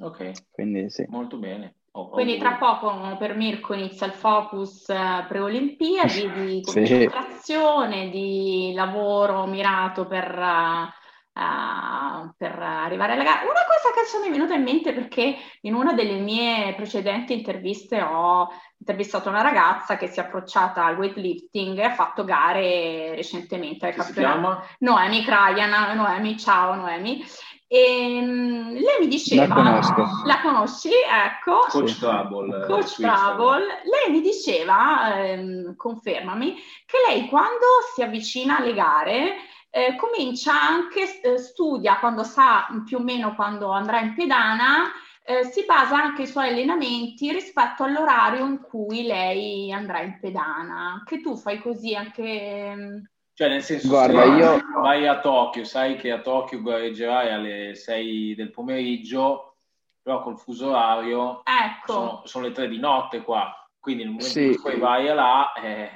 Ok, 0.00 0.32
quindi 0.50 0.90
sì. 0.90 1.04
molto 1.08 1.38
bene. 1.38 1.74
Oh, 1.98 2.08
Quindi 2.10 2.34
oh, 2.34 2.38
tra 2.38 2.54
poco 2.54 3.16
per 3.18 3.34
Mirko 3.34 3.74
inizia 3.74 4.06
il 4.06 4.12
focus 4.12 4.88
eh, 4.88 5.24
pre-Olimpiadi 5.26 6.30
di 6.30 6.62
Sì. 6.64 6.72
concentrazione, 6.72 8.08
di 8.10 8.72
lavoro 8.72 9.46
mirato 9.46 10.06
per, 10.06 10.30
eh, 10.30 10.92
eh, 11.32 12.32
per 12.36 12.56
arrivare 12.56 13.14
alla 13.14 13.24
gara. 13.24 13.40
Una 13.42 13.64
cosa 13.66 13.92
che 13.92 14.28
è 14.28 14.30
venuta 14.30 14.54
in 14.54 14.62
mente 14.62 14.92
perché 14.92 15.36
in 15.62 15.74
una 15.74 15.92
delle 15.92 16.20
mie 16.20 16.72
precedenti 16.76 17.32
interviste 17.32 18.00
ho 18.00 18.48
intervistato 18.78 19.28
una 19.28 19.42
ragazza 19.42 19.96
che 19.96 20.06
si 20.06 20.20
è 20.20 20.22
approcciata 20.22 20.84
al 20.84 20.96
weightlifting 20.98 21.78
e 21.78 21.82
ha 21.82 21.94
fatto 21.94 22.22
gare 22.24 23.16
recentemente 23.16 23.86
al 23.86 23.94
campionato. 23.94 24.38
chiama? 24.38 24.64
Noemi 24.78 25.24
Krajan, 25.24 25.96
Noemi, 25.96 26.38
ciao 26.38 26.76
Noemi. 26.76 27.24
E, 27.70 28.20
mm, 28.22 28.70
lei 28.76 28.98
mi 29.00 29.08
diceva, 29.08 29.46
La 29.46 29.54
conosco. 29.54 30.22
la 30.24 30.40
conosci, 30.40 30.88
ecco, 30.88 31.58
Coach 31.68 31.88
Sì. 31.90 31.98
Trouble. 31.98 32.62
eh, 32.62 32.66
Coach. 32.66 32.94
Travel, 32.96 33.62
lei 33.62 34.10
mi 34.10 34.20
diceva, 34.22 35.14
ehm, 35.22 35.76
confermami, 35.76 36.54
che 36.86 36.96
lei 37.06 37.28
quando 37.28 37.66
si 37.94 38.02
avvicina 38.02 38.56
alle 38.58 38.72
gare 38.72 39.34
eh, 39.70 39.96
comincia 39.96 40.52
anche, 40.58 41.20
eh, 41.20 41.36
studia 41.36 41.98
quando 41.98 42.24
sa 42.24 42.66
più 42.86 42.96
o 42.98 43.02
meno 43.02 43.34
quando 43.34 43.70
andrà 43.70 44.00
in 44.00 44.14
pedana, 44.14 44.90
eh, 45.24 45.44
si 45.44 45.66
basa 45.66 46.02
anche 46.02 46.22
i 46.22 46.26
suoi 46.26 46.48
allenamenti 46.48 47.30
rispetto 47.30 47.82
all'orario 47.84 48.46
in 48.46 48.60
cui 48.62 49.02
lei 49.02 49.70
andrà 49.72 50.00
in 50.00 50.18
pedana. 50.18 51.02
Che 51.04 51.20
tu 51.20 51.36
fai 51.36 51.58
così 51.60 51.94
anche... 51.94 53.10
Cioè, 53.38 53.48
nel 53.50 53.62
senso, 53.62 53.86
Guarda, 53.86 54.20
se 54.20 54.28
io- 54.30 54.60
vai 54.80 55.06
a 55.06 55.20
Tokyo, 55.20 55.62
sai 55.62 55.94
che 55.94 56.10
a 56.10 56.20
Tokyo 56.20 56.60
gareggerai 56.60 57.30
alle 57.30 57.76
6 57.76 58.34
del 58.34 58.50
pomeriggio, 58.50 59.58
però 60.02 60.22
col 60.22 60.36
fuso 60.36 60.70
orario 60.70 61.42
Ecco, 61.44 61.92
sono, 61.92 62.22
sono 62.24 62.46
le 62.46 62.52
3 62.52 62.66
di 62.66 62.80
notte 62.80 63.22
qua, 63.22 63.48
quindi 63.78 64.02
nel 64.02 64.10
momento 64.14 64.32
Sì. 64.32 64.46
in 64.46 64.60
cui 64.60 64.72
poi 64.72 64.80
vai 64.80 65.04
là, 65.14 65.52
eh, 65.52 65.90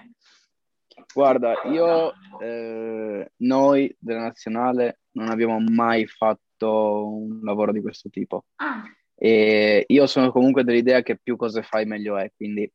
Guarda, 1.12 1.62
io, 1.64 2.12
eh, 2.40 3.32
noi 3.38 3.93
della 3.99 4.20
nazionale 4.20 5.01
non 5.16 5.28
abbiamo 5.28 5.59
mai 5.59 6.07
fatto 6.07 7.09
un 7.09 7.40
lavoro 7.43 7.72
di 7.72 7.80
questo 7.80 8.09
tipo. 8.09 8.45
Ah, 8.61 8.84
e 9.16 9.84
io 9.88 10.07
sono 10.07 10.30
comunque 10.30 10.62
dell'idea 10.62 11.03
che 11.03 11.18
più 11.20 11.34
cose 11.34 11.62
fai 11.64 11.86
meglio 11.86 12.16
è, 12.18 12.30
quindi 12.36 12.70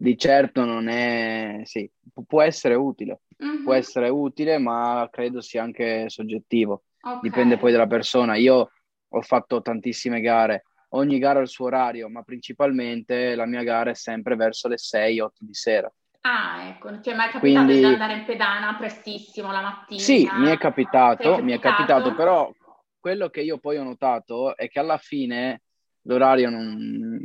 di 0.00 0.16
certo 0.16 0.64
non 0.64 0.88
è, 0.88 1.60
sì, 1.64 1.90
pu- 2.10 2.24
può 2.24 2.40
essere 2.40 2.74
utile, 2.74 3.20
mhm, 3.36 3.62
può 3.62 3.74
essere 3.74 4.08
utile, 4.08 4.56
ma 4.56 5.06
credo 5.12 5.42
sia 5.42 5.62
anche 5.62 6.08
soggettivo, 6.08 6.84
ok. 7.02 7.20
dipende 7.20 7.58
poi 7.58 7.70
dalla 7.70 7.86
persona. 7.86 8.34
Io 8.36 8.70
ho 9.12 9.20
fatto 9.20 9.60
tantissime 9.60 10.20
gare, 10.22 10.64
ogni 10.90 11.18
gara 11.18 11.40
ha 11.40 11.42
il 11.42 11.48
suo 11.48 11.66
orario, 11.66 12.08
ma 12.08 12.22
principalmente 12.22 13.34
la 13.34 13.44
mia 13.44 13.62
gara 13.62 13.90
è 13.90 13.94
sempre 13.94 14.36
verso 14.36 14.68
le 14.68 14.78
6-8 14.78 15.44
di 15.44 15.52
sera. 15.52 15.92
Ah, 16.22 16.68
ecco, 16.68 16.98
ti 17.00 17.10
è 17.10 17.14
mai 17.14 17.28
capitato 17.28 17.66
Quindi- 17.66 17.78
di 17.80 17.84
andare 17.92 18.12
in 18.14 18.24
pedana 18.24 18.76
prestissimo 18.76 19.52
la 19.52 19.60
mattina? 19.60 20.00
Sì, 20.00 20.26
mi 20.32 20.46
è 20.48 20.56
capitato, 20.56 21.36
è 21.36 21.42
mi 21.42 21.52
è 21.52 21.58
capitato? 21.58 21.92
capitato, 22.04 22.14
però 22.14 22.50
quello 22.98 23.28
che 23.28 23.42
io 23.42 23.58
poi 23.58 23.76
ho 23.76 23.82
notato 23.82 24.56
è 24.56 24.68
che 24.68 24.78
alla 24.78 24.98
fine 24.98 25.60
l'orario 26.10 26.50
non, 26.50 26.76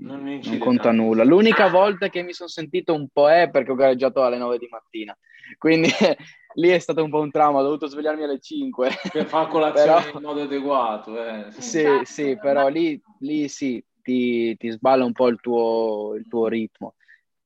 Non 0.01 0.39
non 0.43 0.57
conta 0.59 0.83
tanto. 0.89 1.01
nulla. 1.01 1.23
L'unica 1.23 1.67
volta 1.67 2.09
che 2.09 2.21
mi 2.21 2.33
sono 2.33 2.49
sentito 2.49 2.93
un 2.93 3.07
po' 3.11 3.29
è 3.29 3.49
perché 3.49 3.71
ho 3.71 3.75
gareggiato 3.75 4.23
alle 4.23 4.37
9 4.37 4.57
di 4.57 4.67
mattina, 4.69 5.17
quindi 5.57 5.89
lì 6.55 6.69
è 6.69 6.79
stato 6.79 7.03
un 7.03 7.09
po' 7.09 7.19
un 7.19 7.31
trauma, 7.31 7.59
ho 7.59 7.63
dovuto 7.63 7.87
svegliarmi 7.87 8.23
alle 8.23 8.39
5. 8.39 8.89
per 9.11 9.25
fare 9.27 9.47
colazione 9.49 10.03
Però- 10.05 10.17
in 10.17 10.23
modo 10.23 10.41
adeguato. 10.43 11.23
eh. 11.23 11.51
Sì, 11.51 11.79
Esatto. 11.79 12.05
sì, 12.05 12.37
però 12.37 12.67
lì, 12.67 13.01
lì 13.19 13.47
sì, 13.49 13.83
ti, 14.01 14.55
ti 14.57 14.69
sballa 14.69 15.03
un 15.03 15.11
po' 15.13 15.27
il 15.27 15.39
tuo, 15.41 16.13
il 16.15 16.27
tuo 16.27 16.47
ritmo. 16.47 16.95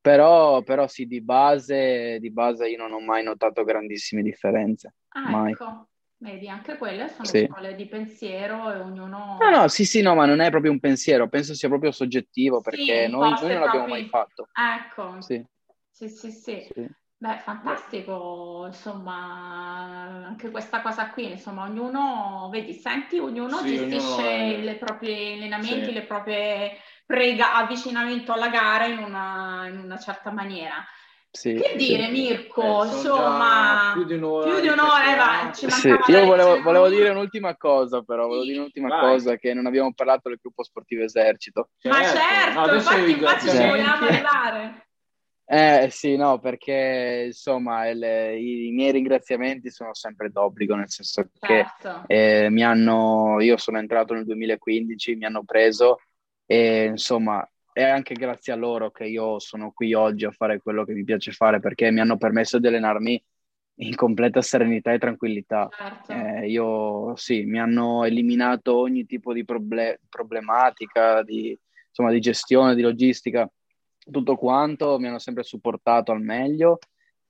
Però, 0.02 0.62
però 0.62 0.88
sì, 0.88 1.06
di 1.08 1.22
base, 1.22 2.18
di 2.20 2.32
base 2.32 2.70
io 2.70 2.78
non 2.78 2.94
ho 2.94 3.00
mai 3.02 3.22
notato 3.24 3.64
grandissime 3.64 4.22
differenze. 4.22 4.94
Ah, 5.10 5.30
mai. 5.30 5.52
ecco, 5.52 5.88
vedi, 6.20 6.48
anche 6.48 6.78
quelle 6.78 7.10
sono 7.10 7.26
Sì. 7.26 7.48
scuole 7.50 7.76
di 7.76 7.86
pensiero 7.88 8.72
e 8.72 8.80
ognuno... 8.80 9.38
No, 9.40 9.50
no, 9.50 9.68
sì, 9.68 9.86
sì, 9.86 10.02
no, 10.02 10.16
ma 10.16 10.26
non 10.26 10.40
è 10.40 10.50
proprio 10.50 10.72
un 10.72 10.80
pensiero, 10.80 11.28
penso 11.30 11.54
sia 11.54 11.68
proprio 11.70 11.92
soggettivo 11.92 12.58
Sì, 12.58 12.70
perché 12.70 13.08
noi, 13.08 13.28
imposte 13.30 13.46
noi 13.46 13.54
non 13.54 13.64
l'abbiamo 13.64 13.86
proprio- 13.86 14.04
mai 14.04 14.10
fatto. 14.10 14.50
Ecco, 14.54 15.22
Sì, 15.22 15.46
sì, 15.92 16.10
sì, 16.10 16.32
sì. 16.32 16.70
sì. 16.74 16.88
Beh, 17.22 17.40
fantastico, 17.40 18.64
insomma, 18.68 20.26
anche 20.26 20.52
questa 20.52 20.82
cosa 20.82 21.10
qui, 21.10 21.32
insomma, 21.32 21.64
ognuno, 21.64 22.48
vedi, 22.50 22.74
senti, 22.74 23.18
ognuno 23.20 23.58
Sì, 23.58 23.76
gestisce 23.78 24.22
ognuno 24.22 24.68
è- 24.68 24.72
i 24.72 24.78
propri 24.78 25.34
allenamenti, 25.34 25.86
Sì. 25.88 25.92
le 25.92 26.04
proprie 26.04 26.78
prega, 27.06 27.56
avvicinamento 27.56 28.32
alla 28.32 28.48
gara 28.48 28.86
in 28.86 29.00
una, 29.00 29.68
in 29.68 29.80
una 29.80 29.98
certa 29.98 30.32
maniera. 30.32 30.76
Sì, 31.32 31.54
Che 31.54 31.70
sì. 31.70 31.78
dire, 31.78 32.10
Mirko, 32.10 32.62
Eh, 32.84 32.88
insomma, 32.88 33.92
più 33.94 34.04
di 34.04 34.14
un'ora 34.14 34.52
più 34.52 34.62
di 34.62 34.68
un'ora, 34.70 35.14
eh, 35.14 35.16
va, 35.16 35.52
Sì, 35.54 35.96
io 36.08 36.26
volevo, 36.26 36.62
volevo 36.62 36.90
dire 36.90 37.10
un'ultima 37.10 37.56
cosa, 37.56 38.02
però, 38.02 38.24
volevo 38.26 38.42
Sì. 38.44 38.48
dire 38.50 38.60
un'ultima 38.62 38.88
Vai. 38.88 39.00
cosa 39.00 39.36
che 39.38 39.54
non 39.54 39.68
abbiamo 39.68 39.94
parlato 39.94 40.30
del 40.30 40.40
gruppo 40.42 40.64
sportivo 40.64 41.04
esercito. 41.04 41.70
Ma 41.84 42.04
certo, 42.04 42.60
No, 42.60 42.74
infatti, 42.74 42.76
infatti 42.76 43.00
ci 43.02 43.06
ringraziamenti. 43.06 43.78
vogliamo 43.78 44.06
arrivare. 44.06 44.84
Eh 45.52 45.88
sì, 45.92 46.16
no, 46.16 46.38
perché 46.40 47.24
insomma 47.28 47.88
il- 47.88 48.04
i, 48.38 48.68
i 48.68 48.72
miei 48.72 48.92
ringraziamenti 48.92 49.72
sono 49.72 49.94
sempre 49.96 50.30
d'obbligo, 50.30 50.76
nel 50.76 50.90
senso 50.92 51.28
che 51.40 51.66
Certo. 51.80 52.04
eh, 52.08 52.50
mi 52.52 52.64
hanno, 52.64 53.38
io 53.40 53.58
sono 53.58 53.80
entrato 53.80 54.14
nel 54.14 54.26
2015, 54.26 55.16
mi 55.16 55.26
hanno 55.26 55.44
preso 55.44 56.02
e 56.46 56.86
insomma 56.86 57.48
è 57.80 57.90
anche 57.90 58.14
grazie 58.14 58.52
a 58.52 58.58
loro 58.58 58.92
che 58.92 59.06
io 59.06 59.40
sono 59.40 59.72
qui 59.72 59.94
oggi 59.94 60.26
a 60.26 60.32
fare 60.32 60.60
quello 60.60 60.84
che 60.84 60.94
mi 60.94 61.06
piace 61.06 61.32
fare 61.32 61.62
perché 61.62 61.92
mi 61.92 62.02
hanno 62.02 62.18
permesso 62.18 62.60
di 62.60 62.68
allenarmi 62.68 63.24
in 63.76 63.96
completa 63.96 64.42
serenità 64.42 64.92
e 64.92 65.00
tranquillità. 65.00 65.70
Certo. 65.72 66.12
Eh, 66.12 66.50
io 66.50 67.16
sì, 67.16 67.44
mi 67.44 67.58
hanno 67.58 68.04
eliminato 68.04 68.76
ogni 68.78 69.06
tipo 69.06 69.32
di 69.32 69.46
proble- 69.46 70.02
problematica, 70.10 71.24
di, 71.24 71.58
insomma, 71.88 72.12
di 72.12 72.20
gestione, 72.20 72.76
di 72.76 72.82
logistica, 72.82 73.50
tutto 74.12 74.36
quanto, 74.36 75.00
mi 75.00 75.08
hanno 75.08 75.20
sempre 75.20 75.44
supportato 75.44 76.12
al 76.12 76.22
meglio 76.22 76.80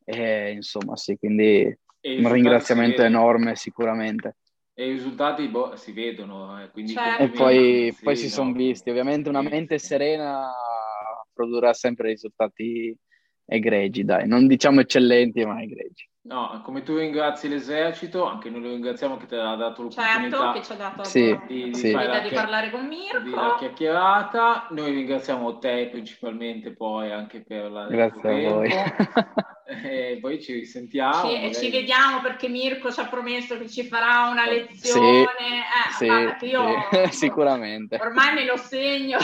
e 0.03 0.51
insomma 0.51 0.95
sì, 0.95 1.15
quindi 1.17 1.77
E 2.01 2.17
un 2.17 2.31
ringraziamento 2.31 3.03
enorme 3.03 3.55
sicuramente. 3.55 4.37
E 4.79 4.87
i 4.87 4.91
risultati 4.93 5.45
boh, 5.49 5.75
si 5.75 5.91
vedono, 5.91 6.63
eh, 6.63 6.69
quindi 6.71 6.93
Certo. 6.93 7.23
E 7.23 7.29
poi, 7.31 7.91
Sì, 7.93 8.01
poi 8.01 8.15
si 8.15 8.25
no. 8.27 8.31
sono 8.31 8.53
visti, 8.53 8.89
ovviamente 8.89 9.27
una 9.27 9.41
mente 9.41 9.77
sì. 9.77 9.87
serena 9.87 10.49
produrrà 11.33 11.73
sempre 11.73 12.07
risultati 12.11 12.95
egregi, 13.45 14.05
dai, 14.05 14.25
non 14.25 14.47
diciamo 14.47 14.79
eccellenti, 14.79 15.43
ma 15.45 15.61
egregi. 15.61 16.08
No, 16.21 16.61
come 16.63 16.83
tu 16.83 16.97
ringrazi 16.97 17.47
l'esercito, 17.47 18.25
anche 18.25 18.49
noi 18.49 18.61
lo 18.61 18.69
ringraziamo 18.69 19.15
che 19.17 19.25
ti 19.25 19.35
ha 19.35 19.55
dato 19.55 19.89
Certo, 19.89 20.19
l'opportunità 20.19 20.51
che 20.53 20.63
ci 20.63 20.71
ha 20.73 20.75
dato 20.75 21.03
Sì, 21.03 21.29
la 21.29 21.41
di, 21.47 21.63
di 21.71 21.73
sì. 21.73 21.91
la 21.93 22.19
di 22.19 22.27
chia- 22.29 22.41
parlare 22.41 22.69
con 22.71 22.81
di 22.81 22.87
la 22.89 22.97
Mirko. 22.97 23.57
chiacchierata. 23.57 24.67
Noi 24.71 24.91
ringraziamo 24.91 25.57
te 25.59 25.87
principalmente 25.89 26.73
poi 26.75 27.11
anche 27.11 27.41
per 27.41 27.71
la, 27.71 27.87
Grazie 27.87 28.47
a 28.47 28.51
voi. 28.51 28.69
e 29.65 30.17
poi 30.19 30.41
ci 30.41 30.53
risentiamo. 30.53 31.31
Ci, 31.31 31.55
ci 31.55 31.71
vediamo 31.71 32.21
perché 32.21 32.49
Mirko 32.49 32.91
ci 32.91 32.99
ha 32.99 33.07
promesso 33.07 33.57
che 33.57 33.69
ci 33.69 33.83
farà 33.85 34.29
una 34.29 34.43
Sì, 34.43 34.49
lezione. 34.49 35.25
Eh, 35.27 35.91
sì, 35.93 36.05
guarda 36.05 36.35
che 36.35 36.45
io 36.47 36.61
sì, 37.05 37.07
sicuramente. 37.17 37.97
ormai 38.01 38.33
me 38.33 38.45
lo 38.45 38.57
segno. 38.57 39.17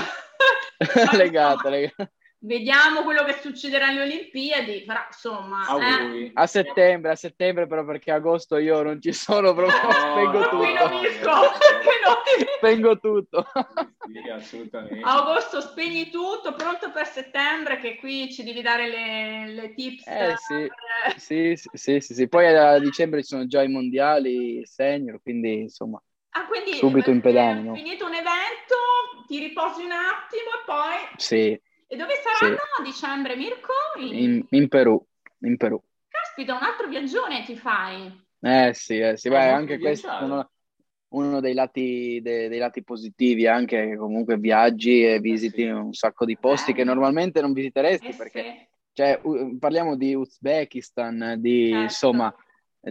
Legata, 1.14 1.70
legata. 1.70 2.10
Vediamo 2.46 3.02
quello 3.02 3.24
che 3.24 3.40
succederà 3.42 3.88
alle 3.88 4.04
Olimpiadi, 4.04 4.84
però 4.86 5.00
insomma, 5.08 5.66
eh. 5.80 6.32
A 6.36 6.46
settembre, 6.46 7.12
a 7.12 7.16
settembre 7.16 7.66
però 7.66 7.84
perché 7.84 8.12
agosto 8.12 8.58
io 8.58 8.84
non 8.84 9.02
ci 9.02 9.14
sono 9.14 9.54
proprio, 9.56 9.82
No, 9.82 9.90
spengo 10.12 10.40
no, 10.40 10.50
Qui 10.50 10.68
tutto, 10.68 10.84
non 10.84 11.02
no, 11.24 11.42
no, 11.42 12.22
spengo 12.58 13.00
tutto. 13.00 13.48
Sì, 14.06 14.30
assolutamente. 14.30 15.00
A 15.04 15.24
agosto 15.24 15.60
spegni 15.60 16.12
tutto, 16.12 16.54
pronto 16.54 16.92
per 16.92 17.08
settembre, 17.08 17.80
che 17.80 17.96
qui 17.96 18.32
ci 18.32 18.44
devi 18.44 18.62
dare 18.62 18.90
le, 18.90 19.48
le 19.54 19.74
tips. 19.74 20.06
Eh, 20.06 20.36
sì. 20.38 20.54
per- 20.54 21.20
Sì, 21.20 21.54
sì, 21.56 21.70
sì, 21.74 22.00
sì, 22.00 22.14
sì. 22.14 22.28
Poi 22.28 22.46
a 22.56 22.78
dicembre 22.78 23.22
ci 23.22 23.30
sono 23.30 23.48
già 23.48 23.64
i 23.64 23.68
mondiali 23.70 24.64
senior, 24.66 25.20
quindi 25.22 25.62
insomma, 25.62 26.00
Ah, 26.38 26.46
quindi 26.48 26.74
Subito 26.74 27.10
in 27.10 27.18
eh, 27.18 27.22
pedane, 27.22 27.62
no? 27.62 27.76
finito 27.76 28.06
un 28.06 28.14
evento, 28.14 28.76
ti 29.26 29.40
riposi 29.40 29.84
un 29.84 29.92
attimo 29.92 30.50
e 30.52 30.64
poi 30.66 31.08
sì, 31.16 31.60
e 31.96 31.98
dove 31.98 32.14
saranno 32.22 32.58
sì. 32.58 32.82
a 32.82 32.84
dicembre, 32.84 33.36
Mirko? 33.38 33.74
In... 34.00 34.46
In, 34.50 34.68
Perù, 34.68 35.04
in 35.40 35.56
Perù. 35.56 35.82
Caspita, 36.10 36.54
un 36.54 36.64
altro 36.64 36.88
viaggione 36.88 37.44
ti 37.46 37.56
fai. 37.56 38.24
Eh 38.42 38.74
sì, 38.74 39.00
eh 39.00 39.18
sì, 39.18 39.30
beh, 39.30 39.50
anche 39.50 39.80
questo 39.80 40.12
è 40.12 40.22
uno, 40.22 40.52
uno 41.10 41.40
dei, 41.40 41.54
lati, 41.54 42.20
dei, 42.22 42.50
dei 42.50 42.60
lati, 42.60 42.84
positivi, 42.84 43.48
anche 43.48 43.88
che 43.88 43.96
comunque 43.96 44.38
viaggi 44.38 45.04
e 45.04 45.20
visiti 45.20 45.64
eh 45.64 45.68
sì. 45.68 45.72
un 45.72 45.94
sacco 45.94 46.26
di 46.26 46.38
posti 46.38 46.72
eh. 46.72 46.74
che 46.74 46.84
normalmente 46.84 47.42
non 47.42 47.54
visiteresti 47.54 48.08
eh 48.08 48.16
perché 48.16 48.44
sì. 48.44 48.68
cioè, 48.92 49.22
parliamo 49.58 49.96
di 49.96 50.14
Uzbekistan, 50.14 51.36
di 51.40 51.70
certo. 51.70 51.82
insomma 51.84 52.36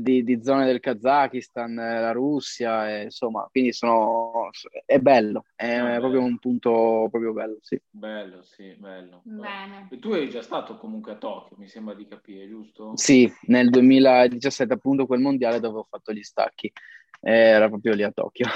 di, 0.01 0.25
di, 0.25 0.43
zone 0.43 0.67
del 0.67 0.81
Kazakistan, 0.81 1.75
la 1.75 2.13
Russia, 2.13 2.91
e, 2.91 3.03
insomma, 3.05 3.49
quindi 3.51 3.73
sono, 3.73 4.51
è 4.85 4.99
bello, 4.99 5.45
è 5.55 5.77
ah, 5.77 5.99
proprio 5.99 6.21
bello. 6.21 6.25
un 6.25 6.39
punto 6.39 7.09
proprio 7.11 7.33
bello, 7.33 7.59
sì. 7.61 7.81
Bello, 7.91 8.43
sì, 8.43 8.75
bello. 8.79 9.21
Bene. 9.25 9.89
E 9.91 9.99
tu 9.99 10.13
eri 10.13 10.29
già 10.31 10.43
stato 10.43 10.77
comunque 10.79 11.13
a 11.13 11.17
Tokyo, 11.17 11.57
mi 11.59 11.69
sembra 11.69 11.95
di 11.95 12.07
capire, 12.07 12.49
giusto? 12.49 12.93
Sì, 12.97 13.33
nel 13.47 13.71
2017 13.71 14.73
appunto 14.73 15.07
quel 15.07 15.21
mondiale 15.21 15.61
dove 15.61 15.79
ho 15.79 15.87
fatto 15.89 16.13
gli 16.13 16.23
stacchi, 16.23 16.73
era 17.21 17.69
proprio 17.69 17.95
lì 17.95 18.03
a 18.03 18.11
Tokyo. 18.11 18.47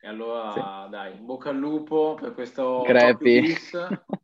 E 0.00 0.08
allora 0.08 0.52
sì. 0.86 0.90
dai, 0.90 1.14
bocca 1.14 1.50
al 1.50 1.58
lupo 1.58 2.16
per 2.20 2.34
questo 2.34 2.82
Crepi. 2.86 3.52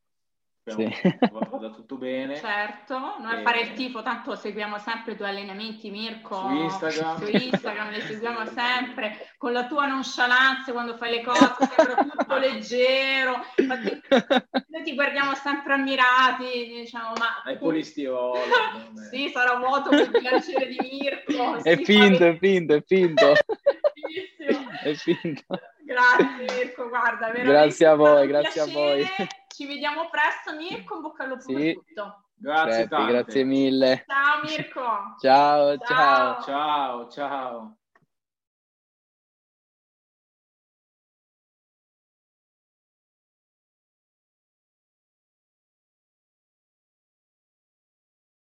Sì. 0.71 0.91
vada 1.31 1.71
tutto 1.71 1.97
bene. 1.97 2.37
Certo, 2.37 3.17
noi 3.21 3.39
e... 3.39 3.43
fare 3.43 3.61
il 3.61 3.73
tifo, 3.75 4.03
tanto 4.03 4.35
seguiamo 4.35 4.79
sempre 4.79 5.13
i 5.13 5.17
tuoi 5.17 5.31
allenamenti, 5.31 5.91
Mirko. 5.91 6.37
Su 6.41 6.55
Instagram. 6.55 7.17
Su 7.19 7.31
Instagram, 7.31 7.91
li 7.91 8.01
seguiamo 8.01 8.47
sempre. 8.47 9.33
Con 9.37 9.53
la 9.53 9.67
tua 9.67 9.87
nonchalance 9.87 10.73
quando 10.73 10.97
fai 10.97 11.11
le 11.11 11.23
cose, 11.23 11.55
sembra 11.75 12.05
tutto 12.05 12.37
leggero. 12.39 13.45
Infatti, 13.57 14.01
noi 14.69 14.83
ti 14.83 14.95
guardiamo 14.95 15.35
sempre 15.35 15.75
ammirati, 15.75 16.67
diciamo, 16.67 17.13
ma... 17.19 17.43
Hai 17.45 17.59
polistiolo. 17.59 18.37
sì, 19.11 19.31
sarà 19.33 19.57
vuoto 19.59 19.89
quel 19.91 20.11
piacere 20.11 20.67
di 20.67 20.79
Mirko. 20.81 21.63
È 21.63 21.77
finto, 21.83 22.25
è 22.25 22.37
finto, 22.37 22.75
è 22.75 22.83
finto. 22.83 23.33
è 24.83 24.95
finto. 24.95 25.45
Grazie 25.85 26.45
Mirko, 26.55 26.89
guarda, 26.89 27.31
veramente. 27.31 27.51
Grazie 27.51 27.87
a 27.87 27.95
voi, 27.95 28.27
grazie 28.27 28.63
piacere. 28.63 28.71
a 28.71 28.85
voi. 28.85 29.07
Ci 29.59 29.67
vediamo 29.67 30.09
presto, 30.09 30.55
Mirko, 30.55 30.95
in 30.95 31.01
bocca 31.01 31.25
al 31.25 31.31
lupo 31.31 31.43
sì. 31.43 31.53
per 31.53 31.75
tutto. 31.75 32.23
Grazie, 32.37 32.87
Crepi, 32.87 33.07
grazie 33.07 33.43
mille. 33.43 34.05
Ciao 34.07 34.41
Mirko. 34.45 35.17
ciao, 35.19 35.79
ciao. 35.79 36.43
Ciao, 36.43 37.09
ciao. 37.09 37.77